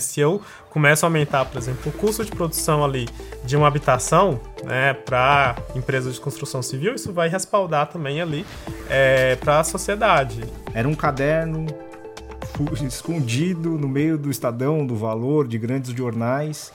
Se 0.00 0.20
eu 0.20 0.40
começo 0.70 1.04
a 1.04 1.08
aumentar, 1.08 1.44
por 1.46 1.58
exemplo, 1.58 1.90
o 1.90 1.92
custo 1.92 2.24
de 2.24 2.30
produção 2.30 2.84
ali 2.84 3.08
de 3.44 3.56
uma 3.56 3.66
habitação 3.66 4.40
né, 4.62 4.94
para 4.94 5.56
empresas 5.74 6.14
de 6.14 6.20
construção 6.20 6.62
civil, 6.62 6.94
isso 6.94 7.12
vai 7.12 7.28
respaldar 7.28 7.88
também 7.88 8.20
ali 8.20 8.46
é, 8.88 9.34
para 9.34 9.58
a 9.58 9.64
sociedade. 9.64 10.44
Era 10.72 10.86
um 10.86 10.94
caderno 10.94 11.66
escondido 12.86 13.70
no 13.70 13.88
meio 13.88 14.16
do 14.16 14.30
Estadão, 14.30 14.86
do 14.86 14.94
Valor, 14.94 15.48
de 15.48 15.58
grandes 15.58 15.90
jornais, 15.90 16.72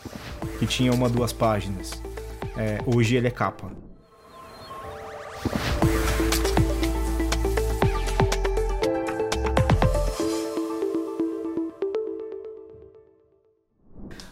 que 0.59 0.67
tinha 0.67 0.91
uma 0.91 1.07
duas 1.07 1.31
páginas. 1.31 2.03
É, 2.57 2.79
hoje 2.85 3.15
ele 3.15 3.27
é 3.29 3.31
capa. 3.31 3.71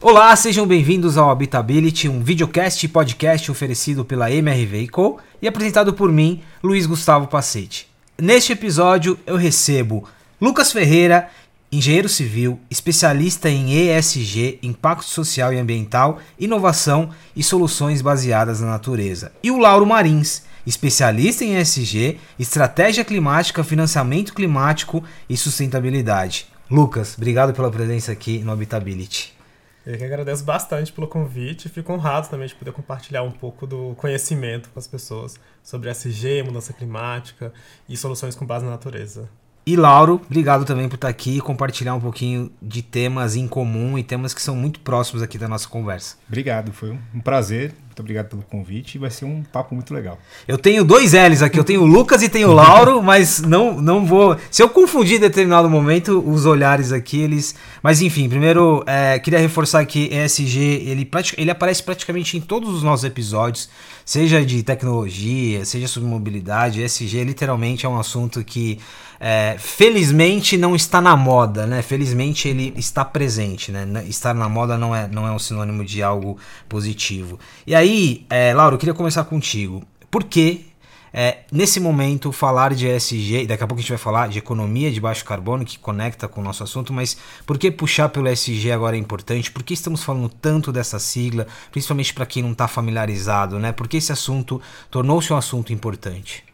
Olá, 0.03 0.35
sejam 0.35 0.65
bem-vindos 0.65 1.15
ao 1.15 1.29
Habitability, 1.29 2.09
um 2.09 2.23
videocast 2.23 2.83
e 2.83 2.89
podcast 2.89 3.51
oferecido 3.51 4.03
pela 4.03 4.31
MRV 4.31 4.87
Co 4.87 5.19
e 5.39 5.47
apresentado 5.47 5.93
por 5.93 6.11
mim, 6.11 6.41
Luiz 6.63 6.87
Gustavo 6.87 7.27
Pacete. 7.27 7.87
Neste 8.19 8.51
episódio 8.51 9.15
eu 9.27 9.35
recebo 9.35 10.09
Lucas 10.41 10.71
Ferreira, 10.71 11.29
engenheiro 11.71 12.09
civil, 12.09 12.59
especialista 12.67 13.47
em 13.47 13.73
ESG, 13.75 14.57
impacto 14.63 15.05
social 15.05 15.53
e 15.53 15.59
ambiental, 15.59 16.17
inovação 16.39 17.11
e 17.35 17.43
soluções 17.43 18.01
baseadas 18.01 18.59
na 18.59 18.71
natureza, 18.71 19.31
e 19.43 19.51
o 19.51 19.59
Lauro 19.59 19.85
Marins, 19.85 20.41
especialista 20.65 21.45
em 21.45 21.57
ESG, 21.57 22.17
estratégia 22.39 23.05
climática, 23.05 23.63
financiamento 23.63 24.33
climático 24.33 25.03
e 25.29 25.37
sustentabilidade. 25.37 26.47
Lucas, 26.71 27.13
obrigado 27.17 27.53
pela 27.53 27.69
presença 27.69 28.11
aqui 28.11 28.39
no 28.39 28.51
Habitability. 28.51 29.39
Eu 29.85 29.97
que 29.97 30.03
agradeço 30.03 30.43
bastante 30.43 30.91
pelo 30.91 31.07
convite 31.07 31.65
e 31.65 31.69
fico 31.69 31.91
honrado 31.91 32.29
também 32.29 32.47
de 32.47 32.53
poder 32.53 32.71
compartilhar 32.71 33.23
um 33.23 33.31
pouco 33.31 33.65
do 33.65 33.95
conhecimento 33.95 34.69
com 34.69 34.77
as 34.77 34.87
pessoas 34.87 35.39
sobre 35.63 35.89
SG, 35.89 36.43
mudança 36.43 36.71
climática 36.71 37.51
e 37.89 37.97
soluções 37.97 38.35
com 38.35 38.45
base 38.45 38.63
na 38.63 38.71
natureza. 38.71 39.27
E 39.65 39.75
Lauro, 39.75 40.21
obrigado 40.25 40.65
também 40.65 40.89
por 40.89 40.95
estar 40.95 41.07
aqui 41.07 41.37
e 41.37 41.41
compartilhar 41.41 41.93
um 41.93 41.99
pouquinho 41.99 42.51
de 42.61 42.81
temas 42.81 43.35
em 43.35 43.47
comum 43.47 43.97
e 43.97 44.03
temas 44.03 44.33
que 44.33 44.41
são 44.41 44.55
muito 44.55 44.79
próximos 44.79 45.21
aqui 45.21 45.37
da 45.37 45.47
nossa 45.47 45.67
conversa. 45.67 46.17
Obrigado, 46.27 46.71
foi 46.71 46.97
um 47.13 47.19
prazer. 47.19 47.73
Muito 47.91 47.99
obrigado 47.99 48.29
pelo 48.29 48.41
convite 48.43 48.95
e 48.95 48.97
vai 48.97 49.11
ser 49.11 49.25
um 49.25 49.43
papo 49.43 49.75
muito 49.75 49.93
legal. 49.93 50.17
Eu 50.47 50.57
tenho 50.57 50.85
dois 50.85 51.11
L's 51.11 51.41
aqui, 51.41 51.59
eu 51.59 51.63
tenho 51.63 51.81
o 51.81 51.85
Lucas 51.85 52.23
e 52.23 52.29
tenho 52.29 52.47
o 52.47 52.53
Lauro, 52.53 53.03
mas 53.03 53.41
não, 53.41 53.81
não 53.81 54.05
vou. 54.05 54.37
Se 54.49 54.63
eu 54.63 54.69
confundir 54.69 55.17
em 55.17 55.19
determinado 55.19 55.69
momento, 55.69 56.23
os 56.25 56.45
olhares 56.45 56.93
aqui, 56.93 57.19
eles. 57.19 57.53
Mas 57.83 58.01
enfim, 58.01 58.29
primeiro, 58.29 58.81
é, 58.87 59.19
queria 59.19 59.39
reforçar 59.39 59.85
que 59.85 60.09
ESG 60.09 60.57
ele, 60.87 61.09
ele 61.37 61.51
aparece 61.51 61.83
praticamente 61.83 62.37
em 62.37 62.39
todos 62.39 62.73
os 62.73 62.81
nossos 62.81 63.03
episódios, 63.03 63.67
seja 64.05 64.45
de 64.45 64.63
tecnologia, 64.63 65.65
seja 65.65 65.85
sobre 65.85 66.07
mobilidade. 66.07 66.81
ESG 66.81 67.25
literalmente 67.25 67.85
é 67.85 67.89
um 67.89 67.99
assunto 67.99 68.41
que 68.41 68.79
é, 69.23 69.55
felizmente 69.59 70.57
não 70.57 70.75
está 70.75 70.99
na 70.99 71.15
moda, 71.15 71.67
né? 71.67 71.83
Felizmente 71.83 72.47
ele 72.47 72.73
está 72.75 73.05
presente, 73.05 73.71
né? 73.71 73.85
Estar 74.07 74.33
na 74.33 74.49
moda 74.49 74.79
não 74.79 74.95
é, 74.95 75.07
não 75.07 75.27
é 75.27 75.31
um 75.31 75.37
sinônimo 75.37 75.85
de 75.85 76.01
algo 76.01 76.39
positivo. 76.67 77.39
E 77.67 77.75
aí, 77.75 77.80
é, 78.29 78.53
Lauro, 78.53 78.75
eu 78.75 78.79
queria 78.79 78.93
começar 78.93 79.23
contigo. 79.23 79.83
Por 80.09 80.23
que 80.23 80.71
é, 81.13 81.39
nesse 81.51 81.79
momento, 81.79 82.31
falar 82.31 82.73
de 82.73 82.87
ESG, 82.87 83.45
daqui 83.45 83.63
a 83.63 83.67
pouco 83.67 83.79
a 83.79 83.81
gente 83.81 83.89
vai 83.89 83.97
falar 83.97 84.29
de 84.29 84.39
economia 84.39 84.89
de 84.91 85.01
baixo 85.01 85.25
carbono, 85.25 85.65
que 85.65 85.77
conecta 85.77 86.27
com 86.27 86.39
o 86.39 86.43
nosso 86.43 86.63
assunto, 86.63 86.93
mas 86.93 87.17
por 87.45 87.57
que 87.57 87.69
puxar 87.69 88.09
pelo 88.09 88.29
ESG 88.29 88.71
agora 88.71 88.95
é 88.95 88.99
importante? 88.99 89.51
Por 89.51 89.61
que 89.61 89.73
estamos 89.73 90.03
falando 90.03 90.29
tanto 90.29 90.71
dessa 90.71 90.99
sigla, 90.99 91.47
principalmente 91.71 92.13
para 92.13 92.25
quem 92.25 92.41
não 92.41 92.53
está 92.53 92.67
familiarizado, 92.67 93.59
né? 93.59 93.73
Por 93.73 93.87
que 93.87 93.97
esse 93.97 94.11
assunto 94.11 94.61
tornou-se 94.89 95.31
um 95.33 95.37
assunto 95.37 95.73
importante? 95.73 96.45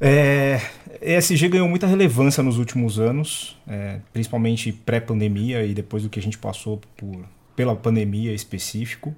É, 0.00 0.60
ESG 1.00 1.48
ganhou 1.48 1.68
muita 1.68 1.86
relevância 1.86 2.42
nos 2.42 2.58
últimos 2.58 2.98
anos, 2.98 3.56
é, 3.66 4.00
principalmente 4.12 4.72
pré-pandemia 4.72 5.64
e 5.64 5.72
depois 5.72 6.02
do 6.02 6.08
que 6.08 6.18
a 6.18 6.22
gente 6.22 6.36
passou 6.36 6.80
por, 6.96 7.24
pela 7.54 7.76
pandemia 7.76 8.34
específico, 8.34 9.14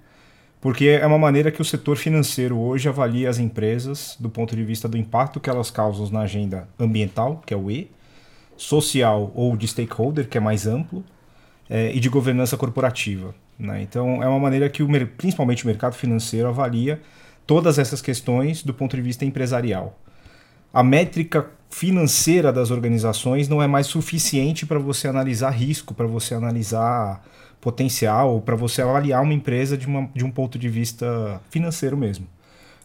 porque 0.61 0.87
é 0.89 1.07
uma 1.07 1.19
maneira 1.19 1.51
que 1.51 1.61
o 1.61 1.65
setor 1.65 1.97
financeiro 1.97 2.59
hoje 2.59 2.89
avalia 2.89 3.29
as 3.29 3.39
empresas 3.39 4.17
do 4.19 4.29
ponto 4.29 4.57
de 4.57 4.65
vista 4.65 4.89
do 4.89 4.97
impacto 4.97 5.39
que 5.41 5.51
elas 5.51 5.71
causam 5.71 6.09
na 6.11 6.21
agenda 6.21 6.69
ambiental, 6.79 7.43
que 7.45 7.55
é 7.55 7.57
o 7.57 7.71
E, 7.71 7.91
social 8.57 9.31
ou 9.35 9.57
de 9.57 9.69
stakeholder, 9.69 10.29
que 10.29 10.39
é 10.39 10.41
mais 10.41 10.67
amplo, 10.67 11.05
é, 11.69 11.95
e 11.95 12.01
de 12.01 12.09
governança 12.09 12.57
corporativa. 12.57 13.35
Né? 13.59 13.83
Então, 13.83 14.23
é 14.23 14.29
uma 14.29 14.39
maneira 14.39 14.69
que 14.69 14.83
o, 14.83 14.89
principalmente 15.17 15.65
o 15.65 15.67
mercado 15.67 15.95
financeiro 15.95 16.49
avalia 16.49 17.01
todas 17.47 17.79
essas 17.79 18.03
questões 18.03 18.63
do 18.63 18.75
ponto 18.75 18.97
de 18.97 19.03
vista 19.03 19.25
empresarial 19.25 19.99
a 20.77 20.83
métrica 20.83 21.47
financeira 21.71 22.53
das 22.53 22.71
organizações 22.71 23.49
não 23.49 23.63
é 23.63 23.67
mais 23.67 23.87
suficiente 23.87 24.67
para 24.67 24.79
você 24.79 25.09
analisar 25.09 25.49
risco, 25.49 25.95
para 25.95 26.07
você 26.07 26.35
analisar 26.35 27.25
potencial, 27.67 28.41
para 28.43 28.55
você 28.55 28.81
avaliar 28.81 29.21
uma 29.21 29.35
empresa 29.35 29.77
de, 29.77 29.89
uma, 29.89 30.09
de 30.15 30.25
um 30.25 30.31
ponto 30.31 30.57
de 30.57 30.69
vista 30.69 31.41
financeiro 31.51 31.97
mesmo. 31.97 32.25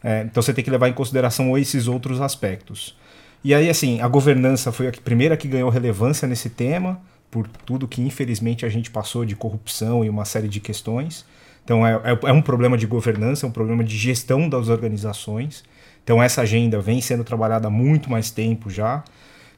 É, 0.03 0.23
então 0.23 0.41
você 0.41 0.51
tem 0.55 0.63
que 0.63 0.71
levar 0.71 0.89
em 0.89 0.93
consideração 0.93 1.55
esses 1.55 1.87
outros 1.87 2.19
aspectos. 2.19 2.97
E 3.43 3.53
aí, 3.53 3.69
assim, 3.69 4.01
a 4.01 4.07
governança 4.07 4.71
foi 4.71 4.87
a 4.87 4.91
primeira 4.91 5.37
que 5.37 5.47
ganhou 5.47 5.69
relevância 5.69 6.27
nesse 6.27 6.49
tema, 6.49 6.99
por 7.29 7.47
tudo 7.47 7.87
que 7.87 8.01
infelizmente 8.01 8.65
a 8.65 8.69
gente 8.69 8.89
passou 8.89 9.23
de 9.23 9.35
corrupção 9.35 10.03
e 10.03 10.09
uma 10.09 10.25
série 10.25 10.47
de 10.47 10.59
questões. 10.59 11.27
Então 11.63 11.85
é, 11.85 11.93
é, 12.03 12.29
é 12.29 12.33
um 12.33 12.41
problema 12.41 12.75
de 12.75 12.87
governança, 12.87 13.45
é 13.45 13.49
um 13.49 13.51
problema 13.51 13.83
de 13.83 13.95
gestão 13.95 14.49
das 14.49 14.67
organizações. 14.67 15.63
Então 16.03 16.23
essa 16.23 16.41
agenda 16.41 16.81
vem 16.81 16.99
sendo 17.01 17.23
trabalhada 17.23 17.67
há 17.67 17.71
muito 17.71 18.09
mais 18.09 18.31
tempo 18.31 18.67
já. 18.67 19.03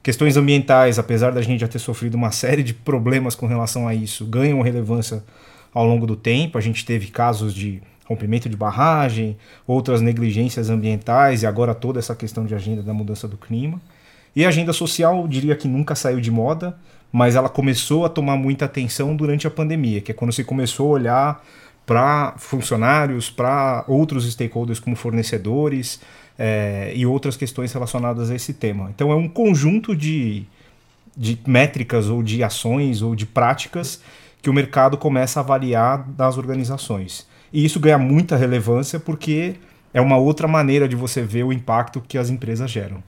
Questões 0.04 0.36
ambientais, 0.36 0.98
apesar 0.98 1.32
da 1.32 1.40
gente 1.40 1.60
já 1.60 1.66
ter 1.66 1.78
sofrido 1.78 2.14
uma 2.14 2.30
série 2.30 2.62
de 2.62 2.74
problemas 2.74 3.34
com 3.34 3.46
relação 3.46 3.88
a 3.88 3.94
isso, 3.94 4.26
ganham 4.26 4.60
relevância 4.60 5.24
ao 5.72 5.86
longo 5.86 6.06
do 6.06 6.14
tempo. 6.14 6.58
A 6.58 6.60
gente 6.60 6.84
teve 6.84 7.06
casos 7.06 7.54
de 7.54 7.80
rompimento 8.04 8.46
de 8.46 8.54
barragem, 8.54 9.34
outras 9.66 10.02
negligências 10.02 10.68
ambientais 10.68 11.42
e 11.42 11.46
agora 11.46 11.74
toda 11.74 11.98
essa 11.98 12.14
questão 12.14 12.44
de 12.44 12.54
agenda 12.54 12.82
da 12.82 12.92
mudança 12.92 13.26
do 13.26 13.38
clima. 13.38 13.80
E 14.36 14.44
a 14.44 14.48
agenda 14.48 14.74
social, 14.74 15.26
diria 15.26 15.56
que 15.56 15.66
nunca 15.66 15.94
saiu 15.94 16.20
de 16.20 16.30
moda, 16.30 16.76
mas 17.10 17.34
ela 17.34 17.48
começou 17.48 18.04
a 18.04 18.10
tomar 18.10 18.36
muita 18.36 18.66
atenção 18.66 19.16
durante 19.16 19.46
a 19.46 19.50
pandemia, 19.50 20.02
que 20.02 20.12
é 20.12 20.14
quando 20.14 20.34
se 20.34 20.44
começou 20.44 20.88
a 20.88 20.98
olhar 20.98 21.44
para 21.86 22.34
funcionários, 22.36 23.30
para 23.30 23.84
outros 23.88 24.30
stakeholders 24.30 24.78
como 24.78 24.96
fornecedores, 24.96 25.98
é, 26.38 26.92
e 26.94 27.06
outras 27.06 27.36
questões 27.36 27.72
relacionadas 27.72 28.30
a 28.30 28.34
esse 28.34 28.52
tema. 28.52 28.90
Então 28.94 29.10
é 29.10 29.14
um 29.14 29.28
conjunto 29.28 29.94
de, 29.94 30.44
de 31.16 31.38
métricas 31.46 32.08
ou 32.08 32.22
de 32.22 32.42
ações 32.42 33.02
ou 33.02 33.14
de 33.14 33.26
práticas 33.26 34.00
que 34.42 34.50
o 34.50 34.52
mercado 34.52 34.96
começa 34.98 35.40
a 35.40 35.42
avaliar 35.42 36.04
das 36.10 36.36
organizações. 36.36 37.26
E 37.52 37.64
isso 37.64 37.80
ganha 37.80 37.98
muita 37.98 38.36
relevância 38.36 38.98
porque 38.98 39.54
é 39.92 40.00
uma 40.00 40.16
outra 40.16 40.48
maneira 40.48 40.88
de 40.88 40.96
você 40.96 41.22
ver 41.22 41.44
o 41.44 41.52
impacto 41.52 42.00
que 42.00 42.18
as 42.18 42.28
empresas 42.28 42.70
geram. 42.70 43.02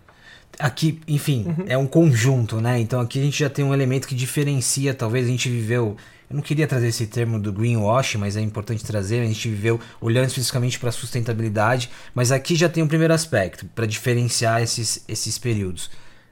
Aqui, 0.58 1.00
enfim, 1.06 1.44
uhum. 1.46 1.64
é 1.66 1.76
um 1.76 1.86
conjunto, 1.86 2.60
né? 2.60 2.80
Então 2.80 3.00
aqui 3.00 3.20
a 3.20 3.22
gente 3.22 3.38
já 3.38 3.50
tem 3.50 3.64
um 3.64 3.74
elemento 3.74 4.08
que 4.08 4.14
diferencia, 4.14 4.94
talvez 4.94 5.26
a 5.26 5.30
gente 5.30 5.50
viveu 5.50 5.96
eu 6.28 6.34
não 6.34 6.42
queria 6.42 6.66
trazer 6.66 6.88
esse 6.88 7.06
termo 7.06 7.38
do 7.38 7.52
greenwash, 7.52 8.16
mas 8.16 8.36
é 8.36 8.40
importante 8.40 8.84
trazer. 8.84 9.20
A 9.20 9.26
gente 9.26 9.48
viveu 9.48 9.80
olhando 10.00 10.26
especificamente 10.26 10.78
para 10.78 10.88
a 10.88 10.92
sustentabilidade, 10.92 11.90
mas 12.14 12.32
aqui 12.32 12.56
já 12.56 12.68
tem 12.68 12.82
um 12.82 12.88
primeiro 12.88 13.14
aspecto 13.14 13.66
para 13.66 13.86
diferenciar 13.86 14.60
esses, 14.60 15.04
esses 15.06 15.38
períodos. 15.38 15.88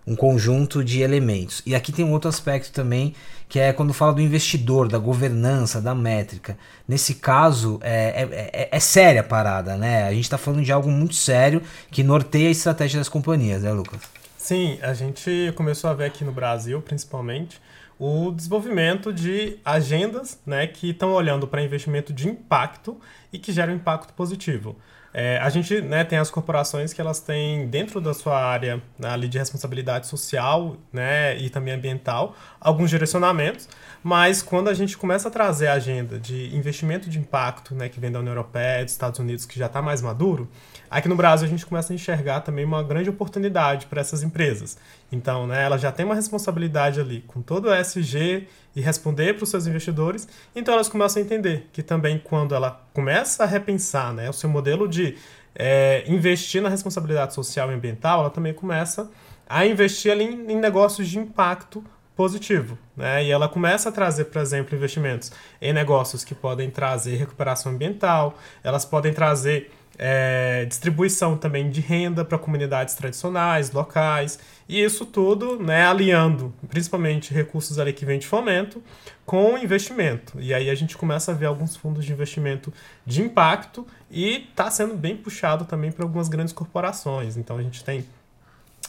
Um 0.07 0.17
conjunto 0.17 0.85
de 0.85 1.01
elementos. 1.01 1.63
E 1.65 1.75
aqui 1.75 1.93
tem 1.93 2.05
um 2.05 2.13
outro 2.13 2.29
aspecto 2.29 2.73
também, 2.73 3.15
que 3.49 3.59
é 3.59 3.73
quando 3.73 3.95
fala 3.95 4.13
do 4.13 4.21
investidor, 4.21 4.89
da 4.89 4.99
governança, 4.99 5.81
da 5.81 5.95
métrica. 5.95 6.59
Nesse 6.87 7.15
caso, 7.15 7.79
é, 7.81 8.23
é, 8.23 8.51
é, 8.53 8.69
é 8.71 8.81
séria 8.81 9.21
a 9.21 9.25
parada, 9.25 9.77
né? 9.77 10.05
A 10.05 10.13
gente 10.13 10.25
está 10.25 10.37
falando 10.37 10.63
de 10.63 10.73
algo 10.73 10.91
muito 10.91 11.15
sério 11.15 11.63
que 11.91 12.03
norteia 12.03 12.49
a 12.49 12.51
estratégia 12.51 12.99
das 12.99 13.09
companhias, 13.09 13.63
né, 13.63 13.73
Lucas? 13.73 14.01
Sim, 14.37 14.79
a 14.83 14.93
gente 14.93 15.55
começou 15.57 15.89
a 15.89 15.95
ver 15.95 16.05
aqui 16.05 16.23
no 16.23 16.33
Brasil, 16.33 16.83
principalmente, 16.83 17.59
o 17.99 18.31
desenvolvimento 18.33 19.13
de 19.13 19.59
agendas 19.65 20.41
né, 20.45 20.67
que 20.67 20.91
estão 20.91 21.13
olhando 21.13 21.47
para 21.47 21.63
investimento 21.63 22.13
de 22.13 22.29
impacto 22.29 22.99
e 23.33 23.39
que 23.39 23.53
geram 23.53 23.75
impacto 23.75 24.13
positivo. 24.15 24.77
É, 25.17 25.39
a 25.39 25.49
gente 25.49 25.81
né, 25.81 26.03
tem 26.03 26.19
as 26.19 26.29
corporações 26.29 26.93
que 26.93 27.01
elas 27.01 27.21
têm 27.21 27.69
dentro 27.69 28.01
da 28.01 28.13
sua 28.13 28.37
área 28.37 28.83
né, 28.99 29.11
ali 29.11 29.29
de 29.29 29.39
responsabilidade 29.39 30.09
social 30.09 30.77
né, 30.93 31.39
e 31.39 31.49
também 31.49 31.73
ambiental 31.73 32.35
alguns 32.61 32.91
direcionamentos, 32.91 33.69
mas 34.03 34.43
quando 34.43 34.69
a 34.69 34.75
gente 34.75 34.99
começa 34.99 35.29
a 35.29 35.31
trazer 35.31 35.69
a 35.69 35.75
agenda 35.75 36.19
de 36.19 36.53
investimento 36.57 37.09
de 37.09 37.21
impacto 37.21 37.77
né, 37.77 37.89
que 37.89 38.01
vem 38.01 38.11
da 38.11 38.19
União 38.19 38.33
Europeia, 38.33 38.83
dos 38.83 38.93
Estados 38.93 39.21
Unidos, 39.21 39.47
que 39.47 39.57
já 39.57 39.67
está 39.67 39.81
mais 39.81 40.03
maduro, 40.03 40.51
aqui 40.91 41.09
no 41.09 41.17
Brasil 41.17 41.47
a 41.47 41.51
gente 41.51 41.65
começa 41.67 41.93
a 41.93 41.97
enxergar 41.97 42.41
também 42.41 42.65
uma 42.65 42.83
grande 42.83 43.11
oportunidade 43.11 43.87
para 43.87 44.01
essas 44.01 44.23
empresas. 44.23 44.77
Então, 45.11 45.47
né, 45.47 45.65
ela 45.65 45.79
já 45.79 45.91
tem 45.93 46.05
uma 46.05 46.15
responsabilidade 46.15 47.01
ali 47.01 47.23
com 47.27 47.43
todo 47.43 47.69
o 47.69 47.75
ESG 47.75 48.49
e 48.75 48.81
responder 48.81 49.35
para 49.35 49.45
os 49.45 49.51
seus 49.51 49.67
investidores, 49.67 50.27
então 50.55 50.75
elas 50.75 50.89
começam 50.89 51.23
a 51.23 51.25
entender 51.25 51.69
que 51.73 51.83
também 51.83 52.19
quando 52.19 52.55
ela 52.55 52.83
começa 52.93 53.45
a 53.45 53.47
repensar 53.47 54.13
né, 54.13 54.29
o 54.29 54.33
seu 54.33 54.49
modelo 54.49 54.89
de 54.89 55.17
é, 55.55 56.05
investir 56.07 56.61
na 56.61 56.69
responsabilidade 56.69 57.35
social 57.35 57.71
e 57.71 57.75
ambiental, 57.75 58.21
ela 58.21 58.31
também 58.31 58.53
começa 58.53 59.11
a 59.49 59.65
investir 59.67 60.11
ali 60.11 60.25
em, 60.25 60.53
em 60.53 60.57
negócios 60.57 61.09
de 61.09 61.19
impacto 61.19 61.85
positivo, 62.17 62.79
né? 62.97 63.25
E 63.25 63.31
ela 63.31 63.49
começa 63.49 63.89
a 63.89 63.93
trazer, 63.93 64.27
por 64.27 64.41
exemplo, 64.41 64.77
investimentos 64.77 65.33
em 65.61 65.73
negócios 65.73 66.25
que 66.25 66.35
podem 66.35 66.71
trazer 66.71 67.17
recuperação 67.17 67.73
ambiental, 67.73 68.39
elas 68.63 68.85
podem 68.85 69.13
trazer 69.13 69.71
é, 69.99 70.65
distribuição 70.65 71.37
também 71.37 71.71
de 71.71 71.81
renda 71.81 72.25
para 72.25 72.39
comunidades 72.39 72.95
tradicionais, 72.95 73.71
locais, 73.71 74.39
e 74.69 74.83
isso 74.83 75.05
tudo 75.07 75.59
né, 75.59 75.87
alinhando 75.87 76.53
principalmente 76.69 77.33
recursos 77.33 77.79
ali 77.79 77.93
que 77.93 78.05
vêm 78.05 78.19
de 78.19 78.27
fomento 78.27 78.83
com 79.27 79.57
investimento. 79.59 80.41
E 80.41 80.53
aí 80.53 80.71
a 80.71 80.75
gente 80.75 80.97
começa 80.97 81.33
a 81.33 81.35
ver 81.35 81.47
alguns 81.47 81.77
fundos 81.77 82.05
de 82.05 82.13
investimento 82.13 82.73
de 83.07 83.23
impacto 83.23 83.87
e 84.11 84.49
está 84.49 84.71
sendo 84.71 84.95
bem 84.95 85.17
puxado 85.17 85.65
também 85.65 85.93
para 85.93 86.05
algumas 86.05 86.29
grandes 86.29 86.53
corporações. 86.53 87.37
Então 87.37 87.57
a 87.57 87.63
gente 87.63 87.85
tem 87.85 88.05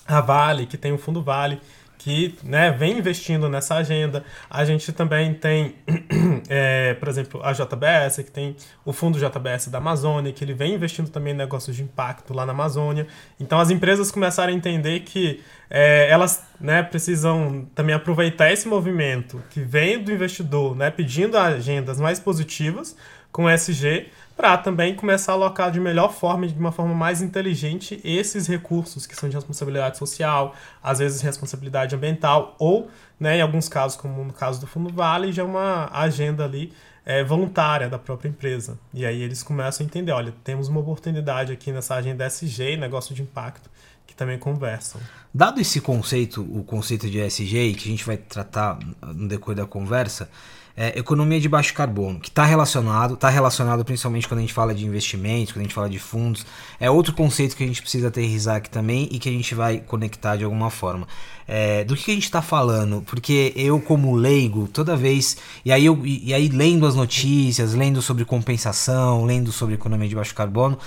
a 0.07 0.21
Vale, 0.21 0.65
que 0.65 0.77
tem 0.77 0.91
o 0.91 0.97
Fundo 0.97 1.21
Vale, 1.21 1.59
que 1.97 2.37
né, 2.43 2.71
vem 2.71 2.97
investindo 2.97 3.49
nessa 3.49 3.75
agenda. 3.75 4.23
A 4.49 4.63
gente 4.65 4.91
também 4.91 5.33
tem, 5.33 5.75
é, 6.49 6.93
por 6.95 7.07
exemplo, 7.07 7.41
a 7.43 7.51
JBS, 7.51 8.17
que 8.17 8.31
tem 8.31 8.55
o 8.83 8.93
fundo 8.93 9.17
JBS 9.17 9.67
da 9.67 9.77
Amazônia, 9.77 10.31
que 10.31 10.43
ele 10.43 10.53
vem 10.53 10.73
investindo 10.73 11.09
também 11.09 11.33
em 11.33 11.37
negócios 11.37 11.75
de 11.75 11.83
impacto 11.83 12.33
lá 12.33 12.45
na 12.45 12.51
Amazônia. 12.51 13.07
Então 13.39 13.59
as 13.59 13.69
empresas 13.69 14.11
começaram 14.11 14.53
a 14.53 14.55
entender 14.55 15.01
que 15.01 15.41
é, 15.69 16.09
elas 16.09 16.43
né, 16.59 16.83
precisam 16.83 17.67
também 17.73 17.95
aproveitar 17.95 18.51
esse 18.51 18.67
movimento 18.67 19.41
que 19.49 19.59
vem 19.59 20.01
do 20.01 20.11
investidor, 20.11 20.75
né, 20.75 20.91
pedindo 20.91 21.37
agendas 21.37 21.99
mais 21.99 22.19
positivas 22.19 22.95
com 23.35 23.49
SG, 23.49 24.07
para 24.37 24.57
também 24.57 24.95
começar 24.95 25.33
a 25.33 25.35
alocar 25.35 25.69
de 25.69 25.77
melhor 25.77 26.13
forma, 26.13 26.47
de 26.47 26.57
uma 26.57 26.71
forma 26.71 26.93
mais 26.93 27.21
inteligente, 27.21 27.99
esses 28.01 28.47
recursos 28.47 29.05
que 29.05 29.13
são 29.13 29.27
de 29.27 29.35
responsabilidade 29.35 29.97
social, 29.97 30.55
às 30.81 30.99
vezes 30.99 31.19
responsabilidade 31.19 31.93
ambiental, 31.93 32.55
ou, 32.57 32.89
né, 33.19 33.39
em 33.39 33.41
alguns 33.41 33.67
casos, 33.67 33.97
como 33.97 34.23
no 34.23 34.31
caso 34.31 34.61
do 34.61 34.67
Fundo 34.67 34.89
Vale, 34.89 35.33
já 35.33 35.43
uma 35.43 35.89
agenda 35.91 36.45
ali 36.45 36.71
é, 37.05 37.25
voluntária 37.25 37.89
da 37.89 37.99
própria 37.99 38.29
empresa. 38.29 38.79
E 38.93 39.05
aí 39.05 39.21
eles 39.21 39.43
começam 39.43 39.85
a 39.85 39.85
entender, 39.85 40.13
olha, 40.13 40.33
temos 40.41 40.69
uma 40.69 40.79
oportunidade 40.79 41.51
aqui 41.51 41.73
nessa 41.73 41.95
agenda 41.95 42.25
SG, 42.25 42.77
negócio 42.77 43.13
de 43.13 43.21
impacto, 43.21 43.69
que 44.07 44.15
também 44.15 44.39
conversam. 44.39 45.01
Dado 45.33 45.59
esse 45.59 45.81
conceito, 45.81 46.41
o 46.41 46.63
conceito 46.63 47.09
de 47.09 47.19
SG, 47.19 47.73
que 47.73 47.89
a 47.89 47.91
gente 47.91 48.05
vai 48.05 48.15
tratar 48.15 48.79
no 49.01 49.27
decorrer 49.27 49.57
da 49.57 49.65
conversa, 49.65 50.29
é, 50.77 50.99
economia 50.99 51.39
de 51.39 51.47
baixo 51.47 51.73
carbono, 51.73 52.19
que 52.19 52.27
está 52.27 52.43
relacionado, 52.43 53.13
está 53.13 53.29
relacionado 53.29 53.85
principalmente 53.85 54.27
quando 54.27 54.39
a 54.39 54.41
gente 54.41 54.53
fala 54.53 54.75
de 54.75 54.85
investimentos, 54.85 55.53
quando 55.53 55.61
a 55.61 55.63
gente 55.63 55.73
fala 55.73 55.89
de 55.89 55.99
fundos. 55.99 56.45
É 56.79 56.89
outro 56.89 57.13
conceito 57.13 57.55
que 57.55 57.63
a 57.63 57.67
gente 57.67 57.81
precisa 57.81 58.09
aterrizar 58.09 58.57
aqui 58.57 58.69
também 58.69 59.07
e 59.09 59.17
que 59.17 59.29
a 59.29 59.31
gente 59.31 59.55
vai 59.55 59.77
conectar 59.79 60.35
de 60.35 60.43
alguma 60.43 60.69
forma. 60.69 61.07
É, 61.47 61.83
do 61.85 61.95
que 61.95 62.11
a 62.11 62.13
gente 62.13 62.25
está 62.25 62.41
falando? 62.41 63.01
Porque 63.03 63.53
eu, 63.55 63.79
como 63.79 64.15
leigo, 64.15 64.67
toda 64.67 64.97
vez. 64.97 65.37
E 65.63 65.71
aí, 65.71 65.85
eu, 65.85 66.05
e 66.05 66.33
aí, 66.33 66.49
lendo 66.49 66.85
as 66.85 66.95
notícias, 66.95 67.73
lendo 67.73 68.01
sobre 68.01 68.25
compensação, 68.25 69.23
lendo 69.23 69.51
sobre 69.51 69.75
economia 69.75 70.09
de 70.09 70.15
baixo 70.15 70.35
carbono, 70.35 70.77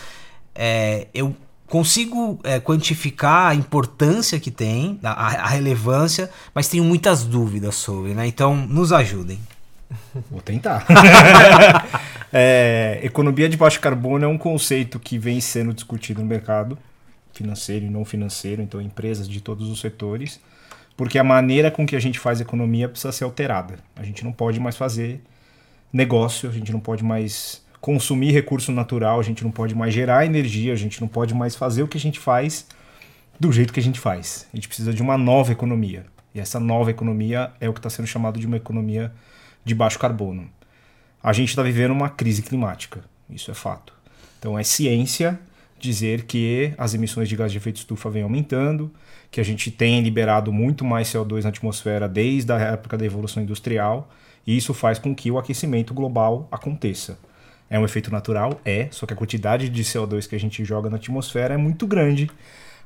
é, 0.55 1.06
eu 1.14 1.34
consigo 1.67 2.41
é, 2.43 2.58
quantificar 2.61 3.50
a 3.52 3.55
importância 3.55 4.41
que 4.41 4.50
tem, 4.50 4.99
a, 5.02 5.44
a, 5.44 5.46
relevância, 5.46 6.31
mas 6.55 6.67
tenho 6.67 6.82
muitas 6.82 7.25
dúvidas 7.25 7.75
sobre, 7.76 8.14
né? 8.14 8.26
Então, 8.26 8.56
nos 8.56 8.93
ajudem. 8.93 9.38
Vou 10.31 10.40
tentar. 10.40 10.87
é, 12.32 13.00
economia 13.02 13.49
de 13.49 13.56
baixo 13.56 13.81
carbono 13.81 14.25
é 14.25 14.28
um 14.28 14.38
conceito 14.38 14.99
que 14.99 15.19
vem 15.19 15.40
sendo 15.40 15.72
discutido 15.72 16.20
no 16.20 16.26
mercado 16.26 16.78
financeiro 17.32 17.87
e 17.87 17.90
não 17.90 18.05
financeiro, 18.05 18.60
então 18.60 18.81
empresas 18.81 19.28
de 19.28 19.40
todos 19.40 19.69
os 19.69 19.81
setores, 19.81 20.40
porque 20.96 21.19
a 21.19 21.25
maneira 21.25 21.70
com 21.70 21.87
que 21.87 21.94
a 21.94 22.00
gente 22.00 22.19
faz 22.19 22.40
economia 22.40 22.88
precisa 22.88 23.12
ser 23.12 23.25
alterada. 23.25 23.78
A 23.94 24.02
gente 24.02 24.25
não 24.25 24.32
pode 24.32 24.58
mais 24.58 24.76
fazer 24.76 25.20
negócio, 25.93 26.49
a 26.49 26.52
gente 26.52 26.72
não 26.72 26.81
pode 26.81 27.05
mais 27.05 27.62
consumir 27.81 28.32
recurso 28.32 28.72
natural, 28.72 29.20
a 29.20 29.22
gente 29.22 29.44
não 29.44 29.50
pode 29.52 29.75
mais 29.75 29.94
gerar 29.94 30.26
energia, 30.26 30.72
a 30.72 30.76
gente 30.76 31.00
não 31.00 31.06
pode 31.06 31.32
mais 31.32 31.55
fazer 31.55 31.82
o 31.82 31.88
que 31.88 31.96
a 31.96 32.00
gente 32.00 32.19
faz 32.19 32.66
do 33.38 33.52
jeito 33.52 33.72
que 33.72 33.78
a 33.78 33.82
gente 33.82 34.00
faz. 34.00 34.46
A 34.52 34.56
gente 34.56 34.66
precisa 34.66 34.93
de 34.93 35.00
uma 35.00 35.16
nova 35.16 35.52
economia. 35.52 36.05
E 36.34 36.40
essa 36.40 36.58
nova 36.58 36.90
economia 36.90 37.52
é 37.60 37.69
o 37.69 37.72
que 37.72 37.78
está 37.78 37.88
sendo 37.88 38.06
chamado 38.06 38.38
de 38.38 38.46
uma 38.46 38.56
economia 38.56 39.12
de 39.64 39.75
baixo 39.75 39.99
carbono. 39.99 40.49
A 41.22 41.32
gente 41.32 41.49
está 41.49 41.62
vivendo 41.62 41.90
uma 41.90 42.08
crise 42.08 42.43
climática, 42.43 43.05
isso 43.31 43.50
é 43.50 43.55
fato. 43.55 43.93
Então 44.38 44.58
é 44.58 44.62
ciência 44.62 45.38
dizer 45.78 46.25
que 46.25 46.72
as 46.76 46.94
emissões 46.94 47.28
de 47.28 47.37
gás 47.37 47.52
de 47.52 47.58
efeito 47.58 47.76
estufa 47.76 48.10
vêm 48.10 48.22
aumentando, 48.22 48.93
que 49.31 49.40
a 49.40 49.44
gente 49.44 49.70
tem 49.70 50.02
liberado 50.02 50.52
muito 50.52 50.84
mais 50.84 51.08
CO2 51.08 51.43
na 51.43 51.50
atmosfera 51.50 52.08
desde 52.08 52.52
a 52.52 52.58
época 52.58 52.96
da 52.96 53.05
evolução 53.05 53.43
industrial, 53.43 54.10
e 54.46 54.56
isso 54.56 54.72
faz 54.72 54.99
com 54.99 55.14
que 55.14 55.31
o 55.31 55.38
aquecimento 55.38 55.93
global 55.93 56.49
aconteça. 56.50 57.19
É 57.70 57.78
um 57.78 57.84
efeito 57.84 58.10
natural? 58.10 58.60
É, 58.64 58.88
só 58.90 59.06
que 59.06 59.12
a 59.12 59.16
quantidade 59.16 59.69
de 59.69 59.84
CO2 59.84 60.26
que 60.26 60.34
a 60.34 60.40
gente 60.40 60.64
joga 60.64 60.88
na 60.88 60.96
atmosfera 60.96 61.55
é 61.55 61.58
muito 61.58 61.87
grande. 61.87 62.31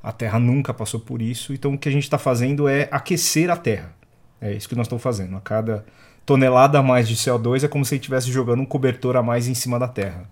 A 0.02 0.10
Terra 0.10 0.40
nunca 0.40 0.74
passou 0.74 0.98
por 0.98 1.22
isso, 1.22 1.52
então 1.52 1.74
o 1.74 1.78
que 1.78 1.88
a 1.88 1.92
gente 1.92 2.02
está 2.02 2.18
fazendo 2.18 2.66
é 2.66 2.88
aquecer 2.90 3.48
a 3.48 3.56
Terra. 3.56 3.94
É 4.40 4.52
isso 4.52 4.68
que 4.68 4.74
nós 4.74 4.86
estamos 4.86 5.02
fazendo. 5.02 5.36
A 5.36 5.40
cada 5.40 5.84
tonelada 6.24 6.78
a 6.78 6.82
mais 6.82 7.08
de 7.08 7.16
CO2 7.16 7.64
é 7.64 7.68
como 7.68 7.84
se 7.84 7.96
estivesse 7.96 8.30
jogando 8.30 8.60
um 8.60 8.66
cobertor 8.66 9.16
a 9.16 9.22
mais 9.22 9.48
em 9.48 9.54
cima 9.54 9.78
da 9.78 9.88
Terra. 9.88 10.28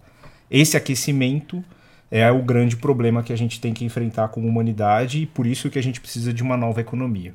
Esse 0.51 0.77
aquecimento 0.77 1.65
é 2.11 2.31
o 2.31 2.43
grande 2.43 2.77
problema 2.77 3.23
que 3.23 3.33
a 3.33 3.37
gente 3.37 3.61
tem 3.61 3.73
que 3.73 3.85
enfrentar 3.85 4.29
como 4.29 4.49
humanidade 4.49 5.23
e 5.23 5.27
por 5.27 5.47
isso 5.47 5.71
que 5.71 5.79
a 5.79 5.83
gente 5.83 6.01
precisa 6.01 6.33
de 6.33 6.43
uma 6.43 6.57
nova 6.57 6.81
economia. 6.81 7.35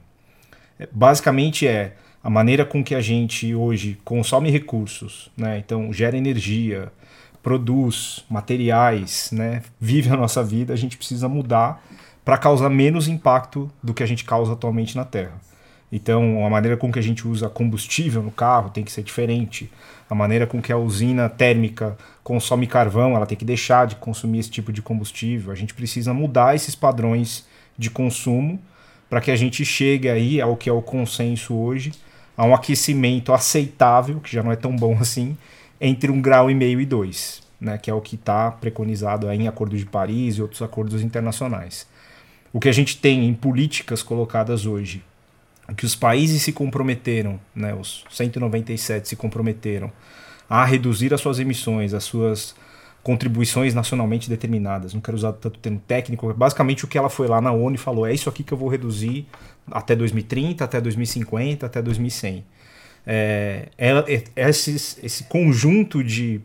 É, 0.78 0.88
basicamente 0.92 1.66
é 1.66 1.96
a 2.22 2.30
maneira 2.30 2.66
com 2.66 2.84
que 2.84 2.94
a 2.94 3.02
gente 3.02 3.56
hoje 3.56 3.98
consome 4.04 4.50
recursos, 4.50 5.32
né? 5.38 5.60
então 5.60 5.94
gera 5.94 6.18
energia, 6.18 6.92
produz 7.42 8.26
materiais, 8.30 9.30
né? 9.32 9.62
vive 9.80 10.10
a 10.10 10.18
nossa 10.18 10.44
vida, 10.44 10.74
a 10.74 10.76
gente 10.76 10.98
precisa 10.98 11.30
mudar 11.30 11.82
para 12.26 12.38
causar 12.38 12.70
menos 12.70 13.08
impacto 13.08 13.72
do 13.82 13.94
que 13.94 14.02
a 14.02 14.06
gente 14.08 14.26
causa 14.26 14.54
atualmente 14.54 14.96
na 14.96 15.06
Terra. 15.06 15.40
Então, 15.92 16.46
a 16.46 16.50
maneira 16.50 16.76
com 16.76 16.92
que 16.92 17.00
a 17.00 17.02
gente 17.02 17.28
usa 17.28 17.48
combustível 17.48 18.22
no 18.22 18.32
carro 18.32 18.70
tem 18.70 18.84
que 18.84 18.92
ser 18.92 19.04
diferente. 19.04 19.72
A 20.10 20.16
maneira 20.16 20.48
com 20.48 20.62
que 20.62 20.72
a 20.72 20.78
usina 20.78 21.30
térmica 21.30 21.98
consome 22.24 22.68
carvão, 22.68 23.16
ela 23.16 23.26
tem 23.26 23.38
que 23.38 23.46
deixar 23.46 23.88
de 23.88 23.96
consumir 23.96 24.40
esse 24.40 24.50
tipo 24.50 24.74
de 24.74 24.82
combustível. 24.82 25.52
A 25.52 25.56
gente 25.56 25.74
precisa 25.74 26.14
mudar 26.14 26.56
esses 26.56 26.76
padrões 26.76 27.46
de 27.78 27.90
consumo 27.90 28.60
para 29.10 29.22
que 29.22 29.32
a 29.32 29.36
gente 29.36 29.64
chegue 29.64 30.10
aí 30.10 30.42
ao 30.42 30.58
que 30.58 30.70
é 30.70 30.74
o 30.74 30.82
consenso 30.82 31.54
hoje, 31.54 31.92
a 32.36 32.46
um 32.46 32.54
aquecimento 32.54 33.32
aceitável, 33.32 34.20
que 34.20 34.34
já 34.34 34.44
não 34.44 34.52
é 34.52 34.56
tão 34.56 34.76
bom 34.76 34.98
assim, 35.00 35.38
entre 35.80 36.12
um 36.12 36.22
grau 36.22 36.50
e 36.50 36.56
meio 36.56 36.82
e 36.82 36.86
dois, 36.86 37.42
né, 37.62 37.78
que 37.78 37.90
é 37.90 37.94
o 37.94 38.02
que 38.02 38.16
está 38.16 38.52
preconizado 38.52 39.32
em 39.32 39.48
Acordo 39.48 39.78
de 39.78 39.86
Paris 39.86 40.38
e 40.38 40.42
outros 40.42 40.62
acordos 40.62 41.02
internacionais. 41.02 41.88
O 42.52 42.60
que 42.60 42.70
a 42.70 42.74
gente 42.74 42.98
tem 42.98 43.28
em 43.28 43.34
políticas 43.34 44.02
colocadas 44.02 44.66
hoje 44.66 45.04
que 45.74 45.86
os 45.86 45.96
países 45.96 46.42
se 46.42 46.52
comprometeram, 46.52 47.40
né, 47.56 47.74
os 47.74 48.06
197 48.10 49.08
se 49.08 49.16
comprometeram 49.16 49.92
a 50.50 50.64
reduzir 50.64 51.14
as 51.14 51.22
suas 51.22 51.40
emissões, 51.40 51.94
as 51.94 52.04
suas 52.04 52.56
contribuições 53.02 53.74
nacionalmente 53.74 54.30
determinadas. 54.30 54.94
Não 54.94 55.02
quero 55.02 55.16
usar 55.16 55.34
tanto 55.34 55.60
termo 55.60 55.82
técnico, 55.88 56.34
basicamente 56.34 56.86
o 56.86 56.88
que 56.88 56.98
ela 56.98 57.10
foi 57.10 57.28
lá 57.28 57.42
na 57.42 57.52
ONU 57.52 57.76
e 57.76 57.78
falou: 57.78 58.06
é 58.06 58.14
isso 58.14 58.30
aqui 58.30 58.44
que 58.44 58.52
eu 58.52 58.58
vou 58.58 58.68
reduzir 58.68 59.28
até 59.72 59.96
2030, 59.96 60.64
até 60.64 60.82
2050, 60.82 61.66
até 61.66 61.82
2100. 61.82 62.44
É, 63.08 63.70
ela, 63.78 64.04
é, 64.08 64.24
esses, 64.36 64.98
esse 65.04 65.26
conjunto 65.26 66.04
de 66.04 66.42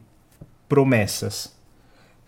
promessas, 0.68 1.54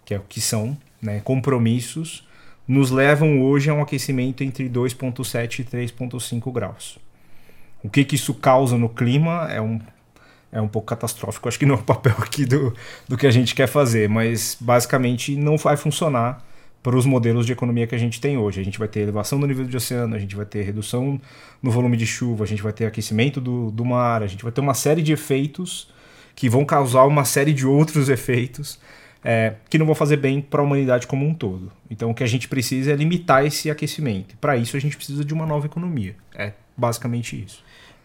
que 0.04 0.14
é 0.14 0.18
o 0.18 0.22
que 0.22 0.40
são 0.40 0.76
né, 1.00 1.20
compromissos, 1.20 2.26
nos 2.66 2.90
levam 2.90 3.42
hoje 3.42 3.70
a 3.70 3.74
um 3.74 3.82
aquecimento 3.82 4.42
entre 4.42 4.68
2,7 4.68 5.60
e 5.60 5.64
3,5 5.64 6.52
graus. 6.52 6.98
O 7.82 7.88
que, 7.88 8.04
que 8.04 8.14
isso 8.14 8.32
causa 8.34 8.78
no 8.78 8.88
clima 8.88 9.48
é 9.50 9.60
um, 9.60 9.80
é 10.52 10.60
um 10.60 10.68
pouco 10.68 10.86
catastrófico. 10.86 11.48
Acho 11.48 11.58
que 11.58 11.66
não 11.66 11.74
é 11.74 11.78
o 11.78 11.82
papel 11.82 12.14
aqui 12.18 12.44
do, 12.44 12.74
do 13.08 13.16
que 13.16 13.26
a 13.26 13.30
gente 13.30 13.54
quer 13.54 13.66
fazer, 13.66 14.08
mas 14.08 14.56
basicamente 14.60 15.34
não 15.34 15.56
vai 15.56 15.76
funcionar 15.76 16.44
para 16.82 16.96
os 16.96 17.06
modelos 17.06 17.46
de 17.46 17.52
economia 17.52 17.86
que 17.86 17.94
a 17.94 17.98
gente 17.98 18.20
tem 18.20 18.36
hoje. 18.36 18.60
A 18.60 18.64
gente 18.64 18.78
vai 18.78 18.88
ter 18.88 19.00
elevação 19.00 19.38
do 19.38 19.46
nível 19.46 19.64
do 19.64 19.76
oceano, 19.76 20.16
a 20.16 20.18
gente 20.18 20.34
vai 20.34 20.44
ter 20.44 20.62
redução 20.62 21.20
no 21.62 21.70
volume 21.70 21.96
de 21.96 22.06
chuva, 22.06 22.44
a 22.44 22.46
gente 22.46 22.62
vai 22.62 22.72
ter 22.72 22.86
aquecimento 22.86 23.40
do, 23.40 23.70
do 23.70 23.84
mar, 23.84 24.22
a 24.22 24.26
gente 24.26 24.42
vai 24.42 24.52
ter 24.52 24.60
uma 24.60 24.74
série 24.74 25.02
de 25.02 25.12
efeitos 25.12 25.88
que 26.34 26.48
vão 26.48 26.64
causar 26.64 27.04
uma 27.04 27.24
série 27.24 27.52
de 27.52 27.66
outros 27.66 28.08
efeitos 28.10 28.78
é, 29.24 29.54
que 29.68 29.78
não 29.78 29.86
vão 29.86 29.94
fazer 29.94 30.16
bem 30.16 30.40
para 30.40 30.60
a 30.60 30.64
humanidade 30.64 31.06
como 31.06 31.26
um 31.26 31.34
todo. 31.34 31.70
Então 31.90 32.10
o 32.10 32.14
que 32.14 32.24
a 32.24 32.26
gente 32.26 32.48
precisa 32.48 32.92
é 32.92 32.96
limitar 32.96 33.44
esse 33.44 33.70
aquecimento. 33.70 34.36
Para 34.38 34.56
isso 34.56 34.76
a 34.76 34.80
gente 34.80 34.96
precisa 34.96 35.24
de 35.24 35.32
uma 35.32 35.46
nova 35.46 35.66
economia. 35.66 36.16
É 36.34 36.52
basicamente 36.76 37.42
isso. 37.42 37.62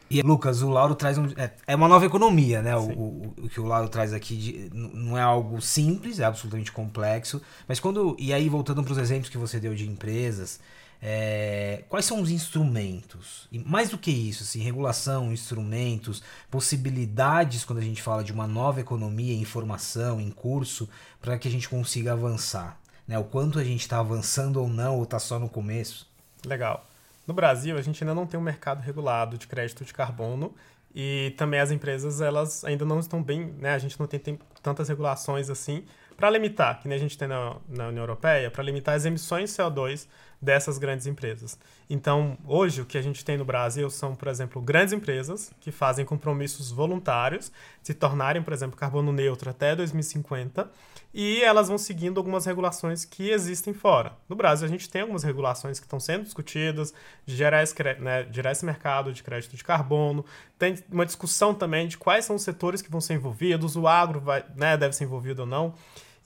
E 0.09 0.21
Lucas, 0.21 0.61
o 0.61 0.69
Lauro 0.69 0.95
traz 0.95 1.17
um. 1.17 1.25
É, 1.35 1.51
é 1.67 1.75
uma 1.75 1.87
nova 1.87 2.05
economia, 2.05 2.61
né? 2.61 2.75
O, 2.77 2.89
o, 2.89 3.33
o, 3.43 3.49
que 3.49 3.59
o 3.59 3.65
Lauro 3.65 3.89
traz 3.89 4.13
aqui 4.13 4.37
de, 4.37 4.69
não 4.73 5.17
é 5.17 5.21
algo 5.21 5.61
simples, 5.61 6.19
é 6.19 6.23
absolutamente 6.23 6.71
complexo. 6.71 7.41
Mas 7.67 7.79
quando. 7.79 8.15
E 8.17 8.31
aí, 8.31 8.47
voltando 8.47 8.81
para 8.83 8.93
os 8.93 8.97
exemplos 8.97 9.29
que 9.29 9.37
você 9.37 9.59
deu 9.59 9.75
de 9.75 9.85
empresas, 9.85 10.61
é, 11.01 11.83
quais 11.89 12.05
são 12.05 12.21
os 12.21 12.31
instrumentos? 12.31 13.47
E 13.51 13.59
mais 13.59 13.89
do 13.89 13.97
que 13.97 14.11
isso, 14.11 14.43
assim, 14.43 14.61
regulação, 14.61 15.31
instrumentos, 15.31 16.23
possibilidades 16.49 17.63
quando 17.63 17.79
a 17.79 17.83
gente 17.83 18.01
fala 18.01 18.23
de 18.23 18.31
uma 18.31 18.47
nova 18.47 18.79
economia 18.79 19.33
em 19.33 19.45
formação, 19.45 20.19
em 20.19 20.31
curso, 20.31 20.89
para 21.21 21.37
que 21.37 21.47
a 21.47 21.51
gente 21.51 21.69
consiga 21.69 22.13
avançar. 22.13 22.79
Né? 23.07 23.17
O 23.17 23.23
quanto 23.23 23.59
a 23.59 23.63
gente 23.63 23.81
está 23.81 23.99
avançando 23.99 24.57
ou 24.57 24.67
não, 24.67 24.97
ou 24.97 25.03
está 25.03 25.19
só 25.19 25.39
no 25.39 25.47
começo. 25.47 26.09
Legal. 26.45 26.85
No 27.25 27.33
Brasil, 27.33 27.77
a 27.77 27.81
gente 27.81 28.03
ainda 28.03 28.15
não 28.15 28.25
tem 28.25 28.39
um 28.39 28.43
mercado 28.43 28.81
regulado 28.81 29.37
de 29.37 29.47
crédito 29.47 29.83
de 29.85 29.93
carbono 29.93 30.53
e 30.95 31.33
também 31.37 31.59
as 31.59 31.71
empresas 31.71 32.21
elas 32.21 32.63
ainda 32.63 32.85
não 32.85 32.99
estão 32.99 33.21
bem, 33.21 33.53
né? 33.59 33.73
A 33.73 33.77
gente 33.77 33.99
não 33.99 34.07
tem, 34.07 34.19
tem 34.19 34.39
tantas 34.63 34.87
regulações 34.89 35.49
assim 35.49 35.83
para 36.17 36.29
limitar, 36.31 36.81
que 36.81 36.87
nem 36.87 36.97
a 36.97 36.99
gente 36.99 37.17
tem 37.17 37.27
na, 37.27 37.55
na 37.69 37.87
União 37.89 38.03
Europeia, 38.03 38.49
para 38.49 38.63
limitar 38.63 38.95
as 38.95 39.05
emissões 39.05 39.51
de 39.51 39.61
CO2 39.61 40.07
dessas 40.41 40.77
grandes 40.77 41.07
empresas. 41.07 41.57
Então, 41.89 42.37
hoje, 42.45 42.81
o 42.81 42.85
que 42.85 42.97
a 42.97 43.01
gente 43.01 43.23
tem 43.23 43.37
no 43.37 43.45
Brasil 43.45 43.89
são, 43.89 44.15
por 44.15 44.27
exemplo, 44.27 44.61
grandes 44.61 44.93
empresas 44.93 45.51
que 45.61 45.71
fazem 45.71 46.05
compromissos 46.05 46.71
voluntários 46.71 47.51
se 47.81 47.93
tornarem, 47.93 48.41
por 48.41 48.53
exemplo, 48.53 48.77
carbono 48.77 49.11
neutro 49.11 49.49
até 49.49 49.75
2050 49.75 50.69
e 51.13 51.41
elas 51.41 51.67
vão 51.67 51.77
seguindo 51.77 52.19
algumas 52.19 52.45
regulações 52.45 53.03
que 53.05 53.29
existem 53.29 53.73
fora. 53.73 54.13
No 54.29 54.35
Brasil, 54.35 54.67
a 54.67 54.69
gente 54.69 54.89
tem 54.89 55.01
algumas 55.01 55.23
regulações 55.23 55.79
que 55.79 55.85
estão 55.85 55.99
sendo 55.99 56.23
discutidas 56.23 56.93
de 57.25 57.35
gerar 57.35 57.63
esse, 57.63 57.73
né, 57.99 58.27
gerar 58.31 58.51
esse 58.51 58.65
mercado 58.65 59.11
de 59.11 59.23
crédito 59.23 59.55
de 59.55 59.63
carbono. 59.63 60.23
Tem 60.59 60.75
uma 60.91 61.05
discussão 61.05 61.53
também 61.53 61.87
de 61.87 61.97
quais 61.97 62.25
são 62.25 62.35
os 62.35 62.43
setores 62.43 62.81
que 62.81 62.91
vão 62.91 63.01
ser 63.01 63.15
envolvidos, 63.15 63.75
o 63.75 63.87
agro 63.87 64.19
vai, 64.19 64.45
né, 64.55 64.77
deve 64.77 64.93
ser 64.93 65.05
envolvido 65.05 65.41
ou 65.41 65.47
não. 65.47 65.73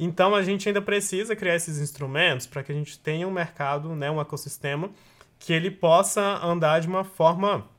Então 0.03 0.33
a 0.33 0.41
gente 0.41 0.67
ainda 0.67 0.81
precisa 0.81 1.35
criar 1.35 1.55
esses 1.55 1.77
instrumentos 1.77 2.47
para 2.47 2.63
que 2.63 2.71
a 2.71 2.75
gente 2.75 2.97
tenha 2.97 3.27
um 3.27 3.31
mercado, 3.31 3.95
né, 3.95 4.09
um 4.09 4.19
ecossistema 4.19 4.89
que 5.37 5.53
ele 5.53 5.69
possa 5.69 6.43
andar 6.43 6.79
de 6.81 6.87
uma 6.87 7.03
forma 7.03 7.69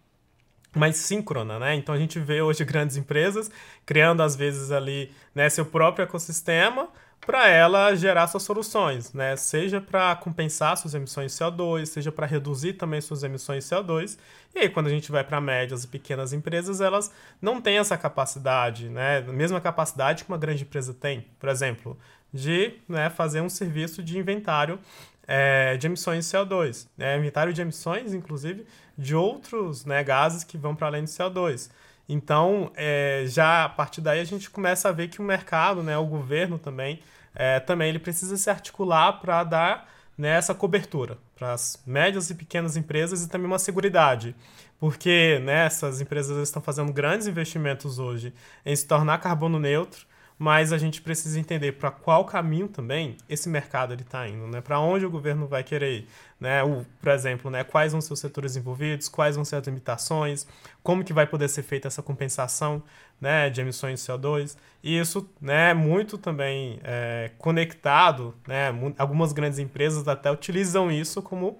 mais 0.72 0.96
síncrona, 0.98 1.58
né? 1.58 1.74
Então 1.74 1.92
a 1.92 1.98
gente 1.98 2.20
vê 2.20 2.40
hoje 2.40 2.64
grandes 2.64 2.96
empresas 2.96 3.50
criando 3.84 4.22
às 4.22 4.36
vezes 4.36 4.70
ali 4.70 5.10
né, 5.34 5.50
seu 5.50 5.66
próprio 5.66 6.04
ecossistema 6.04 6.88
para 7.24 7.48
ela 7.48 7.94
gerar 7.94 8.26
suas 8.26 8.42
soluções, 8.42 9.12
né? 9.12 9.36
Seja 9.36 9.80
para 9.80 10.14
compensar 10.16 10.76
suas 10.76 10.92
emissões 10.92 11.32
de 11.32 11.38
CO2, 11.38 11.86
seja 11.86 12.10
para 12.10 12.26
reduzir 12.26 12.74
também 12.74 13.00
suas 13.00 13.22
emissões 13.22 13.64
de 13.64 13.74
CO2. 13.74 14.18
E 14.54 14.58
aí 14.58 14.68
quando 14.68 14.88
a 14.88 14.90
gente 14.90 15.10
vai 15.10 15.22
para 15.22 15.40
médias 15.40 15.84
e 15.84 15.88
pequenas 15.88 16.32
empresas, 16.32 16.80
elas 16.80 17.12
não 17.40 17.60
têm 17.60 17.78
essa 17.78 17.96
capacidade, 17.96 18.88
né? 18.88 19.18
A 19.18 19.32
mesma 19.32 19.60
capacidade 19.60 20.24
que 20.24 20.30
uma 20.30 20.38
grande 20.38 20.64
empresa 20.64 20.92
tem, 20.92 21.26
por 21.38 21.48
exemplo, 21.48 21.96
de 22.32 22.74
né, 22.88 23.08
fazer 23.10 23.40
um 23.40 23.48
serviço 23.48 24.02
de 24.02 24.18
inventário 24.18 24.78
é, 25.26 25.76
de 25.76 25.86
emissões 25.86 26.28
de 26.28 26.36
CO2, 26.36 26.88
né? 26.96 27.16
inventário 27.16 27.52
de 27.52 27.60
emissões, 27.60 28.12
inclusive, 28.12 28.66
de 28.96 29.14
outros 29.14 29.84
né, 29.84 30.02
gases 30.02 30.42
que 30.42 30.58
vão 30.58 30.74
para 30.74 30.88
além 30.88 31.04
do 31.04 31.08
CO2. 31.08 31.70
Então, 32.08 32.70
é, 32.74 33.24
já 33.26 33.64
a 33.64 33.68
partir 33.68 34.00
daí 34.00 34.20
a 34.20 34.24
gente 34.24 34.50
começa 34.50 34.88
a 34.88 34.92
ver 34.92 35.08
que 35.08 35.20
o 35.20 35.24
mercado, 35.24 35.82
né, 35.82 35.96
o 35.96 36.06
governo 36.06 36.58
também, 36.58 37.00
é, 37.34 37.60
também 37.60 37.88
ele 37.88 37.98
precisa 37.98 38.36
se 38.36 38.50
articular 38.50 39.14
para 39.14 39.42
dar 39.44 39.88
né, 40.16 40.36
essa 40.36 40.54
cobertura 40.54 41.18
para 41.34 41.52
as 41.52 41.82
médias 41.86 42.30
e 42.30 42.34
pequenas 42.34 42.76
empresas 42.76 43.24
e 43.24 43.28
também 43.28 43.46
uma 43.46 43.58
seguridade. 43.58 44.34
Porque 44.78 45.40
né, 45.44 45.66
essas 45.66 46.00
empresas 46.00 46.36
estão 46.36 46.60
fazendo 46.60 46.92
grandes 46.92 47.26
investimentos 47.26 47.98
hoje 47.98 48.34
em 48.66 48.74
se 48.74 48.86
tornar 48.86 49.18
carbono 49.18 49.58
neutro, 49.58 50.06
mas 50.42 50.72
a 50.72 50.76
gente 50.76 51.00
precisa 51.00 51.38
entender 51.38 51.70
para 51.70 51.88
qual 51.88 52.24
caminho 52.24 52.66
também 52.66 53.16
esse 53.28 53.48
mercado 53.48 53.94
está 53.94 54.26
indo, 54.26 54.48
né? 54.48 54.60
Para 54.60 54.80
onde 54.80 55.06
o 55.06 55.10
governo 55.10 55.46
vai 55.46 55.62
querer 55.62 55.98
ir, 55.98 56.08
né? 56.40 56.64
O, 56.64 56.84
por 57.00 57.12
exemplo, 57.12 57.48
né? 57.48 57.62
Quais 57.62 57.92
vão 57.92 58.00
ser 58.00 58.12
os 58.12 58.18
setores 58.18 58.56
envolvidos, 58.56 59.08
quais 59.08 59.36
vão 59.36 59.44
ser 59.44 59.54
as 59.54 59.66
limitações, 59.68 60.44
como 60.82 61.04
que 61.04 61.12
vai 61.12 61.28
poder 61.28 61.46
ser 61.46 61.62
feita 61.62 61.86
essa 61.86 62.02
compensação, 62.02 62.82
né? 63.20 63.50
De 63.50 63.60
emissões 63.60 64.00
de 64.00 64.12
CO2. 64.12 64.56
E 64.82 64.98
isso, 64.98 65.30
né? 65.40 65.74
Muito 65.74 66.18
também 66.18 66.80
é, 66.82 67.30
conectado, 67.38 68.34
né? 68.44 68.74
Algumas 68.98 69.32
grandes 69.32 69.60
empresas 69.60 70.08
até 70.08 70.28
utilizam 70.28 70.90
isso 70.90 71.22
como 71.22 71.56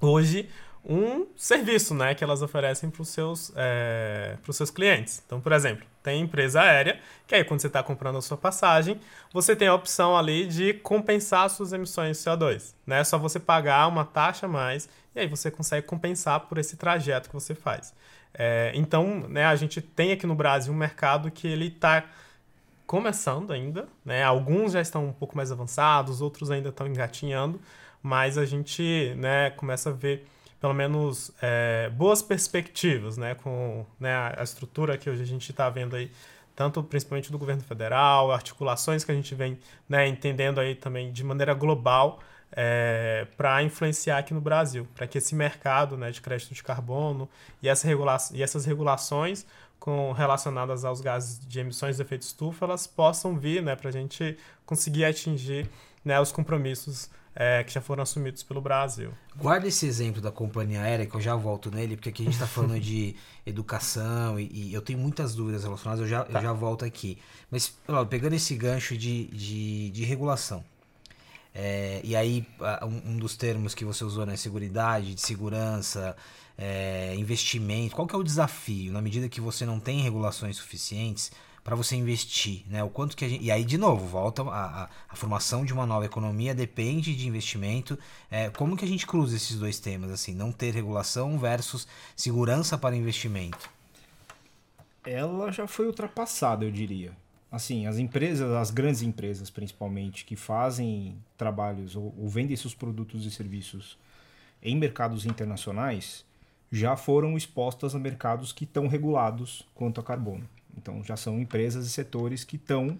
hoje 0.00 0.48
um 0.84 1.26
serviço 1.36 1.94
né, 1.94 2.14
que 2.14 2.24
elas 2.24 2.42
oferecem 2.42 2.88
para 2.90 3.02
os 3.02 3.08
seus, 3.08 3.52
é, 3.54 4.36
seus 4.50 4.70
clientes. 4.70 5.22
Então, 5.24 5.40
por 5.40 5.52
exemplo, 5.52 5.86
tem 6.02 6.22
empresa 6.22 6.62
aérea, 6.62 6.98
que 7.26 7.34
aí 7.34 7.44
quando 7.44 7.60
você 7.60 7.66
está 7.66 7.82
comprando 7.82 8.16
a 8.16 8.22
sua 8.22 8.36
passagem, 8.36 8.98
você 9.32 9.54
tem 9.54 9.68
a 9.68 9.74
opção 9.74 10.16
ali 10.16 10.46
de 10.46 10.74
compensar 10.74 11.50
suas 11.50 11.72
emissões 11.72 12.16
de 12.16 12.24
CO2. 12.24 12.74
Né? 12.86 13.00
É 13.00 13.04
só 13.04 13.18
você 13.18 13.38
pagar 13.38 13.86
uma 13.88 14.04
taxa 14.04 14.46
a 14.46 14.48
mais 14.48 14.88
e 15.14 15.20
aí 15.20 15.26
você 15.26 15.50
consegue 15.50 15.86
compensar 15.86 16.40
por 16.40 16.56
esse 16.58 16.76
trajeto 16.76 17.28
que 17.28 17.34
você 17.34 17.54
faz. 17.54 17.94
É, 18.32 18.72
então, 18.74 19.26
né, 19.28 19.44
a 19.44 19.56
gente 19.56 19.80
tem 19.80 20.12
aqui 20.12 20.26
no 20.26 20.34
Brasil 20.34 20.72
um 20.72 20.76
mercado 20.76 21.30
que 21.30 21.46
ele 21.46 21.66
está 21.66 22.04
começando 22.86 23.52
ainda, 23.52 23.86
né? 24.04 24.24
Alguns 24.24 24.72
já 24.72 24.80
estão 24.80 25.06
um 25.06 25.12
pouco 25.12 25.36
mais 25.36 25.52
avançados, 25.52 26.20
outros 26.20 26.50
ainda 26.50 26.70
estão 26.70 26.88
engatinhando, 26.88 27.60
mas 28.02 28.36
a 28.36 28.44
gente 28.44 29.14
né, 29.16 29.50
começa 29.50 29.90
a 29.90 29.92
ver 29.92 30.26
pelo 30.60 30.74
menos 30.74 31.32
é, 31.40 31.90
boas 31.90 32.20
perspectivas, 32.20 33.16
né, 33.16 33.34
com 33.34 33.86
né, 33.98 34.34
a 34.36 34.42
estrutura 34.42 34.98
que 34.98 35.08
hoje 35.08 35.22
a 35.22 35.26
gente 35.26 35.50
está 35.50 35.70
vendo 35.70 35.96
aí, 35.96 36.10
tanto 36.54 36.82
principalmente 36.82 37.32
do 37.32 37.38
governo 37.38 37.62
federal, 37.62 38.30
articulações 38.30 39.02
que 39.02 39.10
a 39.10 39.14
gente 39.14 39.34
vem 39.34 39.58
né, 39.88 40.06
entendendo 40.06 40.60
aí 40.60 40.74
também 40.74 41.10
de 41.10 41.24
maneira 41.24 41.54
global 41.54 42.20
é, 42.52 43.26
para 43.36 43.62
influenciar 43.62 44.18
aqui 44.18 44.34
no 44.34 44.40
Brasil, 44.40 44.86
para 44.94 45.06
que 45.06 45.18
esse 45.18 45.34
mercado 45.34 45.96
né, 45.96 46.10
de 46.10 46.20
crédito 46.20 46.52
de 46.52 46.62
carbono 46.62 47.28
e, 47.62 47.68
essa 47.68 47.86
regula 47.86 48.16
e 48.32 48.42
essas 48.42 48.66
regulações 48.66 49.46
com, 49.78 50.12
relacionadas 50.12 50.84
aos 50.84 51.00
gases 51.00 51.40
de 51.46 51.60
emissões 51.60 51.96
de 51.96 52.02
efeito 52.02 52.22
estufa, 52.22 52.66
elas 52.66 52.86
possam 52.86 53.38
vir 53.38 53.62
né, 53.62 53.74
para 53.74 53.88
a 53.88 53.92
gente 53.92 54.36
conseguir 54.66 55.04
atingir 55.04 55.70
né, 56.04 56.20
os 56.20 56.30
compromissos 56.32 57.08
é, 57.42 57.64
que 57.64 57.72
já 57.72 57.80
foram 57.80 58.02
assumidos 58.02 58.42
pelo 58.42 58.60
Brasil. 58.60 59.12
Guarda 59.34 59.66
esse 59.66 59.86
exemplo 59.86 60.20
da 60.20 60.30
companhia 60.30 60.82
aérea, 60.82 61.06
que 61.06 61.14
eu 61.14 61.20
já 61.22 61.34
volto 61.34 61.70
nele, 61.70 61.96
porque 61.96 62.10
aqui 62.10 62.20
a 62.20 62.24
gente 62.26 62.34
está 62.34 62.46
falando 62.46 62.78
de 62.78 63.16
educação 63.46 64.38
e, 64.38 64.50
e, 64.52 64.74
eu 64.74 64.82
tenho 64.82 64.98
muitas 64.98 65.34
dúvidas 65.34 65.64
relacionadas, 65.64 66.02
eu 66.02 66.06
já, 66.06 66.22
tá. 66.22 66.38
eu 66.38 66.42
já 66.42 66.52
volto 66.52 66.84
aqui. 66.84 67.16
Mas, 67.50 67.74
ó, 67.88 68.04
pegando 68.04 68.34
esse 68.34 68.54
gancho 68.54 68.94
de, 68.94 69.24
de, 69.28 69.88
de 69.88 70.04
regulação, 70.04 70.62
é, 71.54 72.02
e 72.04 72.14
aí 72.14 72.46
um, 72.82 73.12
um, 73.12 73.16
dos 73.16 73.38
termos 73.38 73.74
que 73.74 73.86
você 73.86 74.04
usou, 74.04 74.26
né, 74.26 74.36
seguridade, 74.36 75.14
de 75.14 75.22
segurança, 75.22 76.14
é, 76.58 77.14
investimento, 77.16 77.96
qual 77.96 78.06
que 78.06 78.14
é 78.14 78.18
o 78.18 78.22
desafio? 78.22 78.92
Na 78.92 79.00
medida 79.00 79.30
que 79.30 79.40
você 79.40 79.64
não 79.64 79.80
tem 79.80 80.02
regulações 80.02 80.58
suficientes, 80.58 81.32
para 81.62 81.76
você 81.76 81.94
investir, 81.96 82.64
né? 82.68 82.82
O 82.82 82.88
quanto 82.88 83.16
que 83.16 83.28
gente... 83.28 83.44
E 83.44 83.50
aí, 83.50 83.64
de 83.64 83.76
novo, 83.76 84.06
volta 84.06 84.42
a, 84.42 84.84
a, 84.84 84.88
a 85.08 85.16
formação 85.16 85.64
de 85.64 85.72
uma 85.72 85.86
nova 85.86 86.06
economia 86.06 86.54
depende 86.54 87.14
de 87.14 87.28
investimento. 87.28 87.98
É, 88.30 88.50
como 88.50 88.76
que 88.76 88.84
a 88.84 88.88
gente 88.88 89.06
cruza 89.06 89.36
esses 89.36 89.58
dois 89.58 89.78
temas, 89.78 90.10
assim, 90.10 90.34
não 90.34 90.52
ter 90.52 90.72
regulação 90.72 91.38
versus 91.38 91.86
segurança 92.16 92.78
para 92.78 92.96
investimento? 92.96 93.70
Ela 95.04 95.50
já 95.50 95.66
foi 95.66 95.86
ultrapassada, 95.86 96.64
eu 96.64 96.70
diria. 96.70 97.12
Assim, 97.50 97.86
as 97.86 97.98
empresas, 97.98 98.52
as 98.52 98.70
grandes 98.70 99.02
empresas 99.02 99.50
principalmente, 99.50 100.24
que 100.24 100.36
fazem 100.36 101.16
trabalhos 101.36 101.96
ou, 101.96 102.14
ou 102.16 102.28
vendem 102.28 102.56
seus 102.56 102.74
produtos 102.74 103.26
e 103.26 103.30
serviços 103.30 103.98
em 104.62 104.76
mercados 104.76 105.26
internacionais, 105.26 106.24
já 106.70 106.96
foram 106.96 107.36
expostas 107.36 107.94
a 107.94 107.98
mercados 107.98 108.52
que 108.52 108.64
estão 108.64 108.86
regulados 108.86 109.66
quanto 109.74 110.00
a 110.00 110.04
carbono. 110.04 110.48
Então 110.76 111.02
já 111.04 111.16
são 111.16 111.40
empresas 111.40 111.86
e 111.86 111.90
setores 111.90 112.44
que 112.44 112.56
estão 112.56 112.98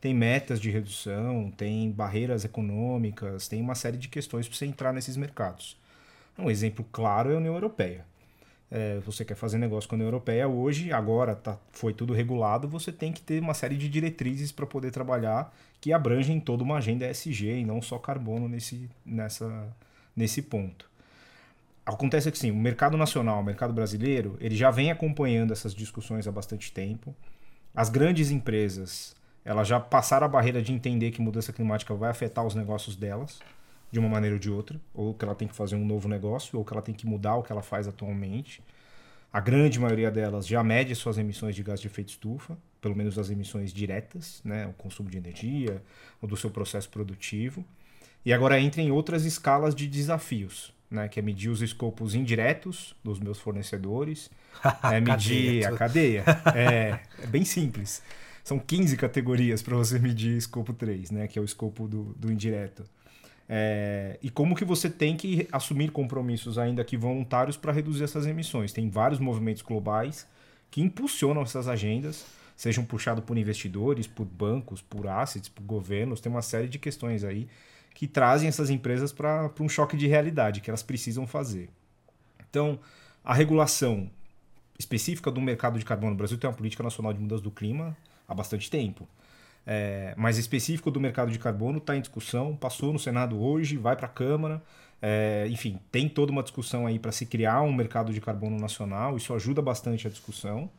tem 0.00 0.14
metas 0.14 0.60
de 0.60 0.70
redução, 0.70 1.50
tem 1.56 1.90
barreiras 1.90 2.44
econômicas, 2.44 3.48
tem 3.48 3.60
uma 3.60 3.74
série 3.74 3.96
de 3.96 4.08
questões 4.08 4.46
para 4.46 4.56
você 4.56 4.66
entrar 4.66 4.92
nesses 4.92 5.16
mercados. 5.16 5.76
Um 6.38 6.50
exemplo 6.50 6.86
claro 6.92 7.30
é 7.30 7.34
a 7.34 7.38
União 7.38 7.54
Europeia. 7.54 8.04
é, 8.70 9.00
você 9.00 9.24
quer 9.24 9.34
fazer 9.34 9.58
negócio 9.58 9.88
com 9.88 9.94
a 9.94 9.96
União 9.96 10.08
Europeia 10.08 10.46
hoje, 10.46 10.92
agora 10.92 11.34
tá, 11.34 11.58
foi 11.72 11.92
tudo 11.94 12.12
regulado, 12.12 12.68
você 12.68 12.92
tem 12.92 13.12
que 13.12 13.22
ter 13.22 13.40
uma 13.42 13.54
série 13.54 13.76
de 13.76 13.88
diretrizes 13.88 14.52
para 14.52 14.66
poder 14.66 14.90
trabalhar 14.90 15.54
que 15.80 15.92
abrangem 15.92 16.38
toda 16.40 16.62
uma 16.62 16.78
agenda 16.78 17.08
ESG 17.10 17.60
e 17.60 17.64
não 17.64 17.80
só 17.82 17.98
carbono 17.98 18.48
nesse, 18.48 18.90
nessa, 19.06 19.76
nesse 20.14 20.42
ponto. 20.42 20.87
Acontece 21.88 22.30
que 22.30 22.36
sim, 22.36 22.50
o 22.50 22.54
mercado 22.54 22.98
nacional, 22.98 23.40
o 23.40 23.42
mercado 23.42 23.72
brasileiro, 23.72 24.36
ele 24.40 24.54
já 24.54 24.70
vem 24.70 24.90
acompanhando 24.90 25.54
essas 25.54 25.74
discussões 25.74 26.28
há 26.28 26.30
bastante 26.30 26.70
tempo. 26.70 27.16
As 27.74 27.88
grandes 27.88 28.30
empresas, 28.30 29.16
elas 29.42 29.66
já 29.66 29.80
passaram 29.80 30.26
a 30.26 30.28
barreira 30.28 30.60
de 30.60 30.70
entender 30.70 31.10
que 31.12 31.22
mudança 31.22 31.50
climática 31.50 31.94
vai 31.94 32.10
afetar 32.10 32.46
os 32.46 32.54
negócios 32.54 32.94
delas 32.94 33.40
de 33.90 33.98
uma 33.98 34.06
maneira 34.06 34.36
ou 34.36 34.38
de 34.38 34.50
outra, 34.50 34.78
ou 34.92 35.14
que 35.14 35.24
ela 35.24 35.34
tem 35.34 35.48
que 35.48 35.56
fazer 35.56 35.76
um 35.76 35.84
novo 35.86 36.10
negócio, 36.10 36.58
ou 36.58 36.64
que 36.64 36.74
ela 36.74 36.82
tem 36.82 36.94
que 36.94 37.06
mudar 37.06 37.36
o 37.36 37.42
que 37.42 37.50
ela 37.50 37.62
faz 37.62 37.88
atualmente. 37.88 38.62
A 39.32 39.40
grande 39.40 39.80
maioria 39.80 40.10
delas 40.10 40.46
já 40.46 40.62
mede 40.62 40.94
suas 40.94 41.16
emissões 41.16 41.56
de 41.56 41.62
gás 41.62 41.80
de 41.80 41.86
efeito 41.86 42.10
estufa, 42.10 42.58
pelo 42.82 42.94
menos 42.94 43.18
as 43.18 43.30
emissões 43.30 43.72
diretas, 43.72 44.42
né, 44.44 44.66
o 44.66 44.74
consumo 44.74 45.08
de 45.08 45.16
energia, 45.16 45.82
ou 46.20 46.28
do 46.28 46.36
seu 46.36 46.50
processo 46.50 46.90
produtivo. 46.90 47.64
E 48.26 48.32
agora 48.34 48.60
entra 48.60 48.82
em 48.82 48.90
outras 48.90 49.24
escalas 49.24 49.74
de 49.74 49.86
desafios, 49.86 50.76
né, 50.90 51.08
que 51.08 51.20
é 51.20 51.22
medir 51.22 51.50
os 51.50 51.62
escopos 51.62 52.14
indiretos 52.14 52.94
dos 53.04 53.20
meus 53.20 53.38
fornecedores, 53.38 54.30
é 54.84 55.00
medir 55.00 55.66
a 55.66 55.76
cadeia. 55.76 56.24
É, 56.54 57.00
é 57.22 57.26
bem 57.26 57.44
simples. 57.44 58.02
São 58.42 58.58
15 58.58 58.96
categorias 58.96 59.62
para 59.62 59.76
você 59.76 59.98
medir 59.98 60.36
escopo 60.36 60.72
3, 60.72 61.10
né, 61.10 61.28
que 61.28 61.38
é 61.38 61.42
o 61.42 61.44
escopo 61.44 61.86
do, 61.86 62.14
do 62.14 62.32
indireto. 62.32 62.84
É, 63.48 64.18
e 64.22 64.28
como 64.30 64.54
que 64.54 64.64
você 64.64 64.90
tem 64.90 65.16
que 65.16 65.48
assumir 65.50 65.90
compromissos 65.90 66.58
ainda 66.58 66.84
que 66.84 66.96
voluntários 66.96 67.56
para 67.56 67.72
reduzir 67.72 68.04
essas 68.04 68.26
emissões. 68.26 68.72
Tem 68.72 68.90
vários 68.90 69.18
movimentos 69.18 69.62
globais 69.62 70.26
que 70.70 70.82
impulsionam 70.82 71.42
essas 71.42 71.66
agendas, 71.66 72.26
sejam 72.54 72.84
puxados 72.84 73.24
por 73.24 73.38
investidores, 73.38 74.06
por 74.06 74.26
bancos, 74.26 74.82
por 74.82 75.06
assets, 75.06 75.48
por 75.48 75.62
governos, 75.62 76.20
tem 76.20 76.30
uma 76.30 76.42
série 76.42 76.68
de 76.68 76.78
questões 76.78 77.24
aí 77.24 77.48
que 77.98 78.06
trazem 78.06 78.48
essas 78.48 78.70
empresas 78.70 79.12
para 79.12 79.50
um 79.58 79.68
choque 79.68 79.96
de 79.96 80.06
realidade 80.06 80.60
que 80.60 80.70
elas 80.70 80.82
precisam 80.82 81.26
fazer. 81.26 81.68
Então, 82.48 82.78
a 83.24 83.34
regulação 83.34 84.08
específica 84.78 85.30
do 85.30 85.40
mercado 85.40 85.78
de 85.78 85.84
carbono 85.84 86.12
no 86.12 86.16
Brasil 86.16 86.38
tem 86.38 86.48
uma 86.48 86.56
política 86.56 86.82
nacional 86.82 87.12
de 87.12 87.18
mudança 87.18 87.42
do 87.42 87.50
clima 87.50 87.96
há 88.28 88.34
bastante 88.34 88.70
tempo 88.70 89.08
é, 89.70 90.14
mais 90.16 90.38
específico 90.38 90.90
do 90.90 90.98
mercado 90.98 91.30
de 91.30 91.38
carbono 91.38 91.76
está 91.76 91.94
em 91.94 92.00
discussão, 92.00 92.56
passou 92.56 92.90
no 92.90 92.98
Senado 92.98 93.38
hoje, 93.38 93.76
vai 93.76 93.94
para 93.94 94.06
a 94.06 94.08
Câmara. 94.08 94.62
É, 95.02 95.46
enfim, 95.50 95.78
tem 95.92 96.08
toda 96.08 96.32
uma 96.32 96.42
discussão 96.42 96.86
aí 96.86 96.98
para 96.98 97.12
se 97.12 97.26
criar 97.26 97.60
um 97.60 97.72
mercado 97.72 98.10
de 98.10 98.18
carbono 98.18 98.58
nacional, 98.58 99.18
isso 99.18 99.34
ajuda 99.34 99.60
bastante 99.60 100.06
a 100.06 100.10
discussão. 100.10 100.70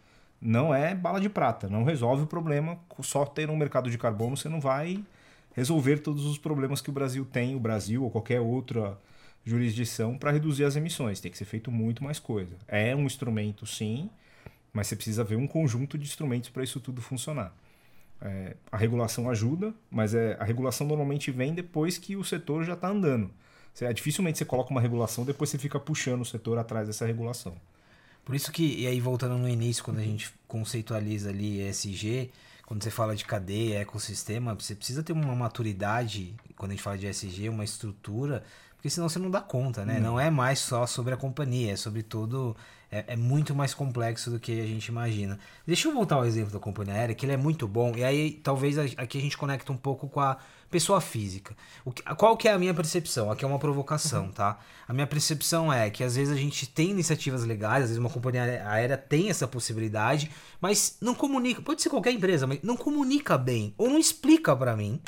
Não 0.42 0.74
é 0.74 0.96
bala 0.96 1.22
de 1.22 1.30
prata, 1.30 1.70
não 1.70 1.84
resolve 1.84 2.24
o 2.24 2.26
problema. 2.26 2.80
Só 3.02 3.26
ter 3.26 3.48
um 3.52 3.56
mercado 3.56 3.92
de 3.92 3.98
carbono 3.98 4.36
você 4.36 4.50
não 4.50 4.60
vai 4.60 5.04
resolver 5.60 6.00
todos 6.00 6.25
os 6.25 6.38
problemas 6.38 6.82
que 6.82 6.89
o 6.89 6.94
Brasil 6.94 7.25
tem, 7.25 7.56
o 7.56 7.60
Brasil 7.60 8.04
ou 8.04 8.10
qualquer 8.10 8.39
outra 8.39 8.98
jurisdição, 9.46 10.18
para 10.18 10.32
reduzir 10.32 10.63
as 10.63 10.75
emissões. 10.75 11.20
Tem 11.20 11.32
que 11.32 11.38
ser 11.38 11.46
feito 11.46 11.70
muito 11.70 12.04
mais 12.04 12.18
coisa. 12.18 12.56
É 12.68 12.96
um 12.96 13.04
instrumento, 13.04 13.66
sim, 13.66 14.10
mas 14.72 14.88
você 14.88 14.96
precisa 14.96 15.24
ver 15.24 15.36
um 15.36 15.48
conjunto 15.48 15.98
de 15.98 16.06
instrumentos 16.06 16.50
para 16.50 16.63
isso 16.63 16.80
tudo 16.80 17.01
funcionar. 17.01 17.54
É, 18.22 18.56
a 18.72 18.78
regulação 18.78 19.30
ajuda, 19.30 19.74
mas 19.92 20.13
é, 20.13 20.38
a 20.39 20.44
regulação 20.44 20.88
normalmente 20.88 21.30
vem 21.32 21.54
depois 21.54 21.98
que 21.98 22.16
o 22.16 22.24
setor 22.24 22.63
já 22.63 22.74
está 22.74 22.89
andando. 22.89 23.30
Você, 23.74 23.86
é, 23.86 23.94
dificilmente 23.94 24.38
você 24.38 24.46
coloca 24.46 24.72
uma 24.72 24.82
regulação, 24.82 25.25
depois 25.25 25.50
você 25.50 25.58
fica 25.58 25.80
puxando 25.80 26.22
o 26.22 26.25
setor 26.25 26.58
atrás 26.58 26.88
dessa 26.88 27.06
regulação. 27.06 27.56
Por 28.24 28.36
isso 28.36 28.51
que, 28.51 28.82
e 28.82 28.88
aí 28.88 29.00
voltando 29.00 29.38
no 29.38 29.50
início, 29.50 29.84
quando 29.84 30.00
a 30.00 30.04
gente 30.04 30.32
conceitualiza 30.48 31.30
ali 31.30 31.62
ESG, 31.68 32.32
quando 32.70 32.84
você 32.84 32.92
fala 32.92 33.16
de 33.16 33.26
cadeia, 33.26 33.80
ecossistema, 33.80 34.54
você 34.54 34.76
precisa 34.76 35.04
ter 35.04 35.12
uma 35.12 35.36
maturidade, 35.36 36.36
quando 36.56 36.70
a 36.72 36.76
gente 36.76 36.84
fala 36.84 36.98
de 36.98 37.08
ESG, 37.08 37.50
uma 37.50 37.66
estrutura 37.66 38.44
porque 38.80 38.90
senão 38.90 39.10
você 39.10 39.20
não 39.20 39.30
dá 39.30 39.42
conta, 39.42 39.84
né? 39.84 39.96
Não, 39.96 40.12
não 40.12 40.20
é 40.20 40.30
mais 40.30 40.60
só 40.60 40.88
sobre 40.88 41.14
a 41.14 41.18
companhia, 41.18 41.74
é 41.74 41.76
sobre 41.76 42.02
tudo. 42.02 42.56
É, 42.90 43.04
é, 43.08 43.16
muito 43.16 43.54
mais 43.54 43.74
complexo 43.74 44.32
do 44.32 44.40
que 44.40 44.62
a 44.62 44.66
gente 44.66 44.88
imagina. 44.88 45.38
Deixa 45.68 45.90
eu 45.90 45.94
voltar 45.94 46.16
ao 46.16 46.26
exemplo 46.26 46.52
da 46.54 46.60
companhia 46.60 46.94
aérea, 46.94 47.14
que 47.14 47.26
ele 47.26 47.34
é 47.34 47.38
muito 47.38 47.68
bom, 47.68 47.94
e 47.96 48.04
aí 48.04 48.32
talvez 48.32 48.80
aqui 48.80 49.18
a 49.18 49.22
gente 49.22 49.38
conecta 49.38 49.72
um 49.72 49.78
pouco 49.78 50.08
com 50.08 50.22
a 50.22 50.38
pessoa 50.70 51.02
física. 51.02 51.56
O 51.84 51.92
que, 51.92 52.04
qual 52.16 52.38
que 52.38 52.48
é 52.48 52.54
a 52.54 52.60
minha 52.60 52.74
percepção? 52.74 53.32
Aqui 53.32 53.44
é 53.44 53.48
uma 53.48 53.60
provocação, 53.60 54.26
uhum. 54.26 54.32
tá? 54.32 54.60
A 54.88 54.94
minha 54.94 55.08
percepção 55.08 55.72
é 55.72 55.90
que 55.90 56.04
às 56.04 56.16
vezes 56.16 56.34
a 56.34 56.38
gente 56.38 56.68
tem 56.68 56.92
iniciativas 56.92 57.44
legais, 57.44 57.84
às 57.84 57.90
vezes 57.90 57.98
uma 57.98 58.10
companhia 58.10 58.44
aérea 58.68 58.98
tem 58.98 59.30
essa 59.30 59.48
possibilidade, 59.48 60.32
mas 60.62 60.98
não 61.02 61.16
comunica, 61.16 61.62
pode 61.62 61.82
ser 61.82 61.90
qualquer 61.90 62.12
empresa, 62.12 62.46
mas 62.46 62.60
não 62.62 62.78
comunica 62.78 63.38
bem, 63.38 63.74
ou 63.78 63.90
não 63.90 63.98
explica 63.98 64.56
para 64.56 64.76
mim 64.76 65.02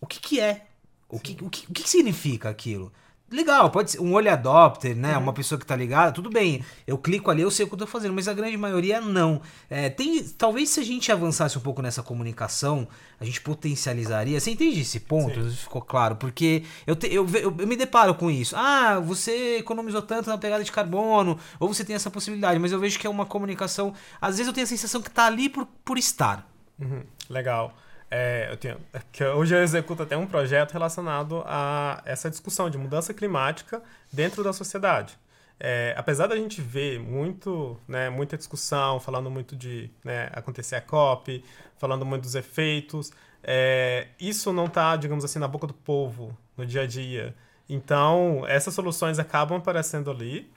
o 0.00 0.06
que, 0.06 0.20
que 0.20 0.40
é, 0.40 0.66
o 1.08 1.18
que, 1.18 1.36
o 1.42 1.48
que, 1.48 1.66
o 1.70 1.72
que 1.72 1.88
significa 1.88 2.48
aquilo. 2.48 2.92
Legal, 3.30 3.70
pode 3.70 3.90
ser 3.90 4.00
um 4.00 4.12
olho 4.12 4.30
adopter, 4.30 4.94
né? 4.94 5.16
Uhum. 5.16 5.24
Uma 5.24 5.32
pessoa 5.32 5.58
que 5.58 5.66
tá 5.66 5.74
ligada, 5.74 6.12
tudo 6.12 6.28
bem. 6.30 6.62
Eu 6.86 6.98
clico 6.98 7.30
ali, 7.30 7.42
eu 7.42 7.50
sei 7.50 7.64
o 7.64 7.68
que 7.68 7.74
eu 7.74 7.78
tô 7.78 7.86
fazendo, 7.86 8.12
mas 8.12 8.28
a 8.28 8.34
grande 8.34 8.56
maioria 8.56 9.00
não. 9.00 9.40
É, 9.68 9.88
tem, 9.88 10.22
talvez 10.22 10.68
se 10.68 10.78
a 10.78 10.84
gente 10.84 11.10
avançasse 11.10 11.56
um 11.56 11.60
pouco 11.60 11.80
nessa 11.80 12.02
comunicação, 12.02 12.86
a 13.18 13.24
gente 13.24 13.40
potencializaria. 13.40 14.38
Você 14.38 14.50
entende 14.50 14.80
esse 14.80 15.00
ponto? 15.00 15.42
Sim. 15.42 15.56
Ficou 15.56 15.82
claro? 15.82 16.16
Porque 16.16 16.64
eu, 16.86 16.94
te, 16.94 17.06
eu, 17.12 17.26
eu, 17.34 17.54
eu, 17.58 17.66
me 17.66 17.76
deparo 17.76 18.14
com 18.14 18.30
isso. 18.30 18.54
Ah, 18.56 19.00
você 19.00 19.56
economizou 19.58 20.02
tanto 20.02 20.28
na 20.28 20.38
pegada 20.38 20.62
de 20.62 20.70
carbono, 20.70 21.38
ou 21.58 21.72
você 21.72 21.82
tem 21.82 21.96
essa 21.96 22.10
possibilidade, 22.10 22.60
mas 22.60 22.72
eu 22.72 22.78
vejo 22.78 22.98
que 22.98 23.06
é 23.06 23.10
uma 23.10 23.26
comunicação. 23.26 23.94
Às 24.20 24.36
vezes 24.36 24.46
eu 24.46 24.52
tenho 24.52 24.64
a 24.66 24.68
sensação 24.68 25.00
que 25.00 25.10
tá 25.10 25.26
ali 25.26 25.48
por, 25.48 25.66
por 25.84 25.98
estar. 25.98 26.46
Uhum. 26.78 27.02
Legal. 27.30 27.74
É, 28.16 28.46
eu 28.48 28.56
tenho, 28.56 28.76
é 28.92 29.00
que 29.10 29.24
hoje 29.24 29.56
eu 29.56 29.60
executo 29.60 30.04
até 30.04 30.16
um 30.16 30.24
projeto 30.24 30.70
relacionado 30.70 31.42
a 31.44 32.00
essa 32.04 32.30
discussão 32.30 32.70
de 32.70 32.78
mudança 32.78 33.12
climática 33.12 33.82
dentro 34.12 34.44
da 34.44 34.52
sociedade. 34.52 35.18
É, 35.58 35.92
apesar 35.96 36.28
da 36.28 36.36
gente 36.36 36.60
ver 36.60 37.00
muito, 37.00 37.76
né, 37.88 38.08
muita 38.10 38.36
discussão, 38.36 39.00
falando 39.00 39.28
muito 39.28 39.56
de 39.56 39.90
né, 40.04 40.28
acontecer 40.32 40.76
a 40.76 40.80
COP, 40.80 41.44
falando 41.76 42.06
muito 42.06 42.22
dos 42.22 42.36
efeitos, 42.36 43.10
é, 43.42 44.06
isso 44.20 44.52
não 44.52 44.66
está, 44.66 44.94
digamos 44.94 45.24
assim, 45.24 45.40
na 45.40 45.48
boca 45.48 45.66
do 45.66 45.74
povo 45.74 46.38
no 46.56 46.64
dia 46.64 46.82
a 46.82 46.86
dia. 46.86 47.34
Então, 47.68 48.44
essas 48.46 48.74
soluções 48.74 49.18
acabam 49.18 49.58
aparecendo 49.58 50.08
ali, 50.08 50.48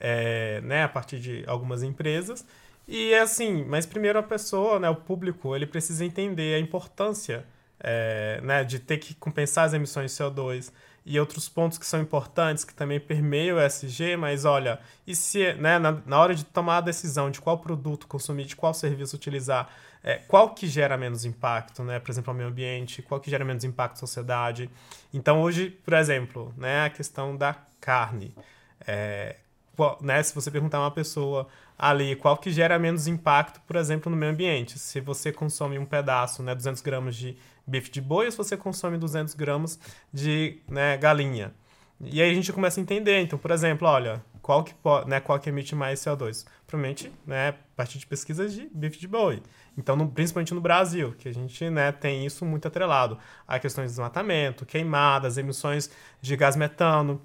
é, 0.00 0.60
né, 0.62 0.82
a 0.82 0.88
partir 0.88 1.20
de 1.20 1.44
algumas 1.46 1.84
empresas, 1.84 2.44
e 2.86 3.12
é 3.12 3.20
assim, 3.20 3.64
mas 3.64 3.86
primeiro 3.86 4.18
a 4.18 4.22
pessoa, 4.22 4.78
né, 4.78 4.88
o 4.90 4.96
público, 4.96 5.54
ele 5.54 5.66
precisa 5.66 6.04
entender 6.04 6.54
a 6.54 6.58
importância 6.58 7.44
é, 7.80 8.40
né, 8.42 8.64
de 8.64 8.78
ter 8.78 8.98
que 8.98 9.14
compensar 9.14 9.64
as 9.64 9.74
emissões 9.74 10.10
de 10.10 10.22
CO2 10.22 10.72
e 11.06 11.20
outros 11.20 11.48
pontos 11.48 11.76
que 11.76 11.84
são 11.84 12.00
importantes, 12.00 12.64
que 12.64 12.72
também 12.72 12.98
permeiam 12.98 13.58
o 13.58 13.60
SG, 13.60 14.16
mas 14.16 14.44
olha, 14.44 14.80
e 15.06 15.14
se 15.14 15.52
né, 15.54 15.78
na, 15.78 15.92
na 16.06 16.18
hora 16.18 16.34
de 16.34 16.44
tomar 16.44 16.78
a 16.78 16.80
decisão 16.80 17.30
de 17.30 17.40
qual 17.40 17.58
produto 17.58 18.06
consumir, 18.06 18.46
de 18.46 18.56
qual 18.56 18.72
serviço 18.72 19.14
utilizar, 19.14 19.68
é, 20.02 20.16
qual 20.16 20.54
que 20.54 20.66
gera 20.66 20.96
menos 20.96 21.24
impacto, 21.24 21.82
né, 21.82 21.98
por 21.98 22.10
exemplo, 22.10 22.30
ao 22.30 22.36
meio 22.36 22.48
ambiente, 22.48 23.02
qual 23.02 23.20
que 23.20 23.30
gera 23.30 23.44
menos 23.44 23.64
impacto 23.64 23.96
à 23.96 23.98
sociedade. 23.98 24.70
Então 25.12 25.42
hoje, 25.42 25.70
por 25.70 25.94
exemplo, 25.94 26.54
né, 26.56 26.86
a 26.86 26.90
questão 26.90 27.36
da 27.36 27.54
carne. 27.80 28.34
É, 28.86 29.36
né, 30.00 30.22
se 30.22 30.34
você 30.34 30.50
perguntar 30.50 30.78
a 30.78 30.82
uma 30.82 30.90
pessoa 30.90 31.48
ali 31.78 32.16
qual 32.16 32.36
que 32.36 32.50
gera 32.50 32.78
menos 32.78 33.06
impacto, 33.06 33.60
por 33.66 33.76
exemplo, 33.76 34.10
no 34.10 34.16
meio 34.16 34.32
ambiente, 34.32 34.78
se 34.78 35.00
você 35.00 35.32
consome 35.32 35.78
um 35.78 35.84
pedaço, 35.86 36.42
né, 36.42 36.54
200 36.54 36.80
gramas 36.82 37.16
de 37.16 37.36
bife 37.66 37.90
de 37.90 38.00
boi 38.00 38.26
ou 38.26 38.30
se 38.30 38.36
você 38.36 38.56
consome 38.56 38.98
200 38.98 39.34
gramas 39.34 39.78
de 40.12 40.58
né, 40.68 40.96
galinha. 40.96 41.52
E 42.00 42.20
aí 42.20 42.30
a 42.30 42.34
gente 42.34 42.52
começa 42.52 42.80
a 42.80 42.82
entender, 42.82 43.20
então, 43.20 43.38
por 43.38 43.50
exemplo, 43.50 43.88
olha, 43.88 44.22
qual 44.42 44.62
que, 44.62 44.74
né, 45.06 45.20
qual 45.20 45.38
que 45.38 45.48
emite 45.48 45.74
mais 45.74 46.00
CO2? 46.00 46.44
Provavelmente, 46.66 47.10
né, 47.26 47.48
a 47.48 47.54
partir 47.76 47.98
de 47.98 48.06
pesquisas 48.06 48.52
de 48.52 48.68
bife 48.74 48.98
de 48.98 49.08
boi. 49.08 49.42
Então, 49.76 49.96
no, 49.96 50.06
principalmente 50.08 50.52
no 50.52 50.60
Brasil, 50.60 51.14
que 51.18 51.28
a 51.28 51.32
gente 51.32 51.70
né, 51.70 51.90
tem 51.92 52.26
isso 52.26 52.44
muito 52.44 52.68
atrelado 52.68 53.18
a 53.48 53.58
questões 53.58 53.86
de 53.86 53.92
desmatamento, 53.92 54.66
queimadas, 54.66 55.38
emissões 55.38 55.90
de 56.20 56.36
gás 56.36 56.56
metano, 56.56 57.22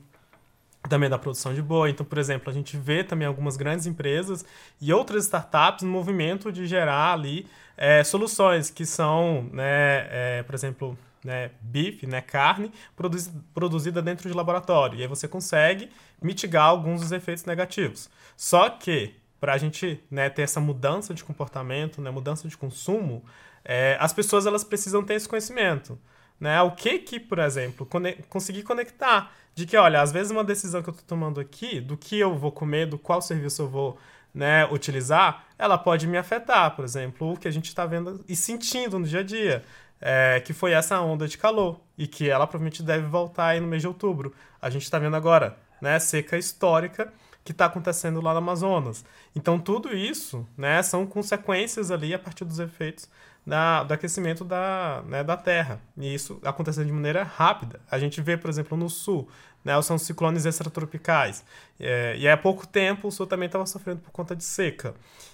também 0.87 1.09
da 1.09 1.17
produção 1.17 1.53
de 1.53 1.61
boi. 1.61 1.89
Então, 1.89 2.05
por 2.05 2.17
exemplo, 2.17 2.49
a 2.49 2.53
gente 2.53 2.77
vê 2.77 3.03
também 3.03 3.27
algumas 3.27 3.57
grandes 3.57 3.85
empresas 3.85 4.45
e 4.79 4.93
outras 4.93 5.25
startups 5.25 5.83
no 5.83 5.91
movimento 5.91 6.51
de 6.51 6.65
gerar 6.65 7.13
ali 7.13 7.47
é, 7.75 8.03
soluções 8.03 8.69
que 8.69 8.85
são, 8.85 9.49
né, 9.51 10.07
é, 10.09 10.43
por 10.43 10.55
exemplo, 10.55 10.97
né, 11.23 11.51
bife, 11.61 12.07
né, 12.07 12.21
carne 12.21 12.71
produz, 12.95 13.31
produzida 13.53 14.01
dentro 14.01 14.29
de 14.29 14.35
laboratório. 14.35 14.97
E 14.99 15.01
aí 15.01 15.07
você 15.07 15.27
consegue 15.27 15.89
mitigar 16.21 16.65
alguns 16.65 17.01
dos 17.01 17.11
efeitos 17.11 17.45
negativos. 17.45 18.09
Só 18.37 18.69
que, 18.69 19.15
para 19.39 19.53
a 19.53 19.57
gente 19.57 20.01
né, 20.09 20.29
ter 20.29 20.43
essa 20.43 20.59
mudança 20.59 21.13
de 21.13 21.23
comportamento, 21.23 22.01
né, 22.01 22.09
mudança 22.09 22.47
de 22.47 22.57
consumo, 22.57 23.23
é, 23.63 23.97
as 23.99 24.13
pessoas 24.13 24.45
elas 24.45 24.63
precisam 24.63 25.03
ter 25.03 25.15
esse 25.15 25.27
conhecimento. 25.27 25.99
né? 26.39 26.61
O 26.61 26.71
que 26.71 26.99
que, 26.99 27.19
por 27.19 27.39
exemplo, 27.39 27.87
conseguir 28.29 28.63
conectar 28.63 29.31
de 29.55 29.65
que, 29.65 29.75
olha, 29.75 30.01
às 30.01 30.11
vezes 30.11 30.31
uma 30.31 30.43
decisão 30.43 30.81
que 30.81 30.89
eu 30.89 30.93
estou 30.93 31.07
tomando 31.07 31.39
aqui, 31.39 31.81
do 31.81 31.97
que 31.97 32.17
eu 32.17 32.37
vou 32.37 32.51
comer, 32.51 32.85
do 32.87 32.97
qual 32.97 33.21
serviço 33.21 33.63
eu 33.63 33.67
vou 33.67 33.97
né, 34.33 34.65
utilizar, 34.71 35.45
ela 35.57 35.77
pode 35.77 36.07
me 36.07 36.17
afetar, 36.17 36.75
por 36.75 36.85
exemplo, 36.85 37.33
o 37.33 37.37
que 37.37 37.47
a 37.47 37.51
gente 37.51 37.65
está 37.65 37.85
vendo 37.85 38.23
e 38.27 38.35
sentindo 38.35 38.99
no 38.99 39.05
dia 39.05 39.19
a 39.19 39.23
dia, 39.23 39.63
é, 39.99 40.39
que 40.39 40.53
foi 40.53 40.71
essa 40.71 40.99
onda 41.01 41.27
de 41.27 41.37
calor 41.37 41.79
e 41.97 42.07
que 42.07 42.29
ela 42.29 42.47
provavelmente 42.47 42.81
deve 42.81 43.05
voltar 43.07 43.47
aí 43.47 43.59
no 43.59 43.67
mês 43.67 43.81
de 43.81 43.87
outubro. 43.87 44.33
A 44.61 44.69
gente 44.69 44.83
está 44.83 44.97
vendo 44.97 45.15
agora, 45.15 45.57
né, 45.81 45.99
seca 45.99 46.37
histórica 46.37 47.11
que 47.43 47.51
está 47.51 47.65
acontecendo 47.65 48.21
lá 48.21 48.31
no 48.31 48.37
Amazonas. 48.37 49.03
Então 49.35 49.59
tudo 49.59 49.95
isso, 49.95 50.47
né, 50.57 50.81
são 50.83 51.05
consequências 51.05 51.91
ali 51.91 52.13
a 52.13 52.19
partir 52.19 52.45
dos 52.45 52.59
efeitos 52.59 53.09
da, 53.45 53.83
do 53.83 53.93
aquecimento 53.93 54.43
da, 54.43 55.03
né, 55.07 55.23
da 55.23 55.35
Terra. 55.35 55.81
E 55.97 56.13
isso 56.13 56.39
acontecendo 56.43 56.85
de 56.85 56.91
maneira 56.91 57.23
rápida. 57.23 57.79
A 57.89 57.97
gente 57.97 58.21
vê, 58.21 58.37
por 58.37 58.49
exemplo, 58.49 58.77
no 58.77 58.89
Sul, 58.89 59.27
né, 59.63 59.79
são 59.81 59.97
ciclones 59.97 60.45
extratropicais. 60.45 61.43
É, 61.79 62.15
e 62.17 62.27
há 62.27 62.37
pouco 62.37 62.67
tempo 62.67 63.07
o 63.07 63.11
Sul 63.11 63.27
também 63.27 63.47
estava 63.47 63.65
sofrendo 63.65 64.01
por 64.01 64.11
conta 64.11 64.35
de 64.35 64.43
seca. 64.43 64.93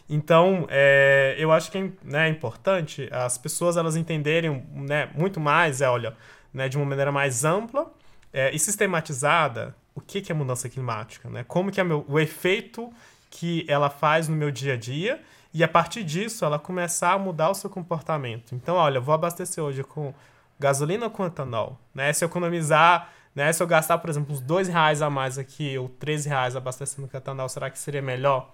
Então, 0.09 0.67
é, 0.69 1.35
eu 1.37 1.51
acho 1.51 1.71
que 1.71 1.77
é 1.77 1.91
né, 2.03 2.29
importante 2.29 3.09
as 3.11 3.37
pessoas 3.37 3.77
elas 3.77 3.95
entenderem 3.95 4.65
né, 4.73 5.09
muito 5.15 5.39
mais, 5.39 5.81
é, 5.81 5.89
olha, 5.89 6.15
né, 6.53 6.69
de 6.69 6.77
uma 6.77 6.85
maneira 6.85 7.11
mais 7.11 7.43
ampla 7.43 7.91
é, 8.31 8.53
e 8.53 8.59
sistematizada 8.59 9.75
o 9.95 10.01
que, 10.01 10.21
que 10.21 10.31
é 10.31 10.35
mudança 10.35 10.67
climática, 10.67 11.29
né? 11.29 11.45
como 11.47 11.71
que 11.71 11.79
é 11.79 11.83
meu, 11.83 12.05
o 12.07 12.19
efeito 12.19 12.91
que 13.31 13.65
ela 13.67 13.89
faz 13.89 14.27
no 14.27 14.35
meu 14.35 14.51
dia 14.51 14.73
a 14.73 14.77
dia 14.77 15.21
e 15.55 15.63
a 15.63 15.69
partir 15.69 16.03
disso 16.03 16.43
ela 16.43 16.59
começar 16.59 17.13
a 17.13 17.17
mudar 17.17 17.49
o 17.49 17.53
seu 17.53 17.69
comportamento. 17.69 18.53
Então, 18.53 18.75
olha, 18.75 18.99
vou 18.99 19.15
abastecer 19.15 19.63
hoje 19.63 19.85
com 19.85 20.13
gasolina 20.59 21.05
ou 21.05 21.09
com 21.09 21.25
etanol. 21.25 21.79
Né? 21.93 22.11
Se 22.11 22.25
eu 22.25 22.27
economizar, 22.27 23.09
né? 23.33 23.53
se 23.53 23.63
eu 23.63 23.67
gastar, 23.67 23.99
por 23.99 24.09
exemplo, 24.09 24.33
uns 24.33 24.41
dois 24.41 24.67
reais 24.67 25.01
a 25.01 25.09
mais 25.09 25.37
aqui 25.37 25.77
ou 25.77 25.87
13 25.87 26.27
reais 26.27 26.57
abastecendo 26.57 27.07
com 27.07 27.15
etanol, 27.15 27.47
será 27.47 27.69
que 27.69 27.79
seria 27.79 28.01
melhor 28.01 28.51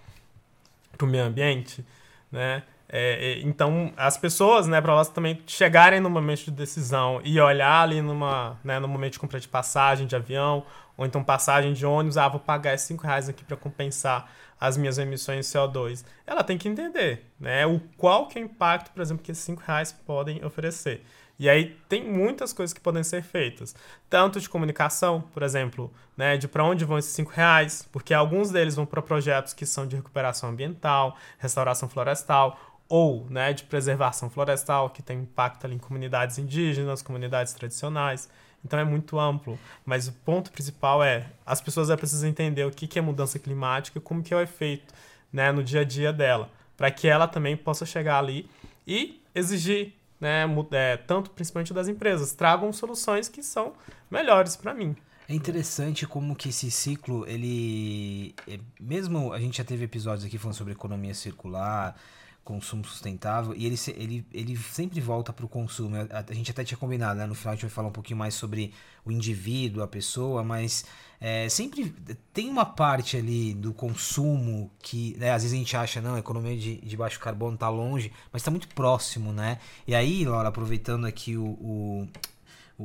para 0.95 1.07
o 1.07 1.09
meio 1.09 1.23
ambiente? 1.23 1.83
Né? 2.31 2.61
É, 2.87 3.39
é, 3.39 3.41
então, 3.41 3.91
as 3.97 4.15
pessoas, 4.15 4.67
né, 4.67 4.79
para 4.79 4.93
elas 4.93 5.09
também 5.09 5.41
chegarem 5.47 5.99
no 5.99 6.09
momento 6.09 6.45
de 6.45 6.51
decisão 6.51 7.19
e 7.23 7.41
olhar 7.41 7.81
ali 7.81 7.99
numa, 7.99 8.59
né, 8.63 8.77
no 8.77 8.87
momento 8.87 9.13
de 9.13 9.19
compra 9.19 9.39
de 9.39 9.47
passagem 9.47 10.05
de 10.05 10.15
avião 10.15 10.63
ou 10.95 11.03
então 11.03 11.23
passagem 11.23 11.73
de 11.73 11.83
ônibus, 11.83 12.17
ah, 12.17 12.27
vou 12.27 12.39
pagar 12.39 12.77
5 12.77 13.03
reais 13.07 13.27
aqui 13.27 13.43
para 13.43 13.57
compensar 13.57 14.29
as 14.61 14.77
minhas 14.77 14.99
emissões 14.99 15.47
de 15.47 15.57
CO2. 15.57 16.05
Ela 16.25 16.43
tem 16.43 16.55
que 16.55 16.69
entender 16.69 17.25
né, 17.39 17.65
o 17.65 17.81
qual 17.97 18.27
que 18.27 18.37
é 18.37 18.43
o 18.43 18.45
impacto, 18.45 18.91
por 18.91 19.01
exemplo, 19.01 19.23
que 19.23 19.31
esses 19.31 19.43
5 19.43 19.63
reais 19.65 19.91
podem 19.91 20.45
oferecer. 20.45 21.03
E 21.39 21.49
aí 21.49 21.75
tem 21.89 22.07
muitas 22.07 22.53
coisas 22.53 22.71
que 22.71 22.79
podem 22.79 23.01
ser 23.01 23.23
feitas, 23.23 23.75
tanto 24.07 24.39
de 24.39 24.47
comunicação, 24.47 25.21
por 25.33 25.41
exemplo, 25.41 25.91
né, 26.15 26.37
de 26.37 26.47
para 26.47 26.63
onde 26.63 26.85
vão 26.85 26.99
esses 26.99 27.11
5 27.13 27.31
reais, 27.31 27.89
porque 27.91 28.13
alguns 28.13 28.51
deles 28.51 28.75
vão 28.75 28.85
para 28.85 29.01
projetos 29.01 29.51
que 29.51 29.65
são 29.65 29.87
de 29.87 29.95
recuperação 29.95 30.51
ambiental, 30.51 31.17
restauração 31.39 31.89
florestal, 31.89 32.59
ou 32.87 33.25
né, 33.29 33.53
de 33.53 33.63
preservação 33.63 34.29
florestal, 34.29 34.91
que 34.91 35.01
tem 35.01 35.21
impacto 35.21 35.65
ali 35.65 35.73
em 35.73 35.79
comunidades 35.79 36.37
indígenas, 36.37 37.01
comunidades 37.01 37.53
tradicionais. 37.53 38.29
Então 38.63 38.79
é 38.79 38.83
muito 38.83 39.19
amplo. 39.19 39.57
Mas 39.85 40.07
o 40.07 40.11
ponto 40.11 40.51
principal 40.51 41.03
é 41.03 41.27
as 41.45 41.61
pessoas 41.61 41.93
precisam 41.95 42.29
entender 42.29 42.65
o 42.65 42.71
que 42.71 42.97
é 42.97 43.01
mudança 43.01 43.39
climática 43.39 43.97
e 43.97 44.01
como 44.01 44.23
que 44.23 44.33
é 44.33 44.37
o 44.37 44.41
efeito 44.41 44.93
né, 45.31 45.51
no 45.51 45.63
dia 45.63 45.81
a 45.81 45.83
dia 45.83 46.11
dela, 46.11 46.49
para 46.75 46.91
que 46.91 47.07
ela 47.07 47.27
também 47.27 47.55
possa 47.55 47.85
chegar 47.85 48.19
ali 48.19 48.49
e 48.85 49.21
exigir, 49.33 49.93
né, 50.19 50.45
é, 50.71 50.97
tanto 50.97 51.29
principalmente 51.29 51.73
das 51.73 51.87
empresas, 51.87 52.33
tragam 52.33 52.71
soluções 52.73 53.29
que 53.29 53.41
são 53.41 53.73
melhores 54.09 54.55
para 54.55 54.73
mim. 54.73 54.95
É 55.29 55.33
interessante 55.33 56.05
como 56.05 56.35
que 56.35 56.49
esse 56.49 56.69
ciclo, 56.69 57.25
ele. 57.25 58.35
É, 58.45 58.59
mesmo 58.79 59.31
a 59.31 59.39
gente 59.39 59.59
já 59.59 59.63
teve 59.63 59.85
episódios 59.85 60.25
aqui 60.25 60.37
falando 60.37 60.57
sobre 60.57 60.73
economia 60.73 61.13
circular, 61.13 61.95
consumo 62.43 62.83
sustentável 62.83 63.53
e 63.55 63.65
ele, 63.65 63.75
ele, 63.95 64.25
ele 64.33 64.57
sempre 64.57 64.99
volta 64.99 65.31
para 65.31 65.45
o 65.45 65.49
consumo. 65.49 65.95
A, 65.95 66.25
a, 66.27 66.33
gente 66.33 66.51
até 66.51 66.63
tinha 66.63 66.77
combinado, 66.77 67.19
né? 67.19 67.25
No 67.25 67.35
final 67.35 67.53
a 67.53 67.55
gente 67.55 67.63
vai 67.63 67.71
falar 67.71 67.87
um 67.89 67.93
pouquinho 67.93 68.17
mais 68.17 68.33
sobre 68.33 68.73
o 69.05 69.11
indivíduo, 69.11 69.83
a 69.83 69.87
pessoa, 69.87 70.43
mas 70.43 70.85
é, 71.19 71.47
sempre 71.49 71.93
tem 72.33 72.49
uma 72.49 72.65
parte 72.65 73.15
ali 73.15 73.53
do 73.53 73.73
consumo 73.73 74.71
que 74.81 75.15
né, 75.19 75.31
às 75.31 75.43
vezes 75.43 75.55
a 75.55 75.57
gente 75.59 75.77
acha, 75.77 76.01
não, 76.01 76.15
a 76.15 76.19
economia 76.19 76.57
de, 76.57 76.77
de 76.77 76.97
baixo 76.97 77.19
carbono 77.19 77.53
está 77.53 77.69
longe, 77.69 78.11
mas 78.31 78.41
está 78.41 78.49
muito 78.49 78.67
próximo, 78.69 79.31
né? 79.31 79.59
E 79.87 79.93
aí, 79.93 80.25
Laura, 80.25 80.49
aproveitando 80.49 81.05
aqui 81.05 81.37
o, 81.37 81.45
o 81.45 82.07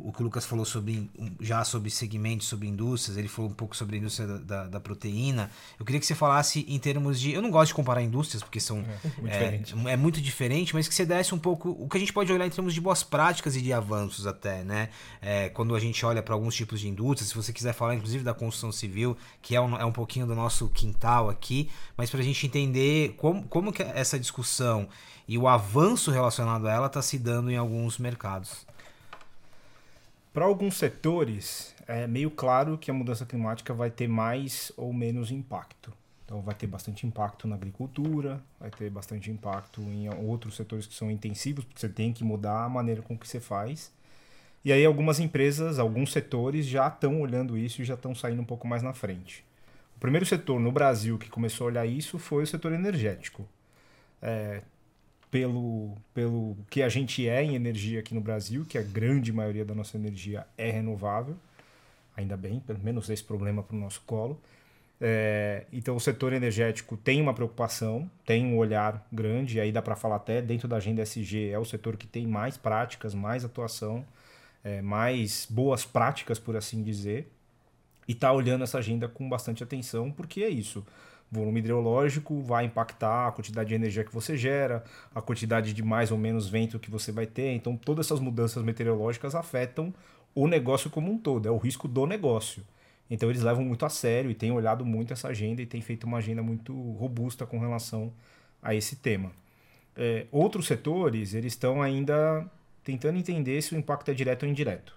o, 0.04 0.12
que 0.12 0.20
o 0.20 0.24
Lucas 0.24 0.44
falou 0.44 0.64
sobre 0.64 1.10
já 1.40 1.64
sobre 1.64 1.90
segmentos, 1.90 2.46
sobre 2.46 2.68
indústrias, 2.68 3.16
ele 3.16 3.28
falou 3.28 3.50
um 3.50 3.54
pouco 3.54 3.76
sobre 3.76 3.96
a 3.96 3.98
indústria 3.98 4.26
da, 4.26 4.38
da, 4.38 4.68
da, 4.68 4.80
proteína. 4.80 5.50
Eu 5.78 5.84
queria 5.86 6.00
que 6.00 6.06
você 6.06 6.14
falasse 6.14 6.64
em 6.68 6.78
termos 6.78 7.20
de. 7.20 7.32
Eu 7.32 7.42
não 7.42 7.50
gosto 7.50 7.68
de 7.68 7.74
comparar 7.74 8.02
indústrias, 8.02 8.42
porque 8.42 8.60
são. 8.60 8.78
É 8.78 9.20
muito, 9.20 9.26
é, 9.26 9.38
diferente. 9.38 9.88
é 9.88 9.96
muito 9.96 10.20
diferente, 10.20 10.74
mas 10.74 10.88
que 10.88 10.94
você 10.94 11.06
desse 11.06 11.34
um 11.34 11.38
pouco. 11.38 11.70
O 11.70 11.88
que 11.88 11.96
a 11.96 12.00
gente 12.00 12.12
pode 12.12 12.32
olhar 12.32 12.46
em 12.46 12.50
termos 12.50 12.74
de 12.74 12.80
boas 12.80 13.02
práticas 13.02 13.56
e 13.56 13.62
de 13.62 13.72
avanços, 13.72 14.26
até, 14.26 14.62
né? 14.64 14.90
É, 15.20 15.48
quando 15.48 15.74
a 15.74 15.80
gente 15.80 16.04
olha 16.04 16.22
para 16.22 16.34
alguns 16.34 16.54
tipos 16.54 16.80
de 16.80 16.88
indústrias, 16.88 17.30
se 17.30 17.34
você 17.34 17.52
quiser 17.52 17.72
falar, 17.72 17.94
inclusive, 17.94 18.22
da 18.22 18.34
construção 18.34 18.72
civil, 18.72 19.16
que 19.40 19.54
é 19.54 19.60
um, 19.60 19.76
é 19.76 19.84
um 19.84 19.92
pouquinho 19.92 20.26
do 20.26 20.34
nosso 20.34 20.68
quintal 20.68 21.28
aqui, 21.30 21.70
mas 21.96 22.10
para 22.10 22.20
a 22.20 22.24
gente 22.24 22.46
entender 22.46 23.14
como, 23.16 23.42
como 23.44 23.72
que 23.72 23.82
essa 23.82 24.18
discussão 24.18 24.88
e 25.28 25.36
o 25.36 25.48
avanço 25.48 26.10
relacionado 26.10 26.68
a 26.68 26.72
ela 26.72 26.86
está 26.86 27.02
se 27.02 27.18
dando 27.18 27.50
em 27.50 27.56
alguns 27.56 27.98
mercados. 27.98 28.66
Para 30.36 30.44
alguns 30.44 30.76
setores, 30.76 31.74
é 31.86 32.06
meio 32.06 32.30
claro 32.30 32.76
que 32.76 32.90
a 32.90 32.94
mudança 32.94 33.24
climática 33.24 33.72
vai 33.72 33.90
ter 33.90 34.06
mais 34.06 34.70
ou 34.76 34.92
menos 34.92 35.30
impacto. 35.30 35.90
Então, 36.26 36.42
vai 36.42 36.54
ter 36.54 36.66
bastante 36.66 37.06
impacto 37.06 37.48
na 37.48 37.54
agricultura, 37.56 38.38
vai 38.60 38.68
ter 38.68 38.90
bastante 38.90 39.30
impacto 39.30 39.80
em 39.80 40.10
outros 40.26 40.54
setores 40.54 40.86
que 40.86 40.92
são 40.92 41.10
intensivos, 41.10 41.64
porque 41.64 41.80
você 41.80 41.88
tem 41.88 42.12
que 42.12 42.22
mudar 42.22 42.64
a 42.64 42.68
maneira 42.68 43.00
com 43.00 43.16
que 43.16 43.26
você 43.26 43.40
faz. 43.40 43.90
E 44.62 44.70
aí, 44.70 44.84
algumas 44.84 45.18
empresas, 45.20 45.78
alguns 45.78 46.12
setores 46.12 46.66
já 46.66 46.88
estão 46.88 47.18
olhando 47.22 47.56
isso 47.56 47.80
e 47.80 47.86
já 47.86 47.94
estão 47.94 48.14
saindo 48.14 48.42
um 48.42 48.44
pouco 48.44 48.68
mais 48.68 48.82
na 48.82 48.92
frente. 48.92 49.42
O 49.96 50.00
primeiro 50.00 50.26
setor 50.26 50.60
no 50.60 50.70
Brasil 50.70 51.16
que 51.16 51.30
começou 51.30 51.66
a 51.66 51.68
olhar 51.68 51.86
isso 51.86 52.18
foi 52.18 52.42
o 52.42 52.46
setor 52.46 52.74
energético. 52.74 53.48
É, 54.20 54.60
pelo, 55.30 55.96
pelo 56.14 56.56
que 56.70 56.82
a 56.82 56.88
gente 56.88 57.28
é 57.28 57.42
em 57.42 57.54
energia 57.54 58.00
aqui 58.00 58.14
no 58.14 58.20
Brasil, 58.20 58.64
que 58.64 58.78
a 58.78 58.82
grande 58.82 59.32
maioria 59.32 59.64
da 59.64 59.74
nossa 59.74 59.96
energia 59.96 60.46
é 60.56 60.70
renovável, 60.70 61.36
ainda 62.16 62.36
bem, 62.36 62.60
pelo 62.60 62.78
menos 62.78 63.10
esse 63.10 63.22
problema 63.22 63.62
para 63.62 63.76
o 63.76 63.80
nosso 63.80 64.02
colo. 64.06 64.40
É, 64.98 65.66
então 65.70 65.94
o 65.94 66.00
setor 66.00 66.32
energético 66.32 66.96
tem 66.96 67.20
uma 67.20 67.34
preocupação, 67.34 68.10
tem 68.24 68.46
um 68.46 68.56
olhar 68.56 69.06
grande, 69.12 69.60
aí 69.60 69.70
dá 69.70 69.82
para 69.82 69.94
falar 69.94 70.16
até 70.16 70.40
dentro 70.40 70.66
da 70.66 70.76
agenda 70.76 71.02
SG, 71.02 71.50
é 71.50 71.58
o 71.58 71.64
setor 71.64 71.96
que 71.96 72.06
tem 72.06 72.26
mais 72.26 72.56
práticas, 72.56 73.12
mais 73.14 73.44
atuação, 73.44 74.06
é, 74.64 74.80
mais 74.80 75.46
boas 75.50 75.84
práticas, 75.84 76.38
por 76.38 76.56
assim 76.56 76.82
dizer, 76.82 77.30
e 78.08 78.12
está 78.12 78.32
olhando 78.32 78.64
essa 78.64 78.78
agenda 78.78 79.06
com 79.06 79.28
bastante 79.28 79.62
atenção, 79.62 80.10
porque 80.10 80.42
é 80.42 80.48
isso 80.48 80.84
volume 81.30 81.60
hidrológico 81.60 82.40
vai 82.40 82.64
impactar 82.64 83.28
a 83.28 83.32
quantidade 83.32 83.68
de 83.68 83.74
energia 83.74 84.04
que 84.04 84.12
você 84.12 84.36
gera, 84.36 84.84
a 85.14 85.20
quantidade 85.20 85.72
de 85.72 85.82
mais 85.82 86.10
ou 86.10 86.18
menos 86.18 86.48
vento 86.48 86.78
que 86.78 86.90
você 86.90 87.10
vai 87.10 87.26
ter. 87.26 87.52
Então, 87.54 87.76
todas 87.76 88.06
essas 88.06 88.20
mudanças 88.20 88.62
meteorológicas 88.62 89.34
afetam 89.34 89.92
o 90.34 90.46
negócio 90.46 90.90
como 90.90 91.10
um 91.10 91.18
todo, 91.18 91.48
é 91.48 91.50
o 91.50 91.56
risco 91.56 91.88
do 91.88 92.06
negócio. 92.06 92.62
Então, 93.10 93.30
eles 93.30 93.42
levam 93.42 93.64
muito 93.64 93.84
a 93.86 93.88
sério 93.88 94.30
e 94.30 94.34
têm 94.34 94.50
olhado 94.50 94.84
muito 94.84 95.12
essa 95.12 95.28
agenda 95.28 95.62
e 95.62 95.66
têm 95.66 95.80
feito 95.80 96.04
uma 96.04 96.18
agenda 96.18 96.42
muito 96.42 96.72
robusta 96.92 97.46
com 97.46 97.58
relação 97.58 98.12
a 98.62 98.74
esse 98.74 98.96
tema. 98.96 99.30
É, 99.96 100.26
outros 100.30 100.66
setores, 100.66 101.34
eles 101.34 101.52
estão 101.52 101.80
ainda 101.80 102.44
tentando 102.84 103.18
entender 103.18 103.60
se 103.62 103.74
o 103.74 103.78
impacto 103.78 104.10
é 104.10 104.14
direto 104.14 104.44
ou 104.44 104.48
indireto. 104.48 104.94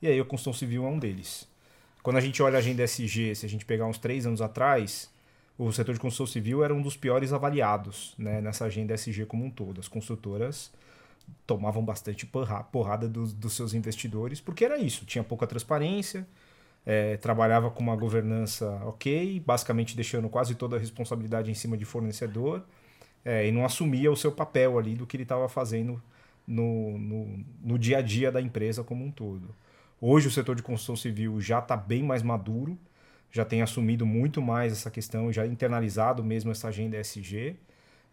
E 0.00 0.08
aí 0.08 0.18
a 0.18 0.24
construção 0.24 0.52
civil 0.52 0.84
é 0.84 0.88
um 0.88 0.98
deles. 0.98 1.46
Quando 2.02 2.16
a 2.16 2.20
gente 2.20 2.42
olha 2.42 2.56
a 2.56 2.58
agenda 2.58 2.82
SG, 2.84 3.34
se 3.34 3.44
a 3.44 3.48
gente 3.48 3.64
pegar 3.64 3.86
uns 3.86 3.98
três 3.98 4.24
anos 4.24 4.40
atrás, 4.40 5.10
o 5.58 5.72
setor 5.72 5.92
de 5.92 6.00
construção 6.00 6.26
civil 6.26 6.62
era 6.62 6.72
um 6.72 6.80
dos 6.80 6.96
piores 6.96 7.32
avaliados 7.32 8.14
né, 8.16 8.40
nessa 8.40 8.64
agenda 8.66 8.94
SG 8.94 9.26
como 9.26 9.44
um 9.44 9.50
todo. 9.50 9.80
As 9.80 9.88
construtoras 9.88 10.72
tomavam 11.46 11.84
bastante 11.84 12.24
porrada 12.70 13.08
dos, 13.08 13.32
dos 13.32 13.54
seus 13.54 13.74
investidores, 13.74 14.40
porque 14.40 14.64
era 14.64 14.78
isso, 14.78 15.04
tinha 15.04 15.24
pouca 15.24 15.46
transparência, 15.46 16.26
é, 16.86 17.16
trabalhava 17.16 17.70
com 17.70 17.82
uma 17.82 17.96
governança 17.96 18.66
ok, 18.86 19.42
basicamente 19.44 19.96
deixando 19.96 20.28
quase 20.28 20.54
toda 20.54 20.76
a 20.76 20.78
responsabilidade 20.78 21.50
em 21.50 21.54
cima 21.54 21.76
de 21.76 21.84
fornecedor, 21.84 22.62
é, 23.24 23.46
e 23.46 23.52
não 23.52 23.64
assumia 23.64 24.10
o 24.10 24.16
seu 24.16 24.30
papel 24.30 24.78
ali 24.78 24.94
do 24.94 25.06
que 25.06 25.16
ele 25.16 25.24
estava 25.24 25.48
fazendo 25.48 26.00
no, 26.46 26.96
no, 26.96 27.44
no 27.62 27.78
dia 27.78 27.98
a 27.98 28.00
dia 28.00 28.30
da 28.30 28.40
empresa 28.40 28.84
como 28.84 29.04
um 29.04 29.10
todo. 29.10 29.54
Hoje 30.00 30.28
o 30.28 30.30
setor 30.30 30.54
de 30.54 30.62
construção 30.62 30.96
civil 30.96 31.40
já 31.40 31.58
está 31.58 31.76
bem 31.76 32.02
mais 32.02 32.22
maduro, 32.22 32.78
já 33.30 33.44
tem 33.44 33.62
assumido 33.62 34.06
muito 34.06 34.40
mais 34.40 34.72
essa 34.72 34.90
questão, 34.90 35.32
já 35.32 35.46
internalizado 35.46 36.24
mesmo 36.24 36.50
essa 36.50 36.68
agenda 36.68 36.96
SG. 36.96 37.56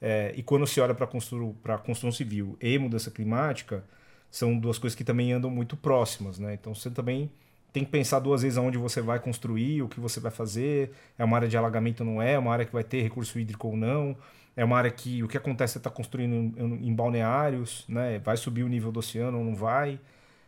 É, 0.01 0.33
e 0.35 0.43
quando 0.43 0.67
se 0.67 0.79
olha 0.81 0.93
para 0.93 1.07
constru 1.07 1.55
construção 1.83 2.11
civil 2.11 2.57
e 2.61 2.77
mudança 2.77 3.09
climática, 3.09 3.83
são 4.29 4.57
duas 4.57 4.77
coisas 4.77 4.95
que 4.95 5.03
também 5.03 5.31
andam 5.31 5.49
muito 5.49 5.77
próximas, 5.77 6.37
né? 6.39 6.53
Então 6.53 6.75
você 6.75 6.89
também 6.91 7.31
tem 7.71 7.83
que 7.83 7.91
pensar 7.91 8.19
duas 8.19 8.41
vezes 8.41 8.57
aonde 8.57 8.77
você 8.77 9.01
vai 9.01 9.19
construir, 9.19 9.81
o 9.81 9.89
que 9.89 9.99
você 9.99 10.19
vai 10.19 10.31
fazer. 10.31 10.91
É 11.17 11.23
uma 11.23 11.37
área 11.37 11.47
de 11.47 11.57
alagamento 11.57 12.01
ou 12.01 12.05
não 12.05 12.21
é? 12.21 12.33
É 12.33 12.39
uma 12.39 12.53
área 12.53 12.65
que 12.65 12.73
vai 12.73 12.83
ter 12.83 13.01
recurso 13.01 13.39
hídrico 13.39 13.67
ou 13.67 13.77
não? 13.77 14.15
É 14.55 14.63
uma 14.63 14.77
área 14.77 14.91
que 14.91 15.21
o 15.23 15.27
que 15.27 15.37
acontece 15.37 15.73
você 15.73 15.79
está 15.79 15.89
construindo 15.89 16.33
em, 16.57 16.87
em 16.87 16.93
balneários, 16.93 17.85
né? 17.87 18.19
Vai 18.19 18.37
subir 18.37 18.63
o 18.63 18.67
nível 18.69 18.91
do 18.91 18.99
oceano 18.99 19.39
ou 19.39 19.43
não 19.43 19.55
vai? 19.55 19.99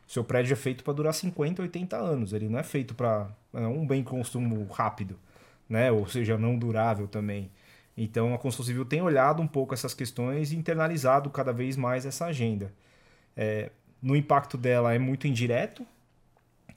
Seu 0.08 0.24
prédio 0.24 0.54
é 0.54 0.56
feito 0.56 0.84
para 0.84 0.94
durar 0.94 1.14
50, 1.14 1.62
80 1.62 1.98
anos. 1.98 2.34
Ele 2.34 2.48
não 2.48 2.58
é 2.58 2.64
feito 2.64 2.96
para 2.96 3.30
é 3.54 3.60
um 3.68 3.86
bem 3.86 4.04
consumo 4.04 4.66
rápido, 4.72 5.20
né? 5.68 5.92
Ou 5.92 6.08
seja, 6.08 6.38
não 6.38 6.58
durável 6.58 7.08
também. 7.08 7.52
Então 7.98 8.34
a 8.34 8.38
construção 8.38 8.66
civil 8.68 8.86
tem 8.86 9.02
olhado 9.02 9.42
um 9.42 9.48
pouco 9.48 9.74
essas 9.74 9.94
questões 9.94 10.52
e 10.52 10.56
internalizado 10.56 11.30
cada 11.30 11.52
vez 11.52 11.76
mais 11.76 12.06
essa 12.06 12.26
agenda. 12.26 12.72
É, 13.36 13.70
no 14.02 14.16
impacto 14.16 14.58
dela 14.58 14.94
é 14.94 15.00
muito 15.00 15.28
indireto. 15.28 15.86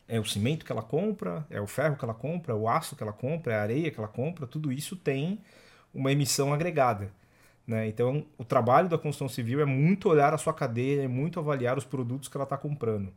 É 0.08 0.18
o 0.18 0.24
cimento 0.24 0.64
que 0.64 0.72
ela 0.72 0.82
compra, 0.82 1.46
é 1.48 1.60
o 1.60 1.68
ferro 1.68 1.96
que 1.96 2.04
ela 2.04 2.14
compra, 2.14 2.52
é 2.52 2.56
o 2.56 2.68
aço 2.68 2.96
que 2.96 3.02
ela 3.02 3.12
compra, 3.12 3.52
é 3.52 3.56
a 3.56 3.62
areia 3.62 3.92
que 3.92 4.00
ela 4.00 4.08
compra, 4.08 4.44
tudo 4.44 4.72
isso 4.72 4.96
tem 4.96 5.38
uma 5.94 6.10
emissão 6.10 6.52
agregada. 6.52 7.12
Né? 7.70 7.86
Então, 7.86 8.26
o 8.36 8.44
trabalho 8.44 8.88
da 8.88 8.98
construção 8.98 9.28
civil 9.28 9.60
é 9.60 9.64
muito 9.64 10.08
olhar 10.08 10.34
a 10.34 10.38
sua 10.38 10.52
cadeia, 10.52 11.04
é 11.04 11.08
muito 11.08 11.38
avaliar 11.38 11.78
os 11.78 11.84
produtos 11.84 12.28
que 12.28 12.36
ela 12.36 12.42
está 12.42 12.56
comprando. 12.56 13.12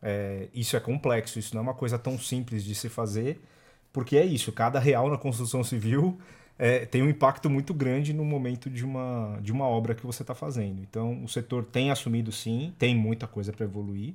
É, 0.00 0.48
isso 0.54 0.74
é 0.74 0.80
complexo, 0.80 1.38
isso 1.38 1.54
não 1.54 1.60
é 1.60 1.62
uma 1.64 1.74
coisa 1.74 1.98
tão 1.98 2.18
simples 2.18 2.64
de 2.64 2.74
se 2.74 2.88
fazer, 2.88 3.38
porque 3.92 4.16
é 4.16 4.24
isso, 4.24 4.52
cada 4.52 4.78
real 4.78 5.10
na 5.10 5.18
construção 5.18 5.62
civil 5.62 6.18
é, 6.58 6.86
tem 6.86 7.02
um 7.02 7.10
impacto 7.10 7.50
muito 7.50 7.74
grande 7.74 8.14
no 8.14 8.24
momento 8.24 8.70
de 8.70 8.86
uma, 8.86 9.38
de 9.42 9.52
uma 9.52 9.66
obra 9.66 9.94
que 9.94 10.06
você 10.06 10.22
está 10.22 10.34
fazendo. 10.34 10.80
Então, 10.80 11.22
o 11.22 11.28
setor 11.28 11.62
tem 11.66 11.90
assumido 11.90 12.32
sim, 12.32 12.72
tem 12.78 12.96
muita 12.96 13.26
coisa 13.26 13.52
para 13.52 13.66
evoluir, 13.66 14.14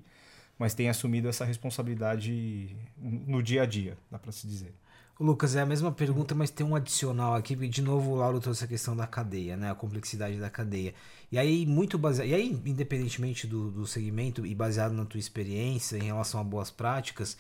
mas 0.58 0.74
tem 0.74 0.90
assumido 0.90 1.30
essa 1.30 1.46
responsabilidade 1.46 2.76
no 2.98 3.44
dia 3.44 3.62
a 3.62 3.66
dia, 3.68 3.96
dá 4.10 4.18
para 4.18 4.32
se 4.32 4.48
dizer. 4.48 4.74
Lucas, 5.18 5.56
é 5.56 5.62
a 5.62 5.66
mesma 5.66 5.94
pergunta, 5.94 6.36
mas 6.36 6.50
tem 6.50 6.66
um 6.66 6.76
adicional 6.76 7.36
aqui, 7.36 7.56
de 7.56 7.82
novo 7.82 8.12
o 8.12 8.16
Lauro 8.16 8.40
trouxe 8.42 8.66
a 8.66 8.68
questão 8.68 8.96
da 8.98 9.08
cadeia, 9.08 9.56
né? 9.56 9.72
A 9.72 9.76
complexidade 9.76 10.38
da 10.38 10.50
cadeia. 10.50 10.94
E 11.32 11.38
aí, 11.38 11.66
muito 11.66 11.98
baseado. 11.98 12.28
E 12.28 12.34
aí, 12.34 12.62
independentemente 12.66 13.48
do, 13.48 13.72
do 13.72 13.88
segmento 13.88 14.46
e 14.46 14.54
baseado 14.54 14.92
na 14.92 15.06
tua 15.06 15.20
experiência 15.20 15.96
em 15.98 16.04
relação 16.04 16.40
a 16.40 16.44
boas 16.44 16.70
práticas, 16.70 17.38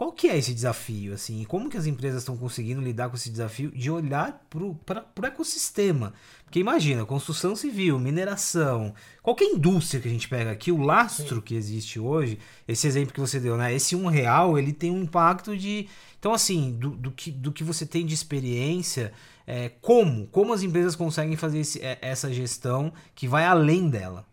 qual 0.00 0.12
que 0.12 0.28
é 0.28 0.38
esse 0.38 0.54
desafio, 0.54 1.12
assim? 1.12 1.44
Como 1.44 1.68
que 1.68 1.76
as 1.76 1.84
empresas 1.84 2.22
estão 2.22 2.34
conseguindo 2.34 2.80
lidar 2.80 3.10
com 3.10 3.16
esse 3.16 3.28
desafio 3.28 3.70
de 3.70 3.90
olhar 3.90 4.42
para 4.48 4.64
o 4.64 5.26
ecossistema? 5.26 6.14
Porque 6.42 6.58
imagina, 6.58 7.04
construção 7.04 7.54
civil, 7.54 7.98
mineração, 7.98 8.94
qualquer 9.22 9.44
indústria 9.44 10.00
que 10.00 10.08
a 10.08 10.10
gente 10.10 10.26
pega 10.26 10.52
aqui, 10.52 10.72
o 10.72 10.80
lastro 10.80 11.36
Sim. 11.36 11.42
que 11.42 11.54
existe 11.54 12.00
hoje, 12.00 12.38
esse 12.66 12.86
exemplo 12.86 13.12
que 13.12 13.20
você 13.20 13.38
deu, 13.38 13.58
né? 13.58 13.74
Esse 13.74 13.94
um 13.94 14.06
real, 14.06 14.58
ele 14.58 14.72
tem 14.72 14.90
um 14.90 15.02
impacto 15.02 15.54
de... 15.54 15.86
Então, 16.18 16.32
assim, 16.32 16.72
do, 16.72 16.92
do, 16.92 17.10
que, 17.10 17.30
do 17.30 17.52
que 17.52 17.62
você 17.62 17.84
tem 17.84 18.06
de 18.06 18.14
experiência, 18.14 19.12
é, 19.46 19.68
como? 19.82 20.26
Como 20.28 20.54
as 20.54 20.62
empresas 20.62 20.96
conseguem 20.96 21.36
fazer 21.36 21.58
esse, 21.58 21.78
é, 21.84 21.98
essa 22.00 22.32
gestão 22.32 22.90
que 23.14 23.28
vai 23.28 23.44
além 23.44 23.90
dela? 23.90 24.24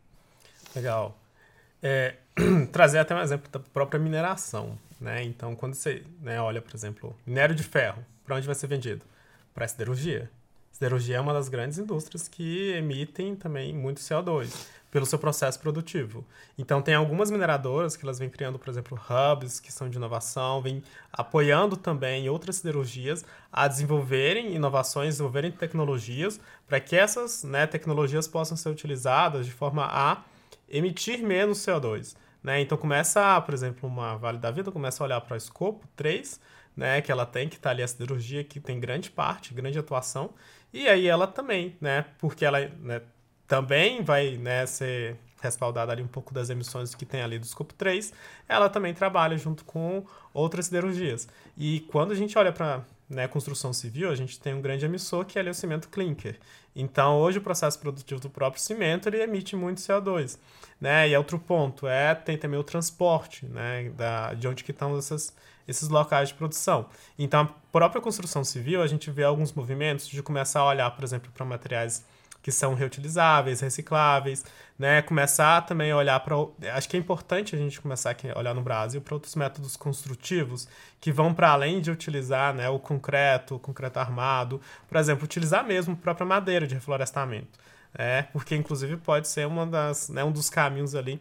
Legal. 0.74 1.20
É, 1.84 2.16
trazer 2.72 3.00
até 3.00 3.14
um 3.14 3.20
exemplo 3.20 3.52
da 3.52 3.60
própria 3.60 4.00
mineração. 4.00 4.80
Né? 5.00 5.24
Então, 5.24 5.56
quando 5.56 5.76
você 5.76 6.04
né, 6.22 6.42
olha, 6.42 6.62
por 6.62 6.76
exemplo, 6.76 7.16
minério 7.26 7.56
de 7.56 7.64
ferro, 7.64 8.04
para 8.26 8.36
onde 8.36 8.46
vai 8.46 8.56
ser 8.56 8.68
vendido? 8.68 9.06
Para 9.54 9.66
a 9.66 9.68
siderurgia. 9.68 10.30
Siderurgia 10.72 11.18
é 11.18 11.20
uma 11.20 11.34
das 11.34 11.50
grandes 11.50 11.78
indústrias 11.78 12.28
que 12.28 12.72
emitem 12.74 13.36
também 13.36 13.74
muito 13.74 14.00
CO2 14.00 14.68
pelo 14.92 15.06
seu 15.06 15.20
processo 15.20 15.60
produtivo. 15.60 16.26
Então, 16.58 16.82
tem 16.82 16.96
algumas 16.96 17.30
mineradoras 17.30 17.98
que 17.98 18.06
elas 18.06 18.20
vêm 18.20 18.30
criando, 18.30 18.58
por 18.58 18.70
exemplo, 18.70 19.00
hubs 19.10 19.60
que 19.60 19.72
são 19.72 19.90
de 19.90 19.98
inovação, 19.98 20.62
vêm 20.62 20.84
apoiando 21.12 21.76
também 21.76 22.30
outras 22.30 22.58
siderurgias 22.58 23.26
a 23.52 23.68
desenvolverem 23.68 24.56
inovações, 24.56 25.16
desenvolverem 25.16 25.52
tecnologias 25.52 26.40
para 26.68 26.80
que 26.80 26.96
essas 26.96 27.44
né, 27.44 27.68
tecnologias 27.68 28.28
possam 28.28 28.56
ser 28.56 28.70
utilizadas 28.70 29.46
de 29.46 29.52
forma 29.52 29.86
a 29.86 30.24
emitir 30.70 31.20
menos 31.24 31.60
CO2. 31.60 32.16
Né? 32.44 32.62
Então 32.62 32.78
começa, 32.78 33.40
por 33.42 33.54
exemplo, 33.54 33.90
uma 33.90 34.16
Vale 34.18 34.38
da 34.38 34.52
Vida 34.52 34.72
começa 34.72 35.04
a 35.04 35.06
olhar 35.06 35.22
para 35.22 35.34
o 35.34 35.38
escopo 35.38 35.88
3, 35.96 36.40
né, 36.76 37.02
que 37.02 37.12
ela 37.12 37.26
tem, 37.26 37.50
que 37.50 37.56
está 37.56 37.72
ali 37.72 37.82
a 37.82 37.88
siderurgia, 37.88 38.44
que 38.44 38.60
tem 38.60 38.80
grande 38.80 39.10
parte, 39.10 39.54
grande 39.54 39.80
atuação, 39.80 40.30
e 40.72 40.88
aí 40.88 41.08
ela 41.08 41.26
também, 41.26 41.76
né, 41.82 42.06
porque 42.20 42.46
ela 42.46 42.60
né, 42.80 43.02
também 43.48 44.04
vai 44.04 44.38
né, 44.38 44.66
ser 44.68 45.18
respaldada 45.42 45.92
ali 45.92 46.04
um 46.04 46.08
pouco 46.08 46.34
das 46.34 46.50
emissões 46.50 46.94
que 46.94 47.06
tem 47.06 47.22
ali 47.22 47.40
do 47.40 47.46
escopo 47.46 47.74
3, 47.74 48.14
ela 48.48 48.70
também 48.70 48.94
trabalha 48.94 49.38
junto 49.38 49.66
com 49.66 50.06
outras 50.34 50.66
siderurgias. 50.66 51.28
E 51.56 51.82
quando 51.92 52.12
a 52.12 52.16
gente 52.16 52.38
olha 52.38 52.52
para 52.52 52.84
né, 53.10 53.28
construção 53.28 53.72
civil, 53.72 54.10
a 54.10 54.16
gente 54.16 54.40
tem 54.40 54.54
um 54.54 54.62
grande 54.62 54.86
emissor 54.86 55.26
que 55.26 55.40
é 55.40 55.50
o 55.50 55.54
cimento 55.54 55.88
clinker. 55.90 56.38
Então, 56.76 57.18
hoje 57.20 57.38
o 57.38 57.42
processo 57.42 57.80
produtivo 57.80 58.20
do 58.20 58.30
próprio 58.30 58.62
cimento 58.62 59.08
ele 59.08 59.22
emite 59.22 59.56
muito 59.56 59.80
CO2. 59.80 60.38
Né? 60.80 61.10
E 61.10 61.18
outro 61.18 61.40
ponto 61.40 61.88
é 61.88 62.14
tem 62.14 62.38
também 62.38 62.60
o 62.60 62.64
transporte, 62.64 63.46
né, 63.46 63.90
da, 63.92 64.34
de 64.34 64.48
onde 64.48 64.64
que 64.64 64.72
estão 64.72 64.98
essas, 64.98 65.34
esses 65.68 65.88
locais 65.90 66.30
de 66.30 66.36
produção. 66.36 66.88
Então, 67.18 67.42
a 67.42 67.46
própria 67.72 68.02
construção 68.02 68.44
civil, 68.44 68.82
a 68.82 68.88
gente 68.88 69.10
vê 69.10 69.24
alguns 69.24 69.54
movimentos 69.54 70.08
de 70.08 70.22
começar 70.22 70.60
a 70.60 70.68
olhar, 70.68 70.92
por 70.92 71.04
exemplo, 71.04 71.32
para 71.34 71.46
materiais 71.46 72.06
que 72.48 72.52
são 72.54 72.74
reutilizáveis, 72.74 73.60
recicláveis, 73.60 74.46
né? 74.80 75.02
Começar 75.02 75.64
também 75.64 75.92
a 75.92 75.98
olhar 75.98 76.18
para. 76.22 76.34
Acho 76.74 76.88
que 76.88 76.96
é 76.96 77.00
importante 77.00 77.54
a 77.54 77.60
gente 77.60 77.82
começar 77.82 78.16
a 78.34 78.40
olhar 78.40 78.56
no 78.56 78.62
Brasil 78.62 79.02
para 79.02 79.16
outros 79.16 79.36
métodos 79.36 79.76
construtivos 79.76 80.66
que 81.02 81.12
vão 81.12 81.34
para 81.34 81.50
além 81.50 81.82
de 81.82 81.92
utilizar 81.92 82.54
né, 82.54 82.70
o 82.70 82.80
concreto, 82.80 83.56
o 83.56 83.60
concreto 83.60 84.00
armado, 84.00 84.62
por 84.88 84.96
exemplo, 84.96 85.26
utilizar 85.26 85.68
mesmo 85.68 85.96
a 85.96 85.98
própria 85.98 86.26
madeira 86.26 86.66
de 86.66 86.74
reflorestamento. 86.74 87.60
É, 87.94 88.22
porque 88.22 88.56
inclusive 88.56 88.96
pode 88.96 89.28
ser 89.28 89.46
uma 89.46 89.68
das, 89.68 90.08
né, 90.08 90.24
um 90.24 90.32
dos 90.32 90.50
caminhos 90.50 90.96
ali 90.96 91.20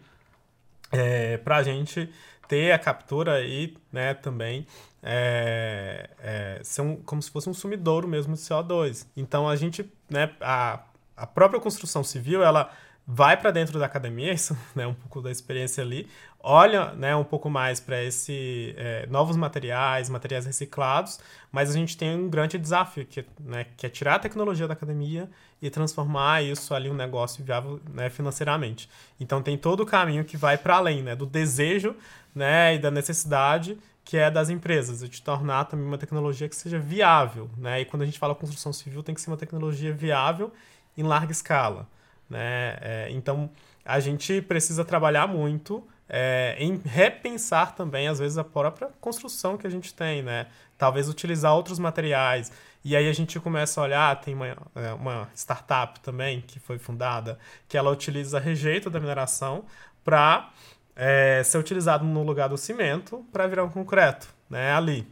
é, 0.92 1.38
para 1.38 1.56
a 1.56 1.62
gente 1.64 2.08
ter 2.46 2.70
a 2.70 2.78
captura 2.78 3.40
e 3.40 3.76
né, 3.90 4.14
também 4.14 4.64
é, 5.02 6.08
é, 6.20 6.60
ser 6.62 6.82
um, 6.82 6.94
como 6.94 7.20
se 7.20 7.32
fosse 7.32 7.48
um 7.48 7.54
sumidouro 7.54 8.06
mesmo 8.06 8.34
de 8.34 8.40
CO2. 8.40 9.08
Então 9.16 9.48
a 9.48 9.56
gente, 9.56 9.90
né, 10.08 10.30
a, 10.40 10.84
a 11.16 11.26
própria 11.26 11.60
construção 11.60 12.04
civil, 12.04 12.42
ela 12.42 12.70
vai 13.06 13.36
para 13.36 13.52
dentro 13.52 13.78
da 13.78 13.86
academia, 13.86 14.32
isso 14.34 14.54
é 14.74 14.78
né, 14.78 14.86
um 14.86 14.94
pouco 14.94 15.22
da 15.22 15.30
experiência 15.30 15.82
ali, 15.82 16.08
olha 16.40 16.92
né, 16.92 17.14
um 17.14 17.24
pouco 17.24 17.48
mais 17.48 17.78
para 17.78 18.02
esse 18.02 18.74
é, 18.76 19.06
novos 19.06 19.36
materiais, 19.36 20.08
materiais 20.08 20.44
reciclados, 20.44 21.20
mas 21.52 21.70
a 21.70 21.72
gente 21.74 21.96
tem 21.96 22.16
um 22.16 22.28
grande 22.28 22.58
desafio 22.58 23.06
que, 23.06 23.24
né, 23.40 23.66
que 23.76 23.86
é 23.86 23.88
tirar 23.88 24.16
a 24.16 24.18
tecnologia 24.18 24.66
da 24.66 24.74
academia 24.74 25.30
e 25.62 25.70
transformar 25.70 26.42
isso 26.42 26.74
ali 26.74 26.90
um 26.90 26.94
negócio 26.94 27.44
viável 27.44 27.80
né, 27.92 28.10
financeiramente. 28.10 28.88
Então 29.18 29.40
tem 29.40 29.56
todo 29.56 29.80
o 29.80 29.86
caminho 29.86 30.24
que 30.24 30.36
vai 30.36 30.58
para 30.58 30.76
além 30.76 31.02
né, 31.02 31.14
do 31.14 31.26
desejo 31.26 31.94
né, 32.34 32.74
e 32.74 32.78
da 32.78 32.90
necessidade 32.90 33.78
que 34.04 34.16
é 34.16 34.30
das 34.30 34.48
empresas, 34.48 35.00
de 35.10 35.20
tornar 35.20 35.64
também 35.64 35.84
uma 35.84 35.98
tecnologia 35.98 36.48
que 36.48 36.54
seja 36.54 36.78
viável. 36.78 37.50
Né? 37.58 37.80
E 37.80 37.84
quando 37.84 38.02
a 38.02 38.04
gente 38.04 38.20
fala 38.20 38.36
construção 38.36 38.72
civil, 38.72 39.02
tem 39.02 39.12
que 39.12 39.20
ser 39.20 39.30
uma 39.30 39.36
tecnologia 39.36 39.92
viável 39.92 40.52
em 40.96 41.02
larga 41.02 41.32
escala. 41.32 41.88
Né? 42.28 42.76
É, 42.80 43.08
então, 43.10 43.50
a 43.84 44.00
gente 44.00 44.42
precisa 44.42 44.84
trabalhar 44.84 45.26
muito 45.26 45.86
é, 46.08 46.56
em 46.58 46.80
repensar 46.84 47.74
também, 47.74 48.08
às 48.08 48.18
vezes, 48.18 48.38
a 48.38 48.44
própria 48.44 48.88
construção 49.00 49.56
que 49.56 49.66
a 49.66 49.70
gente 49.70 49.92
tem, 49.92 50.22
né? 50.22 50.46
Talvez 50.78 51.08
utilizar 51.08 51.54
outros 51.54 51.78
materiais. 51.78 52.52
E 52.84 52.94
aí 52.94 53.08
a 53.08 53.12
gente 53.12 53.40
começa 53.40 53.80
a 53.80 53.84
olhar, 53.84 54.20
tem 54.20 54.34
uma, 54.34 54.46
é, 54.46 54.92
uma 54.92 55.28
startup 55.34 55.98
também 56.00 56.40
que 56.40 56.60
foi 56.60 56.78
fundada, 56.78 57.38
que 57.68 57.76
ela 57.76 57.90
utiliza 57.90 58.38
rejeito 58.38 58.88
da 58.88 59.00
mineração 59.00 59.64
para 60.04 60.50
é, 60.94 61.42
ser 61.44 61.58
utilizado 61.58 62.04
no 62.04 62.22
lugar 62.22 62.48
do 62.48 62.56
cimento 62.56 63.24
para 63.32 63.46
virar 63.46 63.64
um 63.64 63.70
concreto, 63.70 64.28
né? 64.48 64.72
Ali. 64.72 65.06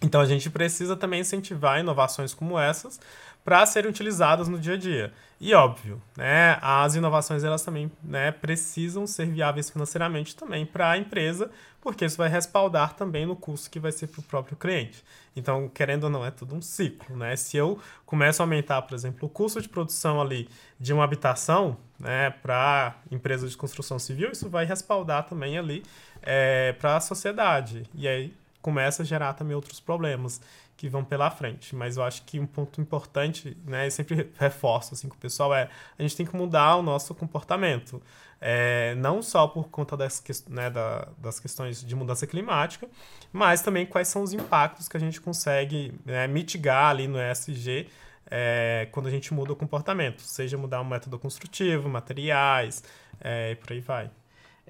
Então 0.00 0.20
a 0.20 0.26
gente 0.26 0.48
precisa 0.48 0.96
também 0.96 1.20
incentivar 1.20 1.80
inovações 1.80 2.32
como 2.32 2.58
essas 2.58 3.00
para 3.48 3.64
serem 3.64 3.90
utilizadas 3.90 4.46
no 4.46 4.58
dia 4.58 4.74
a 4.74 4.76
dia. 4.76 5.10
E 5.40 5.54
óbvio, 5.54 6.02
né, 6.14 6.58
as 6.60 6.96
inovações 6.96 7.42
elas 7.42 7.62
também 7.62 7.90
né, 8.04 8.30
precisam 8.30 9.06
ser 9.06 9.24
viáveis 9.24 9.70
financeiramente 9.70 10.36
também 10.36 10.66
para 10.66 10.90
a 10.90 10.98
empresa, 10.98 11.50
porque 11.80 12.04
isso 12.04 12.18
vai 12.18 12.28
respaldar 12.28 12.92
também 12.92 13.24
no 13.24 13.34
custo 13.34 13.70
que 13.70 13.80
vai 13.80 13.90
ser 13.90 14.08
para 14.08 14.20
o 14.20 14.22
próprio 14.22 14.54
cliente. 14.54 15.02
Então, 15.34 15.66
querendo 15.66 16.04
ou 16.04 16.10
não, 16.10 16.26
é 16.26 16.30
tudo 16.30 16.54
um 16.54 16.60
ciclo. 16.60 17.16
Né? 17.16 17.36
Se 17.36 17.56
eu 17.56 17.78
começo 18.04 18.42
a 18.42 18.44
aumentar, 18.44 18.82
por 18.82 18.94
exemplo, 18.94 19.26
o 19.26 19.30
custo 19.30 19.62
de 19.62 19.68
produção 19.70 20.20
ali 20.20 20.46
de 20.78 20.92
uma 20.92 21.04
habitação 21.04 21.78
né, 21.98 22.28
para 22.28 22.96
empresas 23.10 23.50
de 23.50 23.56
construção 23.56 23.98
civil, 23.98 24.30
isso 24.30 24.50
vai 24.50 24.66
respaldar 24.66 25.22
também 25.26 25.56
ali 25.56 25.82
é, 26.20 26.74
para 26.74 26.96
a 26.96 27.00
sociedade. 27.00 27.84
E 27.94 28.06
aí 28.06 28.34
começa 28.60 29.02
a 29.02 29.06
gerar 29.06 29.32
também 29.32 29.54
outros 29.54 29.80
problemas 29.80 30.38
que 30.78 30.88
vão 30.88 31.04
pela 31.04 31.28
frente. 31.30 31.74
Mas 31.74 31.96
eu 31.96 32.04
acho 32.04 32.22
que 32.22 32.38
um 32.38 32.46
ponto 32.46 32.80
importante, 32.80 33.54
né, 33.66 33.86
eu 33.86 33.90
sempre 33.90 34.30
reforço 34.38 34.94
assim 34.94 35.08
com 35.08 35.16
o 35.16 35.18
pessoal 35.18 35.52
é 35.54 35.68
a 35.98 36.02
gente 36.02 36.16
tem 36.16 36.24
que 36.24 36.34
mudar 36.34 36.76
o 36.76 36.82
nosso 36.82 37.14
comportamento, 37.14 38.00
é, 38.40 38.94
não 38.94 39.20
só 39.20 39.48
por 39.48 39.68
conta 39.68 39.96
das, 39.96 40.22
né, 40.48 40.70
da, 40.70 41.08
das 41.18 41.40
questões 41.40 41.84
de 41.84 41.96
mudança 41.96 42.26
climática, 42.28 42.88
mas 43.32 43.60
também 43.60 43.84
quais 43.84 44.06
são 44.06 44.22
os 44.22 44.32
impactos 44.32 44.88
que 44.88 44.96
a 44.96 45.00
gente 45.00 45.20
consegue 45.20 45.92
né, 46.06 46.28
mitigar 46.28 46.90
ali 46.90 47.08
no 47.08 47.18
ESG 47.20 47.88
é, 48.30 48.86
quando 48.92 49.08
a 49.08 49.10
gente 49.10 49.34
muda 49.34 49.52
o 49.52 49.56
comportamento, 49.56 50.22
seja 50.22 50.56
mudar 50.56 50.80
um 50.80 50.84
método 50.84 51.18
construtivo, 51.18 51.88
materiais, 51.88 52.84
é, 53.20 53.50
e 53.52 53.56
por 53.56 53.72
aí 53.72 53.80
vai 53.80 54.10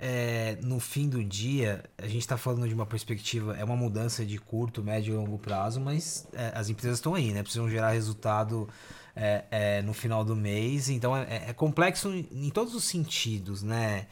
é, 0.01 0.57
no 0.63 0.79
fim 0.79 1.09
do 1.09 1.23
dia, 1.25 1.83
a 1.99 2.07
gente 2.07 2.21
está 2.21 2.37
falando 2.37 2.69
de 2.69 2.75
uma 2.75 2.87
perspectiva, 2.87 3.57
é 3.57 3.65
uma 3.65 3.77
mudança 3.77 4.25
de 4.25 4.39
curto, 4.39 4.83
médio 4.83 5.15
e 5.15 5.17
longo 5.17 5.39
prazo, 5.39 5.81
mas 5.81 6.27
é, 6.33 6.53
as 6.55 6.69
empresas 6.69 6.99
estão 6.99 7.15
aí, 7.15 7.33
né? 7.33 7.43
Precisam 7.43 7.69
gerar 7.69 7.91
resultado 7.91 8.69
é, 9.17 9.45
é 9.51 9.83
no 9.83 9.93
final 9.93 10.25
do 10.25 10.37
mês, 10.37 10.89
então 10.89 11.17
é, 11.17 11.49
é, 11.49 11.53
complexo 11.53 12.11
em 12.13 12.51
todos 12.51 12.75
os 12.75 12.85
sentidos, 12.85 13.63
né? 13.63 14.07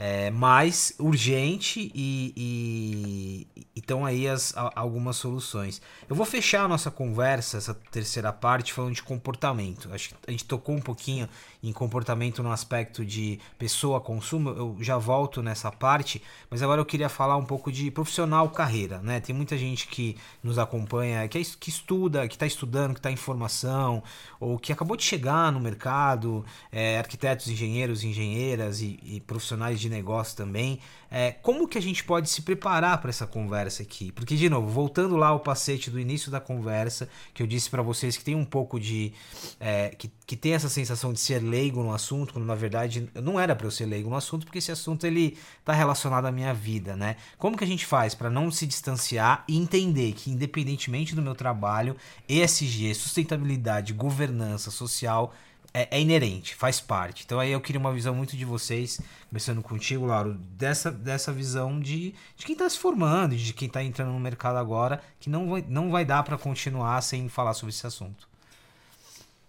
É, 0.00 0.30
mais 0.30 0.92
urgente 0.96 1.90
e, 1.92 3.48
estão 3.74 4.06
aí 4.06 4.28
as, 4.28 4.54
algumas 4.76 5.16
soluções. 5.16 5.82
Eu 6.08 6.14
vou 6.14 6.24
fechar 6.24 6.64
a 6.64 6.68
nossa 6.68 6.88
conversa, 6.88 7.56
essa 7.56 7.74
terceira 7.74 8.32
parte, 8.32 8.72
falando 8.72 8.94
de 8.94 9.02
comportamento. 9.02 9.92
Acho 9.92 10.10
que 10.10 10.14
a 10.28 10.30
gente 10.30 10.44
tocou 10.44 10.76
um 10.76 10.80
pouquinho 10.80 11.28
em 11.62 11.72
comportamento 11.72 12.42
no 12.42 12.52
aspecto 12.52 13.04
de 13.04 13.40
pessoa-consumo, 13.58 14.50
eu 14.50 14.76
já 14.80 14.96
volto 14.96 15.42
nessa 15.42 15.70
parte, 15.72 16.22
mas 16.48 16.62
agora 16.62 16.80
eu 16.80 16.84
queria 16.84 17.08
falar 17.08 17.36
um 17.36 17.44
pouco 17.44 17.72
de 17.72 17.90
profissional-carreira. 17.90 18.98
Né? 18.98 19.20
Tem 19.20 19.34
muita 19.34 19.58
gente 19.58 19.88
que 19.88 20.16
nos 20.42 20.58
acompanha, 20.58 21.26
que, 21.26 21.38
é, 21.38 21.42
que 21.58 21.68
estuda, 21.68 22.28
que 22.28 22.34
está 22.34 22.46
estudando, 22.46 22.92
que 22.92 23.00
está 23.00 23.10
em 23.10 23.16
formação, 23.16 24.02
ou 24.38 24.58
que 24.58 24.72
acabou 24.72 24.96
de 24.96 25.02
chegar 25.02 25.50
no 25.50 25.58
mercado, 25.58 26.44
é, 26.70 26.98
arquitetos, 26.98 27.48
engenheiros, 27.48 28.04
engenheiras 28.04 28.80
e, 28.80 28.98
e 29.02 29.20
profissionais 29.20 29.80
de 29.80 29.88
negócio 29.88 30.36
também. 30.36 30.78
É, 31.10 31.32
como 31.32 31.66
que 31.66 31.78
a 31.78 31.82
gente 31.82 32.04
pode 32.04 32.28
se 32.28 32.42
preparar 32.42 33.00
para 33.00 33.08
essa 33.08 33.26
conversa 33.26 33.82
aqui? 33.82 34.12
Porque, 34.12 34.36
de 34.36 34.48
novo, 34.50 34.68
voltando 34.68 35.16
lá 35.16 35.28
ao 35.28 35.40
pacete 35.40 35.90
do 35.90 35.98
início 35.98 36.30
da 36.30 36.40
conversa, 36.40 37.08
que 37.32 37.42
eu 37.42 37.46
disse 37.46 37.70
para 37.70 37.82
vocês 37.82 38.16
que 38.16 38.24
tem 38.24 38.34
um 38.34 38.44
pouco 38.44 38.78
de. 38.78 39.12
É, 39.58 39.88
que, 39.90 40.10
que 40.26 40.36
tem 40.36 40.52
essa 40.52 40.68
sensação 40.68 41.12
de 41.12 41.20
ser 41.20 41.42
leigo 41.42 41.82
no 41.82 41.92
assunto, 41.92 42.34
quando 42.34 42.44
na 42.44 42.54
verdade 42.54 43.08
não 43.14 43.40
era 43.40 43.56
para 43.56 43.66
eu 43.66 43.70
ser 43.70 43.86
leigo 43.86 44.10
no 44.10 44.16
assunto, 44.16 44.44
porque 44.44 44.58
esse 44.58 44.70
assunto 44.70 45.06
ele 45.06 45.38
está 45.60 45.72
relacionado 45.72 46.26
à 46.26 46.32
minha 46.32 46.52
vida, 46.52 46.94
né? 46.94 47.16
Como 47.38 47.56
que 47.56 47.64
a 47.64 47.66
gente 47.66 47.86
faz 47.86 48.14
para 48.14 48.28
não 48.28 48.50
se 48.50 48.66
distanciar 48.66 49.44
e 49.48 49.56
entender 49.56 50.12
que, 50.12 50.30
independentemente 50.30 51.14
do 51.14 51.22
meu 51.22 51.34
trabalho, 51.34 51.96
ESG, 52.28 52.94
sustentabilidade, 52.94 53.94
governança 53.94 54.70
social 54.70 55.32
é, 55.72 55.96
é, 55.96 56.00
inerente, 56.00 56.54
faz 56.54 56.80
parte. 56.80 57.24
Então 57.24 57.38
aí 57.38 57.52
eu 57.52 57.60
queria 57.60 57.80
uma 57.80 57.92
visão 57.92 58.14
muito 58.14 58.36
de 58.36 58.44
vocês, 58.44 59.00
começando 59.28 59.62
contigo, 59.62 60.06
Lauro, 60.06 60.34
dessa, 60.34 60.90
dessa 60.90 61.32
visão 61.32 61.78
de, 61.78 62.14
de 62.36 62.46
quem 62.46 62.54
está 62.54 62.68
se 62.68 62.78
formando, 62.78 63.36
de 63.36 63.52
quem 63.52 63.68
está 63.68 63.82
entrando 63.82 64.12
no 64.12 64.20
mercado 64.20 64.56
agora, 64.56 65.00
que 65.20 65.30
não 65.30 65.50
vai, 65.50 65.64
não 65.68 65.90
vai 65.90 66.04
dar 66.04 66.22
para 66.22 66.38
continuar 66.38 67.00
sem 67.02 67.28
falar 67.28 67.54
sobre 67.54 67.74
esse 67.74 67.86
assunto. 67.86 68.28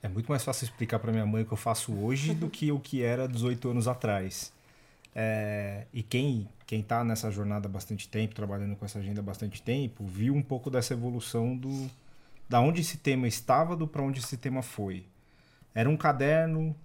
É 0.02 0.08
muito 0.08 0.28
mais 0.28 0.44
fácil 0.44 0.66
explicar 0.66 1.00
para 1.00 1.12
minha 1.12 1.26
mãe 1.26 1.44
o 1.44 1.46
que 1.46 1.52
eu 1.52 1.58
faço 1.58 1.94
hoje 1.94 2.34
do 2.34 2.50
que 2.50 2.72
o 2.72 2.80
que 2.80 3.04
era 3.04 3.28
18 3.28 3.70
anos 3.70 3.88
atrás. 3.88 4.54
É, 5.14 5.86
e 5.94 6.04
quem 6.04 6.48
quem 6.66 6.82
está 6.82 7.04
nessa 7.04 7.32
jornada 7.32 7.68
há 7.68 7.72
bastante 7.72 8.08
tempo, 8.08 8.36
trabalhando 8.36 8.76
com 8.76 8.86
essa 8.86 9.00
agenda 9.00 9.22
há 9.22 9.24
bastante 9.24 9.60
tempo, 9.60 10.06
viu 10.06 10.36
um 10.36 10.42
pouco 10.42 10.70
dessa 10.70 10.94
evolução 10.94 11.58
do 11.58 11.90
da 12.48 12.62
onde 12.62 12.82
esse 12.82 12.98
tema 12.98 13.28
estava 13.28 13.76
do 13.76 13.88
para 13.88 14.04
onde 14.04 14.20
esse 14.20 14.38
tema 14.38 14.62
foi. 14.62 15.04
Era 15.74 15.90
um 15.90 15.98
caderno 15.98 16.76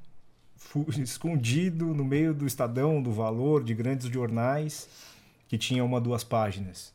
escondido 0.99 1.87
no 1.95 2.05
meio 2.05 2.35
do 2.35 2.47
Estadão, 2.47 3.03
do 3.03 3.13
Valor, 3.13 3.63
de 3.65 3.75
grandes 3.75 4.09
jornais, 4.09 4.89
que 5.49 5.59
tinha 5.59 5.85
uma 5.85 6.01
duas 6.01 6.25
páginas. 6.25 6.93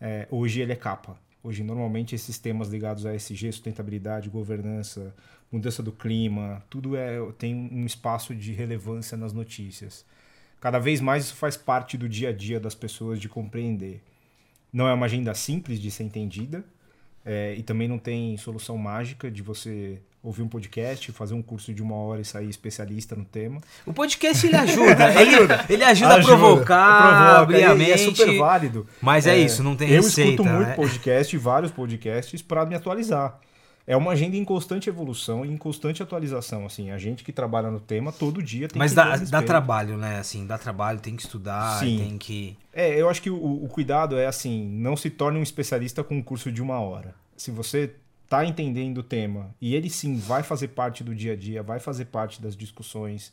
É, 0.00 0.26
hoje 0.30 0.60
ele 0.60 0.72
é 0.72 0.76
capa. 0.76 1.18
Hoje, 1.42 1.62
normalmente, 1.62 2.14
esses 2.14 2.38
temas 2.38 2.68
ligados 2.68 3.06
a 3.06 3.14
SG, 3.14 3.52
sustentabilidade, 3.52 4.28
governança, 4.28 5.14
mudança 5.50 5.82
do 5.82 5.92
clima, 5.92 6.62
tudo 6.68 6.96
é, 6.96 7.18
tem 7.38 7.54
um 7.54 7.86
espaço 7.86 8.34
de 8.34 8.52
relevância 8.52 9.16
nas 9.16 9.32
notícias. 9.32 10.04
Cada 10.60 10.78
vez 10.78 11.00
mais 11.00 11.24
isso 11.24 11.36
faz 11.36 11.56
parte 11.56 11.96
do 11.96 12.08
dia 12.08 12.30
a 12.30 12.32
dia 12.32 12.58
das 12.58 12.74
pessoas 12.74 13.20
de 13.20 13.28
compreender. 13.28 14.02
Não 14.72 14.88
é 14.88 14.92
uma 14.92 15.06
agenda 15.06 15.32
simples 15.34 15.80
de 15.80 15.90
ser 15.90 16.02
entendida, 16.04 16.64
é, 17.30 17.54
e 17.54 17.62
também 17.62 17.86
não 17.86 17.98
tem 17.98 18.34
solução 18.38 18.78
mágica 18.78 19.30
de 19.30 19.42
você 19.42 20.00
ouvir 20.22 20.40
um 20.40 20.48
podcast, 20.48 21.12
fazer 21.12 21.34
um 21.34 21.42
curso 21.42 21.74
de 21.74 21.82
uma 21.82 21.94
hora 21.94 22.22
e 22.22 22.24
sair 22.24 22.48
especialista 22.48 23.14
no 23.14 23.24
tema. 23.24 23.60
O 23.84 23.92
podcast 23.92 24.46
ele 24.46 24.56
ajuda, 24.56 25.10
ele, 25.20 25.34
ajuda, 25.34 25.64
ele 25.68 25.84
ajuda, 25.84 26.14
ajuda 26.14 26.14
a 26.14 26.38
provocar, 26.38 27.02
provoca, 27.02 27.38
abrir 27.40 27.64
a 27.64 27.74
mente. 27.74 27.92
É 27.92 27.98
super 27.98 28.38
válido. 28.38 28.86
Mas 29.02 29.26
é, 29.26 29.34
é 29.34 29.38
isso, 29.40 29.62
não 29.62 29.76
tem 29.76 29.90
eu 29.90 30.02
receita. 30.02 30.20
Eu 30.22 30.32
escuto 30.32 30.48
muito 30.48 30.68
né? 30.68 30.74
podcast, 30.74 31.36
vários 31.36 31.70
podcasts 31.70 32.40
para 32.40 32.64
me 32.64 32.74
atualizar. 32.74 33.38
É 33.88 33.96
uma 33.96 34.12
agenda 34.12 34.36
em 34.36 34.44
constante 34.44 34.86
evolução 34.86 35.46
e 35.46 35.48
em 35.48 35.56
constante 35.56 36.02
atualização, 36.02 36.66
assim, 36.66 36.90
a 36.90 36.98
gente 36.98 37.24
que 37.24 37.32
trabalha 37.32 37.70
no 37.70 37.80
tema 37.80 38.12
todo 38.12 38.42
dia 38.42 38.68
tem 38.68 38.78
Mas 38.78 38.90
que 38.90 38.96
dá, 38.96 39.16
dá 39.16 39.42
trabalho, 39.42 39.96
né? 39.96 40.18
Assim, 40.18 40.46
dá 40.46 40.58
trabalho, 40.58 41.00
tem 41.00 41.16
que 41.16 41.22
estudar, 41.22 41.80
Sim. 41.80 41.96
tem 41.96 42.18
que 42.18 42.54
É, 42.70 43.00
eu 43.00 43.08
acho 43.08 43.22
que 43.22 43.30
o, 43.30 43.64
o 43.64 43.66
cuidado 43.66 44.18
é 44.18 44.26
assim, 44.26 44.68
não 44.68 44.94
se 44.94 45.08
torne 45.08 45.38
um 45.38 45.42
especialista 45.42 46.04
com 46.04 46.16
um 46.16 46.22
curso 46.22 46.52
de 46.52 46.60
uma 46.60 46.78
hora. 46.78 47.14
Se 47.34 47.50
você 47.50 47.94
está 48.24 48.44
entendendo 48.44 48.98
o 48.98 49.02
tema 49.02 49.54
e 49.58 49.74
ele 49.74 49.88
sim 49.88 50.18
vai 50.18 50.42
fazer 50.42 50.68
parte 50.68 51.02
do 51.02 51.14
dia 51.14 51.32
a 51.32 51.36
dia, 51.36 51.62
vai 51.62 51.80
fazer 51.80 52.04
parte 52.04 52.42
das 52.42 52.54
discussões. 52.54 53.32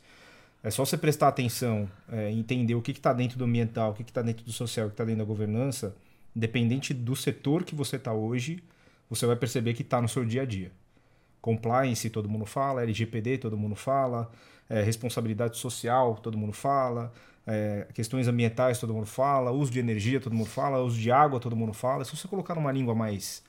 É 0.64 0.72
só 0.72 0.86
você 0.86 0.98
prestar 0.98 1.28
atenção, 1.28 1.90
é, 2.10 2.32
entender 2.32 2.76
o 2.76 2.82
que 2.82 2.92
está 2.92 3.12
dentro 3.12 3.38
do 3.38 3.44
ambiental, 3.44 3.92
o 3.92 3.94
que 3.94 4.04
está 4.04 4.22
dentro 4.22 4.46
do 4.46 4.54
social, 4.54 4.86
o 4.86 4.90
que 4.90 4.94
está 4.94 5.04
dentro 5.04 5.20
da 5.20 5.26
governança, 5.26 5.94
independente 6.34 6.94
do 6.94 7.14
setor 7.14 7.66
que 7.66 7.76
você 7.76 7.98
está 7.98 8.14
hoje, 8.14 8.64
você 9.10 9.26
vai 9.26 9.36
perceber 9.36 9.74
que 9.74 9.82
está 9.82 10.02
no 10.02 10.08
seu 10.08 10.26
dia 10.26 10.42
a 10.42 10.46
dia. 10.46 10.72
Compliance, 11.42 12.10
todo 12.10 12.28
mundo 12.28 12.46
fala, 12.46 12.84
LGPD, 12.84 13.38
todo 13.38 13.58
mundo 13.58 13.76
fala, 13.76 14.32
é, 14.70 14.82
responsabilidade 14.82 15.58
social, 15.58 16.16
todo 16.16 16.38
mundo 16.38 16.54
fala, 16.54 17.14
é, 17.46 17.88
questões 17.94 18.28
ambientais, 18.28 18.80
todo 18.80 18.94
mundo 18.94 19.06
fala, 19.06 19.52
uso 19.52 19.72
de 19.72 19.80
energia, 19.80 20.20
todo 20.20 20.34
mundo 20.34 20.50
fala, 20.50 20.82
uso 20.82 21.00
de 21.00 21.12
água, 21.12 21.40
todo 21.40 21.56
mundo 21.56 21.74
fala. 21.74 22.04
Se 22.04 22.16
você 22.16 22.28
colocar 22.28 22.56
numa 22.56 22.72
língua 22.72 22.96
mais 22.96 23.44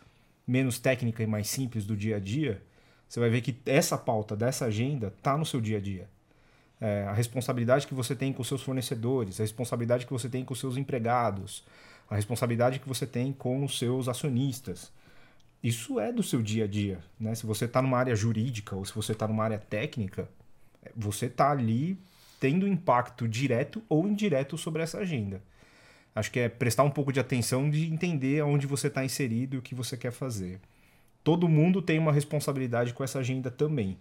menos 0.47 0.79
técnica 0.79 1.23
e 1.23 1.27
mais 1.27 1.49
simples 1.49 1.85
do 1.85 1.97
dia 1.97 2.17
a 2.17 2.21
dia, 2.21 2.63
você 3.09 3.21
vai 3.21 3.31
ver 3.31 3.41
que 3.41 3.57
essa 3.65 3.97
pauta 3.97 4.37
dessa 4.37 4.67
agenda 4.67 5.13
está 5.17 5.37
no 5.37 5.47
seu 5.47 5.61
dia 5.61 5.79
a 5.79 5.81
dia. 5.81 6.09
É, 6.79 7.05
a 7.09 7.13
responsabilidade 7.13 7.87
que 7.87 7.95
você 7.95 8.15
tem 8.15 8.33
com 8.33 8.45
seus 8.45 8.63
fornecedores, 8.63 9.41
a 9.41 9.43
responsabilidade 9.43 10.05
que 10.05 10.13
você 10.13 10.29
tem 10.29 10.45
com 10.45 10.55
seus 10.55 10.77
empregados, 10.77 11.65
a 12.09 12.15
responsabilidade 12.15 12.79
que 12.79 12.89
você 12.89 13.07
tem 13.07 13.33
com 13.33 13.65
os 13.65 13.79
seus 13.79 14.09
acionistas. 14.09 14.93
Isso 15.67 15.99
é 15.99 16.13
do 16.13 16.23
seu 16.23 16.41
dia 16.41 16.63
a 16.63 16.67
dia. 16.69 17.01
Né? 17.19 17.35
Se 17.35 17.45
você 17.45 17.65
está 17.65 17.83
numa 17.83 17.99
área 17.99 18.15
jurídica 18.15 18.77
ou 18.77 18.85
se 18.85 18.95
você 18.95 19.11
está 19.11 19.27
numa 19.27 19.43
área 19.43 19.59
técnica, 19.59 20.29
você 20.95 21.27
está 21.27 21.51
ali 21.51 21.99
tendo 22.39 22.69
impacto 22.69 23.27
direto 23.27 23.83
ou 23.89 24.07
indireto 24.07 24.57
sobre 24.57 24.81
essa 24.81 24.99
agenda. 24.99 25.43
Acho 26.15 26.31
que 26.31 26.39
é 26.39 26.49
prestar 26.49 26.85
um 26.85 26.91
pouco 26.91 27.13
de 27.13 27.19
atenção 27.19 27.69
de 27.69 27.93
entender 27.93 28.45
onde 28.45 28.65
você 28.65 28.87
está 28.87 29.05
inserido 29.05 29.57
e 29.57 29.59
o 29.59 29.63
que 29.63 29.75
você 29.75 29.97
quer 29.97 30.13
fazer. 30.13 30.61
Todo 31.25 31.49
mundo 31.49 31.83
tem 31.83 31.99
uma 31.99 32.13
responsabilidade 32.13 32.95
com 32.95 33.03
essa 33.03 33.19
agenda 33.19 33.51
também. 33.51 33.99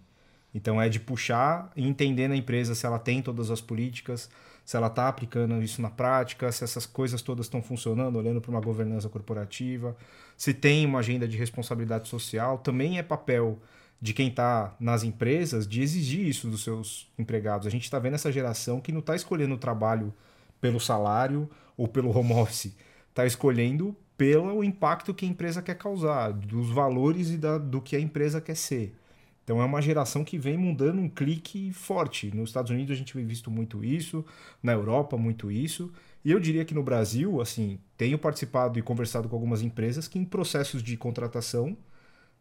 Então 0.56 0.80
é 0.80 0.88
de 0.88 0.98
puxar 0.98 1.70
e 1.76 1.86
entender 1.86 2.28
na 2.28 2.34
empresa 2.34 2.74
se 2.74 2.86
ela 2.86 2.98
tem 2.98 3.20
todas 3.20 3.50
as 3.50 3.60
políticas, 3.60 4.30
se 4.64 4.74
ela 4.74 4.86
está 4.86 5.06
aplicando 5.06 5.62
isso 5.62 5.82
na 5.82 5.90
prática, 5.90 6.50
se 6.50 6.64
essas 6.64 6.86
coisas 6.86 7.20
todas 7.20 7.44
estão 7.44 7.60
funcionando, 7.60 8.16
olhando 8.16 8.40
para 8.40 8.50
uma 8.50 8.60
governança 8.60 9.06
corporativa, 9.06 9.94
se 10.34 10.54
tem 10.54 10.86
uma 10.86 11.00
agenda 11.00 11.28
de 11.28 11.36
responsabilidade 11.36 12.08
social. 12.08 12.56
Também 12.56 12.96
é 12.96 13.02
papel 13.02 13.58
de 14.00 14.14
quem 14.14 14.28
está 14.28 14.74
nas 14.80 15.04
empresas 15.04 15.68
de 15.68 15.82
exigir 15.82 16.26
isso 16.26 16.48
dos 16.48 16.64
seus 16.64 17.06
empregados. 17.18 17.66
A 17.66 17.70
gente 17.70 17.84
está 17.84 17.98
vendo 17.98 18.14
essa 18.14 18.32
geração 18.32 18.80
que 18.80 18.92
não 18.92 19.00
está 19.00 19.14
escolhendo 19.14 19.56
o 19.56 19.58
trabalho 19.58 20.10
pelo 20.58 20.80
salário 20.80 21.50
ou 21.76 21.86
pelo 21.86 22.16
home 22.16 22.32
office. 22.32 22.74
Está 23.10 23.26
escolhendo 23.26 23.94
pelo 24.16 24.64
impacto 24.64 25.12
que 25.12 25.26
a 25.26 25.28
empresa 25.28 25.60
quer 25.60 25.76
causar, 25.76 26.32
dos 26.32 26.70
valores 26.70 27.28
e 27.28 27.36
da, 27.36 27.58
do 27.58 27.82
que 27.82 27.94
a 27.94 28.00
empresa 28.00 28.40
quer 28.40 28.56
ser. 28.56 28.96
Então 29.46 29.62
é 29.62 29.64
uma 29.64 29.80
geração 29.80 30.24
que 30.24 30.36
vem 30.36 30.58
mudando 30.58 30.98
um 30.98 31.08
clique 31.08 31.72
forte. 31.72 32.34
Nos 32.34 32.50
Estados 32.50 32.72
Unidos 32.72 32.90
a 32.90 32.98
gente 32.98 33.12
tem 33.12 33.24
visto 33.24 33.48
muito 33.48 33.84
isso, 33.84 34.24
na 34.60 34.72
Europa 34.72 35.16
muito 35.16 35.52
isso. 35.52 35.92
E 36.24 36.32
eu 36.32 36.40
diria 36.40 36.64
que 36.64 36.74
no 36.74 36.82
Brasil, 36.82 37.40
assim, 37.40 37.78
tenho 37.96 38.18
participado 38.18 38.76
e 38.76 38.82
conversado 38.82 39.28
com 39.28 39.36
algumas 39.36 39.62
empresas 39.62 40.08
que 40.08 40.18
em 40.18 40.24
processos 40.24 40.82
de 40.82 40.96
contratação 40.96 41.76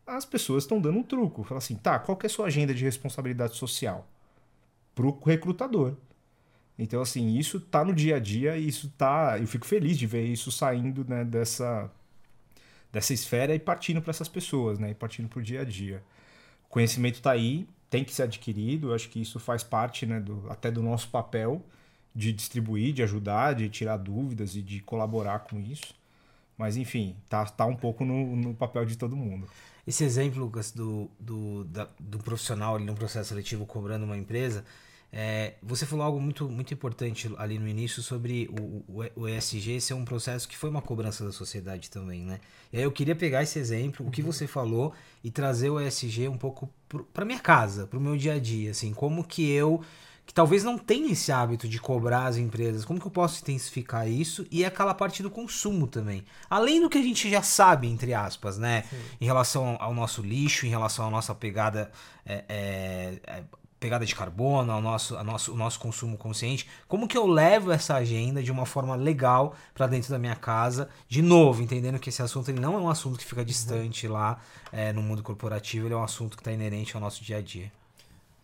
as 0.08 0.26
pessoas 0.26 0.64
estão 0.64 0.82
dando 0.82 0.98
um 0.98 1.04
truco. 1.04 1.44
Fala 1.44 1.60
assim, 1.60 1.76
tá, 1.76 2.00
qual 2.00 2.18
que 2.18 2.26
é 2.26 2.28
a 2.28 2.30
sua 2.30 2.48
agenda 2.48 2.74
de 2.74 2.84
responsabilidade 2.84 3.56
social? 3.56 4.08
Para 4.96 5.06
o 5.06 5.20
recrutador. 5.24 5.94
Então, 6.80 7.04
assim, 7.04 7.36
isso 7.38 7.60
tá 7.60 7.86
no 7.86 7.94
dia 7.94 8.16
a 8.16 8.20
dia 8.20 8.58
e 8.58 8.68
isso 8.68 8.92
tá. 8.98 9.38
Eu 9.40 9.46
fico 9.46 9.68
feliz 9.68 9.96
de 9.96 10.08
ver 10.08 10.26
isso 10.26 10.52
saindo 10.52 11.06
né, 11.08 11.24
dessa, 11.24 11.92
dessa 12.92 13.14
esfera 13.14 13.54
e 13.54 13.60
partindo 13.60 14.02
para 14.02 14.10
essas 14.10 14.28
pessoas, 14.28 14.80
né? 14.80 14.90
E 14.90 14.96
partindo 14.96 15.30
para 15.30 15.40
o 15.40 15.44
dia 15.44 15.62
a 15.62 15.64
dia. 15.64 16.04
Conhecimento 16.76 17.16
está 17.16 17.32
aí, 17.32 17.66
tem 17.90 18.04
que 18.04 18.14
ser 18.14 18.24
adquirido. 18.24 18.90
Eu 18.90 18.96
acho 18.96 19.08
que 19.08 19.22
isso 19.22 19.40
faz 19.40 19.64
parte, 19.64 20.06
né, 20.06 20.20
do, 20.20 20.46
até 20.50 20.70
do 20.70 20.84
nosso 20.84 21.08
papel 21.08 21.64
de 22.14 22.34
distribuir, 22.34 22.94
de 22.94 23.02
ajudar, 23.02 23.56
de 23.56 23.70
tirar 23.70 23.96
dúvidas 23.96 24.58
e 24.58 24.62
de 24.62 24.82
colaborar 24.82 25.40
com 25.40 25.58
isso. 25.58 25.96
Mas 26.58 26.76
enfim, 26.76 27.16
tá, 27.30 27.46
tá 27.46 27.66
um 27.66 27.78
pouco 27.78 28.04
no, 28.04 28.36
no 28.36 28.54
papel 28.54 28.84
de 28.84 28.98
todo 28.98 29.16
mundo. 29.16 29.48
Esse 29.88 30.04
exemplo, 30.04 30.42
Lucas, 30.42 30.74
do, 30.74 31.10
do, 31.18 31.64
da, 31.64 31.88
do 31.98 32.18
profissional 32.18 32.76
ali 32.76 32.84
no 32.84 32.94
processo 32.94 33.30
seletivo 33.30 33.66
cobrando 33.66 34.04
uma 34.04 34.18
empresa, 34.18 34.66
é, 35.18 35.54
você 35.64 35.86
falou 35.86 36.04
algo 36.04 36.20
muito, 36.20 36.50
muito 36.50 36.74
importante 36.74 37.34
ali 37.38 37.58
no 37.58 37.66
início 37.70 38.04
sobre 38.04 38.50
o, 38.52 38.84
o, 38.92 39.22
o, 39.22 39.30
ESG 39.30 39.80
ser 39.80 39.94
um 39.94 40.04
processo 40.04 40.46
que 40.46 40.58
foi 40.58 40.70
uma 40.70 40.82
cobrança 40.82 41.24
da 41.24 41.32
sociedade 41.32 41.90
também, 41.90 42.26
né? 42.26 42.42
E 42.74 42.78
aí 42.78 42.84
eu 42.84 42.92
queria 42.92 43.16
pegar 43.16 43.42
esse 43.42 43.58
exemplo, 43.58 44.06
o 44.06 44.12
que 44.12 44.22
uhum. 44.22 44.30
você 44.30 44.46
falou, 44.46 44.94
e 45.24 45.32
trazer 45.32 45.70
o 45.70 45.80
ESG 45.80 46.28
um 46.28 46.38
pouco 46.38 46.70
para 47.14 47.24
minha 47.24 47.40
casa, 47.40 47.88
para 47.88 47.98
o 47.98 48.02
meu 48.02 48.18
dia 48.18 48.34
a 48.34 48.40
dia, 48.40 48.72
assim, 48.72 48.94
como 48.94 49.24
que 49.24 49.50
eu 49.50 49.82
que 50.26 50.34
talvez 50.34 50.64
não 50.64 50.78
tenha 50.78 51.12
esse 51.12 51.32
hábito 51.32 51.68
de 51.68 51.80
cobrar 51.80 52.26
as 52.26 52.36
empresas, 52.36 52.84
como 52.84 53.00
que 53.00 53.06
eu 53.06 53.12
posso 53.12 53.40
intensificar 53.42 54.10
isso? 54.10 54.46
E 54.50 54.66
aquela 54.66 54.94
parte 54.94 55.22
do 55.22 55.30
consumo 55.30 55.86
também. 55.86 56.26
Além 56.50 56.82
do 56.82 56.90
que 56.90 56.98
a 56.98 57.02
gente 57.02 57.30
já 57.30 57.44
sabe, 57.44 57.88
entre 57.88 58.12
aspas, 58.12 58.58
né? 58.58 58.86
Sim. 58.90 58.98
Em 59.22 59.26
relação 59.26 59.78
ao 59.80 59.94
nosso 59.94 60.24
lixo, 60.24 60.66
em 60.66 60.70
relação 60.70 61.08
à 61.08 61.12
nossa 61.12 61.36
pegada. 61.36 61.92
É, 62.26 62.44
é, 62.50 63.20
é, 63.24 63.44
pegada 63.86 64.04
de 64.04 64.16
carbono, 64.16 64.72
ao 64.72 64.82
nosso, 64.82 65.16
ao 65.16 65.24
nosso, 65.24 65.54
o 65.54 65.56
nosso 65.56 65.80
consumo 65.80 66.18
consciente, 66.18 66.68
como 66.88 67.08
que 67.08 67.16
eu 67.16 67.28
levo 67.28 67.72
essa 67.72 67.94
agenda 67.94 68.42
de 68.42 68.52
uma 68.52 68.66
forma 68.66 68.96
legal 68.96 69.56
para 69.76 69.86
dentro 69.86 70.10
da 70.10 70.18
minha 70.18 70.36
casa, 70.36 70.90
de 71.08 71.22
novo, 71.22 71.62
entendendo 71.62 72.00
que 72.00 72.10
esse 72.10 72.20
assunto 72.20 72.50
ele 72.50 72.60
não 72.60 72.74
é 72.74 72.78
um 72.80 72.90
assunto 72.90 73.20
que 73.20 73.24
fica 73.24 73.46
distante 73.46 74.08
lá 74.08 74.42
é, 74.72 74.92
no 74.92 75.04
mundo 75.04 75.22
corporativo, 75.22 75.86
ele 75.86 75.94
é 75.94 75.98
um 75.98 76.04
assunto 76.04 76.36
que 76.36 76.42
está 76.42 76.52
inerente 76.52 76.96
ao 76.96 77.02
nosso 77.02 77.24
dia 77.24 77.38
a 77.38 77.42
dia. 77.42 77.72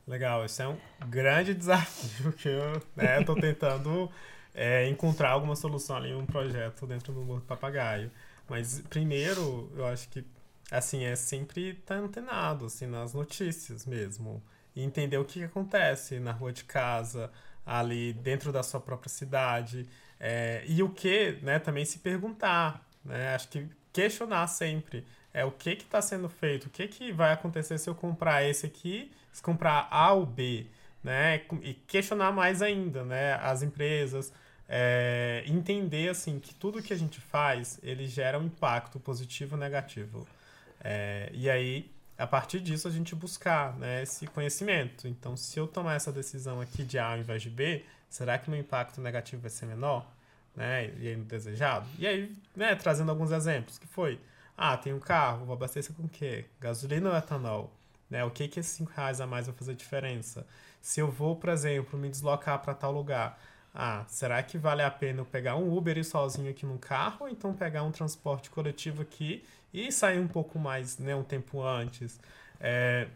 Legal, 0.08 0.46
esse 0.46 0.62
é 0.62 0.68
um 0.68 0.78
grande 1.08 1.56
desafio 1.56 2.32
que 2.34 2.48
eu 2.48 2.80
né, 2.96 3.20
estou 3.20 3.36
tentando 3.36 4.12
é, 4.54 4.88
encontrar 4.88 5.32
alguma 5.32 5.56
solução 5.56 5.96
ali, 5.96 6.14
um 6.14 6.28
projeto 6.28 6.86
dentro 6.86 7.12
do 7.12 7.22
Morro 7.22 7.42
Papagaio. 7.42 8.12
Mas 8.48 8.84
primeiro, 8.92 9.72
eu 9.76 9.88
acho 9.88 10.08
que 10.08 10.24
assim 10.70 11.04
é 11.04 11.16
sempre 11.16 11.72
estar 11.72 11.96
tá 11.96 12.02
antenado 12.02 12.66
assim 12.66 12.86
nas 12.86 13.16
notícias 13.16 13.88
mesmo 13.88 14.42
e 14.76 14.84
entender 14.84 15.18
o 15.18 15.26
que, 15.26 15.40
que, 15.40 15.46
acontece 15.46 16.20
na 16.20 16.32
rua 16.32 16.52
de 16.52 16.64
casa, 16.64 17.32
ali 17.66 18.14
dentro 18.14 18.52
da 18.52 18.64
sua 18.64 18.80
própria 18.80 19.10
cidade 19.10 19.88
é, 20.20 20.64
e 20.68 20.84
o 20.84 20.90
que, 20.90 21.40
né? 21.42 21.58
Também 21.58 21.84
se 21.84 21.98
perguntar, 21.98 22.88
né? 23.04 23.34
Acho 23.34 23.50
que 23.50 23.68
questionar 23.92 24.46
sempre 24.48 25.06
é 25.34 25.44
o 25.44 25.52
que 25.52 25.72
está 25.72 26.00
sendo 26.00 26.30
feito, 26.30 26.66
o 26.66 26.70
que, 26.70 26.88
que 26.88 27.12
vai 27.12 27.34
acontecer 27.34 27.78
se 27.80 27.90
eu 27.90 27.96
comprar 27.96 28.44
esse 28.44 28.66
aqui, 28.66 29.12
se 29.32 29.42
comprar 29.42 29.88
A 29.90 30.14
ou 30.14 30.26
B, 30.26 30.68
né? 31.04 31.42
E 31.64 31.74
questionar 31.74 32.32
mais 32.32 32.62
ainda, 32.62 33.04
né? 33.04 33.34
As 33.36 33.64
empresas, 33.64 34.32
é, 34.70 35.44
entender 35.48 36.10
assim 36.10 36.40
que 36.40 36.54
tudo 36.54 36.84
que 36.84 36.94
a 36.94 36.98
gente 36.98 37.20
faz 37.20 37.80
ele 37.82 38.06
gera 38.06 38.38
um 38.38 38.46
impacto 38.46 39.00
positivo 39.00 39.56
ou 39.56 39.60
negativo. 39.60 40.28
É, 40.84 41.32
e 41.34 41.50
aí, 41.50 41.92
a 42.22 42.28
partir 42.28 42.60
disso, 42.60 42.88
a 42.88 42.92
gente 42.92 43.16
buscar 43.16 43.76
né, 43.78 44.04
esse 44.04 44.28
conhecimento. 44.28 45.08
Então, 45.08 45.36
se 45.36 45.60
eu 45.60 45.68
tomar 45.68 45.96
essa 45.96 46.12
decisão 46.12 46.62
aqui 46.62 46.84
de 46.84 47.00
A 47.00 47.14
ao 47.14 47.18
invés 47.18 47.42
de 47.42 47.50
B, 47.50 47.84
será 48.10 48.38
que 48.38 48.50
meu 48.50 48.60
impacto 48.60 49.02
negativo 49.02 49.42
vai 49.42 49.52
ser 49.52 49.66
menor? 49.66 50.06
Né, 50.56 50.88
e 51.00 51.16
desejado? 51.16 51.88
E 51.98 52.06
aí, 52.06 52.36
né, 52.56 52.76
trazendo 52.76 53.10
alguns 53.10 53.32
exemplos, 53.32 53.78
que 53.78 53.88
foi 53.88 54.20
ah, 54.58 54.78
tem 54.78 54.94
um 54.94 55.00
carro, 55.00 55.46
vou 55.46 55.56
abastecer 55.56 55.96
com 55.96 56.04
o 56.04 56.10
quê? 56.10 56.46
Gasolina 56.60 57.10
ou 57.10 57.18
etanol? 57.18 57.74
Né? 58.10 58.24
O 58.24 58.30
que 58.30 58.48
que 58.48 58.60
esses 58.60 58.74
5 58.74 58.92
reais 58.96 59.20
a 59.20 59.26
mais 59.26 59.48
vai 59.48 59.56
fazer 59.56 59.74
diferença? 59.74 60.46
Se 60.80 61.00
eu 61.00 61.10
vou, 61.10 61.36
por 61.36 61.50
exemplo, 61.50 61.98
me 61.98 62.10
deslocar 62.10 62.60
para 62.60 62.76
tal 62.76 62.92
lugar, 62.92 63.42
ah, 63.74 64.04
será 64.08 64.44
que 64.44 64.58
vale 64.58 64.82
a 64.82 64.92
pena 64.92 65.22
eu 65.22 65.26
pegar 65.26 65.56
um 65.56 65.76
Uber 65.76 65.98
e 65.98 66.04
sozinho 66.04 66.50
aqui 66.50 66.66
no 66.66 66.78
carro 66.78 67.20
ou 67.22 67.30
então 67.30 67.54
pegar 67.54 67.84
um 67.84 67.92
transporte 67.92 68.50
coletivo 68.50 69.02
aqui 69.02 69.44
e 69.74 69.92
sair 69.92 70.20
um 70.20 70.28
pouco 70.28 70.60
mais, 70.60 70.98
né, 70.98 71.16
um 71.16 71.24
tempo 71.24 71.64
antes? 71.64 72.20
É, 72.60 73.08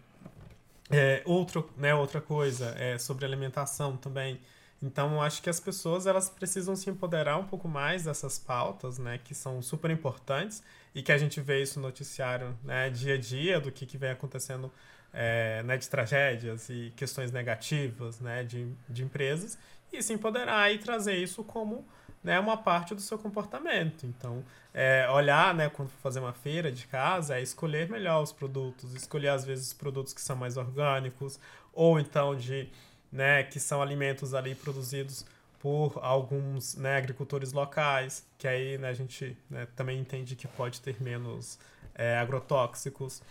é, 0.90 1.22
outro, 1.26 1.70
né, 1.78 1.94
outra 1.94 2.22
coisa 2.22 2.74
é 2.78 2.98
sobre 2.98 3.26
alimentação 3.26 3.98
também. 3.98 4.40
Então, 4.82 5.14
eu 5.14 5.22
acho 5.22 5.42
que 5.42 5.50
as 5.50 5.60
pessoas 5.60 6.06
elas 6.06 6.30
precisam 6.30 6.76
se 6.76 6.90
empoderar 6.90 7.38
um 7.38 7.46
pouco 7.46 7.68
mais 7.68 8.04
dessas 8.04 8.38
pautas, 8.38 8.98
né, 8.98 9.20
que 9.24 9.34
são 9.34 9.62
super 9.62 9.90
importantes 9.92 10.64
e 10.94 11.02
que 11.02 11.12
a 11.12 11.18
gente 11.18 11.42
vê 11.42 11.62
isso 11.62 11.80
no 11.80 11.88
noticiário, 11.88 12.58
né, 12.64 12.90
dia 12.90 13.16
a 13.16 13.18
dia 13.18 13.60
do 13.60 13.72
que, 13.72 13.86
que 13.86 13.98
vem 13.98 14.12
acontecendo, 14.12 14.72
é, 15.14 15.64
né, 15.64 15.76
de 15.78 15.90
tragédias 15.90 16.70
e 16.70 16.94
questões 16.96 17.32
negativas, 17.32 18.20
né, 18.20 18.44
de, 18.44 18.68
de 18.88 19.04
empresas 19.04 19.58
e 19.92 20.02
se 20.02 20.14
empoderar 20.14 20.72
e 20.74 20.78
trazer 20.78 21.16
isso 21.16 21.44
como 21.44 21.86
né, 22.24 22.40
uma 22.40 22.58
parte 22.58 22.96
do 22.96 23.02
seu 23.02 23.18
comportamento. 23.20 24.06
Então, 24.06 24.44
é, 24.74 25.08
olhar, 25.12 25.54
né, 25.54 25.70
quando 25.70 25.90
for 25.90 26.02
fazer 26.02 26.20
uma 26.20 26.34
feira 26.34 26.72
de 26.72 26.88
casa, 26.88 27.38
é 27.38 27.42
escolher 27.42 27.90
melhor 27.90 28.24
os 28.24 28.32
produtos, 28.32 28.94
escolher 28.96 29.30
às 29.30 29.46
vezes 29.46 29.68
os 29.68 29.74
produtos 29.74 30.12
que 30.12 30.22
são 30.22 30.36
mais 30.36 30.58
orgânicos 30.58 31.40
ou 31.72 32.00
então 32.00 32.36
de 32.36 32.68
né, 33.12 33.44
que 33.44 33.60
são 33.60 33.82
alimentos 33.82 34.34
ali 34.34 34.56
produzidos 34.56 35.26
por 35.60 36.00
alguns 36.02 36.76
né, 36.76 36.98
agricultores 36.98 37.54
locais, 37.54 38.26
que 38.38 38.48
aí 38.48 38.78
né, 38.78 38.90
a 38.90 38.94
gente 38.94 39.38
né, 39.50 39.68
também 39.76 40.00
entende 40.00 40.36
que 40.36 40.48
pode 40.48 40.82
ter 40.82 41.02
menos 41.02 41.58
é, 41.94 42.18
agrotóxicos. 42.18 43.22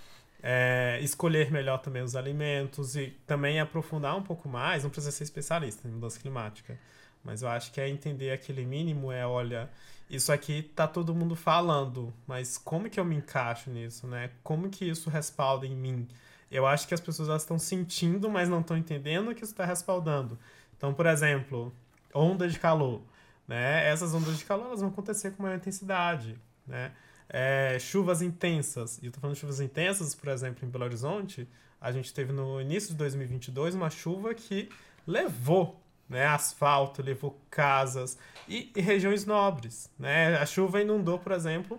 É, 0.47 0.99
escolher 1.01 1.51
melhor 1.51 1.79
também 1.79 2.03
os 2.03 2.15
alimentos 2.15 2.97
e 2.97 3.17
também 3.27 3.59
aprofundar 3.59 4.15
um 4.15 4.23
pouco 4.23 4.47
mais, 4.47 4.83
não 4.83 4.91
precisa 4.91 5.11
ser 5.11 5.25
especialista 5.25 5.89
em 5.89 5.93
mudança 5.93 6.21
climática, 6.21 6.79
mas 7.25 7.41
eu 7.41 7.49
acho 7.49 7.73
que 7.73 7.81
é 7.81 7.89
entender 7.89 8.31
aquele 8.31 8.63
mínimo, 8.67 9.11
é, 9.11 9.27
olha, 9.27 9.71
isso 10.11 10.31
aqui 10.31 10.63
tá 10.63 10.87
todo 10.87 11.15
mundo 11.15 11.35
falando, 11.35 12.13
mas 12.27 12.59
como 12.59 12.91
que 12.91 13.01
eu 13.01 13.07
me 13.07 13.17
encaixo 13.17 13.71
nisso, 13.71 14.07
né? 14.07 14.31
Como 14.43 14.69
que 14.69 14.85
isso 14.85 15.09
respalda 15.09 15.67
em 15.67 15.75
mim? 15.75 16.07
Eu 16.51 16.67
acho 16.67 16.87
que 16.87 16.93
as 16.93 17.01
pessoas 17.01 17.41
estão 17.41 17.59
sentindo, 17.59 18.29
mas 18.29 18.47
não 18.47 18.61
estão 18.61 18.77
entendendo 18.77 19.35
que 19.35 19.43
isso 19.43 19.53
está 19.55 19.65
respaldando. 19.65 20.39
Então, 20.77 20.93
por 20.93 21.07
exemplo, 21.07 21.73
onda 22.13 22.47
de 22.47 22.59
calor. 22.61 23.01
Né? 23.49 23.89
Essas 23.89 24.15
ondas 24.15 24.39
de 24.39 24.45
calor 24.45 24.67
elas 24.67 24.81
vão 24.81 24.91
acontecer 24.91 25.31
com 25.33 25.43
maior 25.43 25.57
intensidade. 25.57 26.39
Né? 26.67 26.93
É, 27.29 27.79
chuvas 27.79 28.23
intensas. 28.23 28.99
E 28.99 29.07
eu 29.07 29.09
estou 29.09 29.21
falando 29.21 29.35
de 29.35 29.41
chuvas 29.41 29.61
intensas, 29.61 30.15
por 30.15 30.29
exemplo, 30.29 30.67
em 30.67 30.71
Belo 30.71 30.85
Horizonte, 30.85 31.49
a 31.81 31.93
gente 31.93 32.15
teve 32.15 32.33
no 32.33 32.61
início 32.61 32.91
de 32.91 32.97
2022 32.97 33.75
uma 33.75 33.91
chuva 33.91 34.33
que 34.33 34.71
levou 35.07 35.79
né, 36.09 36.27
asfalto, 36.27 37.03
levou 37.03 37.39
casas 37.51 38.19
e, 38.49 38.73
e 38.75 38.81
regiões 38.81 39.27
nobres. 39.27 39.91
Né? 39.99 40.37
A 40.39 40.47
chuva 40.47 40.81
inundou, 40.81 41.19
por 41.19 41.33
exemplo, 41.33 41.79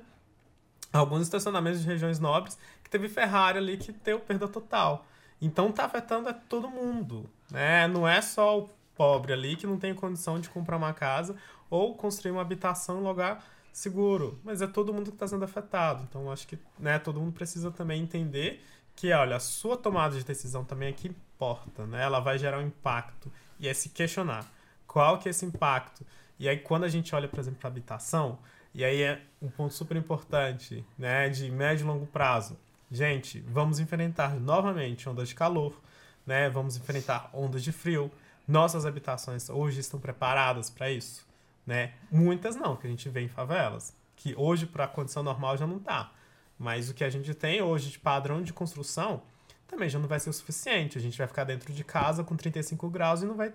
alguns 0.94 1.24
estacionamentos 1.24 1.82
de 1.82 1.88
regiões 1.88 2.20
nobres 2.20 2.58
que 2.84 2.90
teve 2.90 3.10
Ferrari 3.10 3.58
ali 3.58 3.78
que 3.78 3.92
deu 3.92 4.20
perda 4.20 4.48
total. 4.48 5.06
Então 5.42 5.72
tá 5.72 5.86
afetando 5.86 6.30
a 6.30 6.34
todo 6.34 6.70
mundo, 6.70 7.30
né? 7.52 7.88
Não 7.88 8.08
é 8.08 8.22
só 8.22 8.60
o 8.60 8.70
pobre 8.96 9.34
ali 9.34 9.56
que 9.56 9.68
não 9.68 9.78
tem 9.78 9.94
condição 9.94 10.40
de 10.40 10.50
comprar 10.50 10.78
uma 10.78 10.94
casa 10.94 11.36
ou 11.70 11.96
construir 11.96 12.32
uma 12.32 12.42
habitação 12.42 13.00
em 13.00 13.04
lugar 13.04 13.44
seguro, 13.76 14.40
mas 14.42 14.62
é 14.62 14.68
todo 14.68 14.94
mundo 14.94 15.10
que 15.10 15.18
está 15.18 15.28
sendo 15.28 15.44
afetado. 15.44 16.06
Então 16.10 16.32
acho 16.32 16.48
que 16.48 16.58
né, 16.80 16.98
todo 16.98 17.20
mundo 17.20 17.34
precisa 17.34 17.70
também 17.70 18.02
entender 18.02 18.64
que, 18.96 19.12
olha, 19.12 19.36
a 19.36 19.40
sua 19.40 19.76
tomada 19.76 20.18
de 20.18 20.24
decisão 20.24 20.64
também 20.64 20.88
aqui 20.88 21.10
importa, 21.10 21.86
né? 21.86 22.02
Ela 22.02 22.22
vai 22.22 22.38
gerar 22.40 22.60
um 22.60 22.66
impacto 22.66 23.30
e 23.60 23.68
é 23.68 23.74
se 23.74 23.90
questionar 23.90 24.50
qual 24.88 25.20
que 25.20 25.28
é 25.28 25.32
esse 25.32 25.46
impacto. 25.46 26.06
E 26.40 26.48
aí 26.48 26.58
quando 26.58 26.86
a 26.86 26.88
gente 26.88 27.14
olha, 27.14 27.28
por 27.28 27.38
exemplo, 27.38 27.60
para 27.60 27.68
habitação, 27.68 28.40
e 28.74 28.84
aí 28.86 29.02
é 29.02 29.22
um 29.42 29.50
ponto 29.50 29.74
super 29.74 29.98
importante, 29.98 30.86
né, 30.98 31.28
de 31.28 31.52
médio 31.52 31.84
e 31.84 31.88
longo 31.88 32.06
prazo. 32.08 32.58
Gente, 32.90 33.42
vamos 33.42 33.80
enfrentar 33.80 34.40
novamente 34.40 35.10
ondas 35.10 35.28
de 35.28 35.36
calor, 35.36 35.78
né? 36.26 36.50
Vamos 36.50 36.78
enfrentar 36.78 37.30
ondas 37.34 37.62
de 37.62 37.74
frio. 37.74 38.10
Nossas 38.48 38.86
habitações 38.86 39.50
hoje 39.50 39.82
estão 39.82 40.00
preparadas 40.00 40.70
para 40.70 40.90
isso, 40.90 41.25
né? 41.66 41.94
Muitas 42.12 42.56
não, 42.56 42.76
que 42.76 42.88
a 42.88 42.90
gente 42.90 43.08
vê 43.10 43.22
em 43.22 43.28
favelas, 43.28 43.96
que 44.16 44.34
hoje 44.38 44.66
para 44.66 44.86
a 44.86 44.88
condição 44.88 45.24
normal 45.24 45.58
já 45.58 45.68
não 45.68 45.80
tá. 45.80 46.12
Mas 46.58 46.90
o 46.90 46.94
que 46.94 47.04
a 47.04 47.10
gente 47.10 47.34
tem 47.34 47.62
hoje 47.62 47.92
de 47.92 48.00
padrão 48.00 48.42
de 48.42 48.54
construção 48.54 49.22
também 49.68 49.90
já 49.90 50.00
não 50.00 50.08
vai 50.08 50.20
ser 50.20 50.30
o 50.30 50.34
suficiente. 50.34 50.98
A 50.98 51.02
gente 51.02 51.18
vai 51.18 51.28
ficar 51.28 51.44
dentro 51.44 51.74
de 51.74 51.84
casa 51.84 52.24
com 52.24 52.36
35 52.36 52.90
graus 52.90 53.22
e 53.22 53.26
não 53.26 53.36
vai 53.36 53.52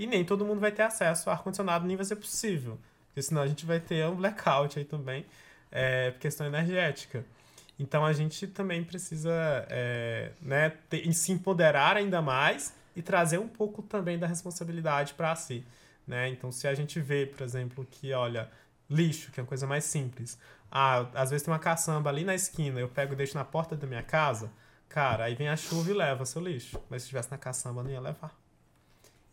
e 0.00 0.06
nem 0.06 0.24
todo 0.24 0.46
mundo 0.46 0.60
vai 0.60 0.72
ter 0.72 0.80
acesso 0.80 1.28
a 1.28 1.34
ar 1.34 1.42
condicionado 1.42 1.86
nem 1.86 1.94
vai 1.94 2.06
ser 2.06 2.16
possível, 2.16 2.78
porque 3.08 3.20
senão 3.20 3.42
a 3.42 3.46
gente 3.46 3.66
vai 3.66 3.78
ter 3.78 4.06
um 4.06 4.14
blackout 4.14 4.78
aí 4.78 4.84
também, 4.86 5.26
é, 5.70 6.14
questão 6.18 6.46
energética. 6.46 7.22
Então 7.78 8.06
a 8.06 8.12
gente 8.14 8.46
também 8.46 8.82
precisa 8.82 9.30
é, 9.68 10.32
né, 10.40 10.70
ter, 10.88 11.12
se 11.12 11.32
empoderar 11.32 11.98
ainda 11.98 12.22
mais 12.22 12.74
e 12.96 13.02
trazer 13.02 13.36
um 13.36 13.46
pouco 13.46 13.82
também 13.82 14.18
da 14.18 14.26
responsabilidade 14.26 15.12
para 15.12 15.36
si. 15.36 15.66
Né? 16.10 16.28
Então, 16.28 16.50
se 16.50 16.66
a 16.66 16.74
gente 16.74 17.00
vê, 17.00 17.24
por 17.24 17.40
exemplo, 17.40 17.86
que, 17.88 18.12
olha, 18.12 18.50
Lixo, 18.90 19.30
que 19.30 19.38
é 19.38 19.42
uma 19.44 19.46
coisa 19.46 19.64
mais 19.64 19.84
simples. 19.84 20.36
Ah, 20.68 21.06
às 21.14 21.30
vezes 21.30 21.44
tem 21.44 21.54
uma 21.54 21.60
caçamba 21.60 22.10
ali 22.10 22.24
na 22.24 22.34
esquina, 22.34 22.80
eu 22.80 22.88
pego 22.88 23.12
e 23.12 23.16
deixo 23.16 23.36
na 23.36 23.44
porta 23.44 23.76
da 23.76 23.86
minha 23.86 24.02
casa. 24.02 24.50
Cara, 24.88 25.26
aí 25.26 25.36
vem 25.36 25.48
a 25.48 25.56
chuva 25.56 25.88
e 25.88 25.94
leva 25.94 26.26
seu 26.26 26.42
lixo. 26.42 26.82
Mas 26.90 27.02
se 27.02 27.06
estivesse 27.06 27.30
na 27.30 27.38
caçamba, 27.38 27.84
não 27.84 27.90
ia 27.92 28.00
levar. 28.00 28.36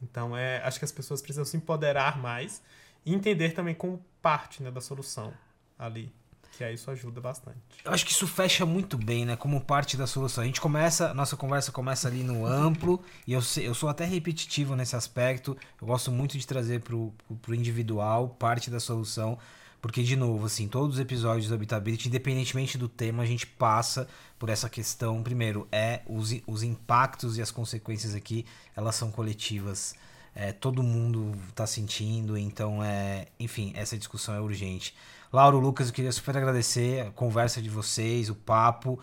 Então, 0.03 0.38
é, 0.38 0.61
acho 0.63 0.78
que 0.78 0.86
as 0.86 0.91
pessoas 0.91 1.19
precisam 1.19 1.45
se 1.45 1.57
empoderar 1.57 2.19
mais 2.19 2.61
e 3.03 3.11
entender 3.11 3.53
também 3.53 3.73
como 3.73 4.05
parte 4.21 4.61
né, 4.61 4.69
da 4.69 4.80
solução 4.80 5.34
ali. 5.80 6.13
Que 6.57 6.63
aí 6.63 6.73
isso 6.73 6.89
ajuda 6.89 7.21
bastante. 7.21 7.59
Eu 7.85 7.91
acho 7.91 8.03
que 8.03 8.11
isso 8.11 8.25
fecha 8.25 8.65
muito 8.65 8.97
bem, 8.97 9.27
né? 9.27 9.35
Como 9.35 9.61
parte 9.61 9.95
da 9.95 10.07
solução. 10.07 10.43
A 10.43 10.47
gente 10.47 10.59
começa, 10.59 11.13
nossa 11.13 11.37
conversa 11.37 11.71
começa 11.71 12.07
ali 12.07 12.23
no 12.23 12.47
amplo, 12.47 12.99
e 13.27 13.33
eu, 13.33 13.41
eu 13.57 13.75
sou 13.75 13.87
até 13.87 14.05
repetitivo 14.05 14.75
nesse 14.75 14.95
aspecto. 14.95 15.55
Eu 15.79 15.85
gosto 15.85 16.11
muito 16.11 16.35
de 16.35 16.47
trazer 16.47 16.81
pro, 16.81 17.13
pro 17.43 17.53
individual 17.53 18.29
parte 18.29 18.71
da 18.71 18.79
solução. 18.79 19.37
Porque, 19.79 20.01
de 20.01 20.15
novo, 20.15 20.47
assim, 20.47 20.67
todos 20.67 20.95
os 20.95 20.99
episódios 20.99 21.47
do 21.47 21.53
Habitability, 21.53 22.07
independentemente 22.07 22.75
do 22.75 22.89
tema, 22.89 23.21
a 23.21 23.25
gente 23.27 23.45
passa 23.45 24.07
por 24.39 24.49
essa 24.49 24.67
questão. 24.67 25.21
Primeiro, 25.21 25.67
é 25.71 26.01
os, 26.07 26.33
os 26.47 26.63
impactos 26.63 27.37
e 27.37 27.41
as 27.43 27.51
consequências 27.51 28.15
aqui, 28.15 28.47
elas 28.75 28.95
são 28.95 29.11
coletivas. 29.11 29.93
É, 30.33 30.51
todo 30.51 30.81
mundo 30.81 31.35
está 31.49 31.67
sentindo, 31.67 32.35
então, 32.35 32.83
é, 32.83 33.27
enfim, 33.39 33.71
essa 33.75 33.95
discussão 33.95 34.33
é 34.33 34.41
urgente. 34.41 34.95
Lauro, 35.32 35.59
Lucas, 35.59 35.88
eu 35.88 35.93
queria 35.93 36.11
super 36.11 36.38
agradecer 36.38 37.07
a 37.07 37.11
conversa 37.11 37.61
de 37.61 37.69
vocês, 37.69 38.30
o 38.30 38.36
papo, 38.36 38.99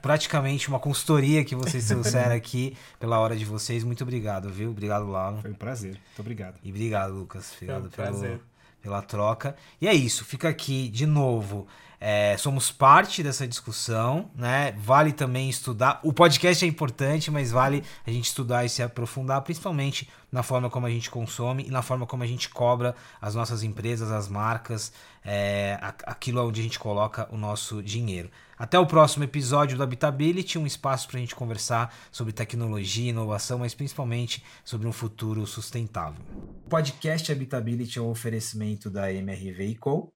praticamente 0.00 0.68
uma 0.68 0.80
consultoria 0.80 1.44
que 1.44 1.54
vocês 1.54 1.86
trouxeram 1.88 2.34
aqui 2.34 2.76
pela 2.98 3.18
hora 3.20 3.36
de 3.36 3.44
vocês. 3.44 3.84
Muito 3.84 4.02
obrigado, 4.02 4.48
viu? 4.50 4.70
Obrigado, 4.70 5.06
Lauro. 5.06 5.40
Foi 5.40 5.50
um 5.50 5.54
prazer. 5.54 5.92
Muito 5.92 6.20
obrigado. 6.20 6.58
E 6.62 6.70
obrigado, 6.70 7.14
Lucas. 7.14 7.52
Obrigado 7.54 7.86
um 7.86 7.88
pelo, 7.88 8.40
pela 8.82 9.02
troca. 9.02 9.56
E 9.80 9.86
é 9.86 9.94
isso, 9.94 10.24
fica 10.24 10.48
aqui 10.48 10.88
de 10.88 11.06
novo. 11.06 11.66
É, 12.04 12.36
somos 12.36 12.72
parte 12.72 13.22
dessa 13.22 13.46
discussão, 13.46 14.28
né? 14.34 14.72
Vale 14.76 15.12
também 15.12 15.48
estudar. 15.48 16.00
O 16.02 16.12
podcast 16.12 16.64
é 16.64 16.66
importante, 16.66 17.30
mas 17.30 17.52
vale 17.52 17.84
a 18.04 18.10
gente 18.10 18.24
estudar 18.24 18.64
e 18.64 18.68
se 18.68 18.82
aprofundar, 18.82 19.40
principalmente 19.42 20.10
na 20.32 20.42
forma 20.42 20.68
como 20.68 20.84
a 20.84 20.90
gente 20.90 21.08
consome 21.08 21.64
e 21.64 21.70
na 21.70 21.80
forma 21.80 22.04
como 22.04 22.24
a 22.24 22.26
gente 22.26 22.48
cobra 22.48 22.96
as 23.20 23.36
nossas 23.36 23.62
empresas, 23.62 24.10
as 24.10 24.26
marcas, 24.26 24.92
é, 25.24 25.78
aquilo 25.80 26.46
onde 26.46 26.60
a 26.60 26.62
gente 26.62 26.78
coloca 26.78 27.28
o 27.32 27.36
nosso 27.36 27.82
dinheiro. 27.82 28.30
Até 28.58 28.78
o 28.78 28.86
próximo 28.86 29.24
episódio 29.24 29.76
do 29.76 29.82
Habitability, 29.82 30.58
um 30.58 30.66
espaço 30.66 31.08
para 31.08 31.18
a 31.18 31.20
gente 31.20 31.34
conversar 31.34 31.94
sobre 32.10 32.32
tecnologia, 32.32 33.10
inovação, 33.10 33.58
mas 33.58 33.74
principalmente 33.74 34.42
sobre 34.64 34.86
um 34.86 34.92
futuro 34.92 35.46
sustentável. 35.46 36.24
O 36.64 36.68
podcast 36.68 37.30
Habitability 37.30 37.98
é 37.98 38.02
um 38.02 38.10
oferecimento 38.10 38.88
da 38.88 39.12
MRV 39.12 39.76
Co 39.76 40.12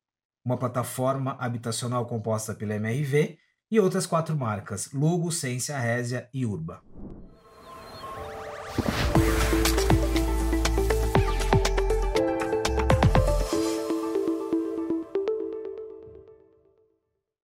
uma 0.47 0.57
plataforma 0.57 1.37
habitacional 1.41 2.07
composta 2.07 2.55
pela 2.55 2.77
MRV 2.77 3.37
e 3.69 3.81
outras 3.81 4.07
quatro 4.07 4.37
marcas, 4.37 4.93
Lugo, 4.93 5.33
Ciência, 5.33 5.77
Résia 5.77 6.31
e 6.33 6.47
Urba. 6.47 6.81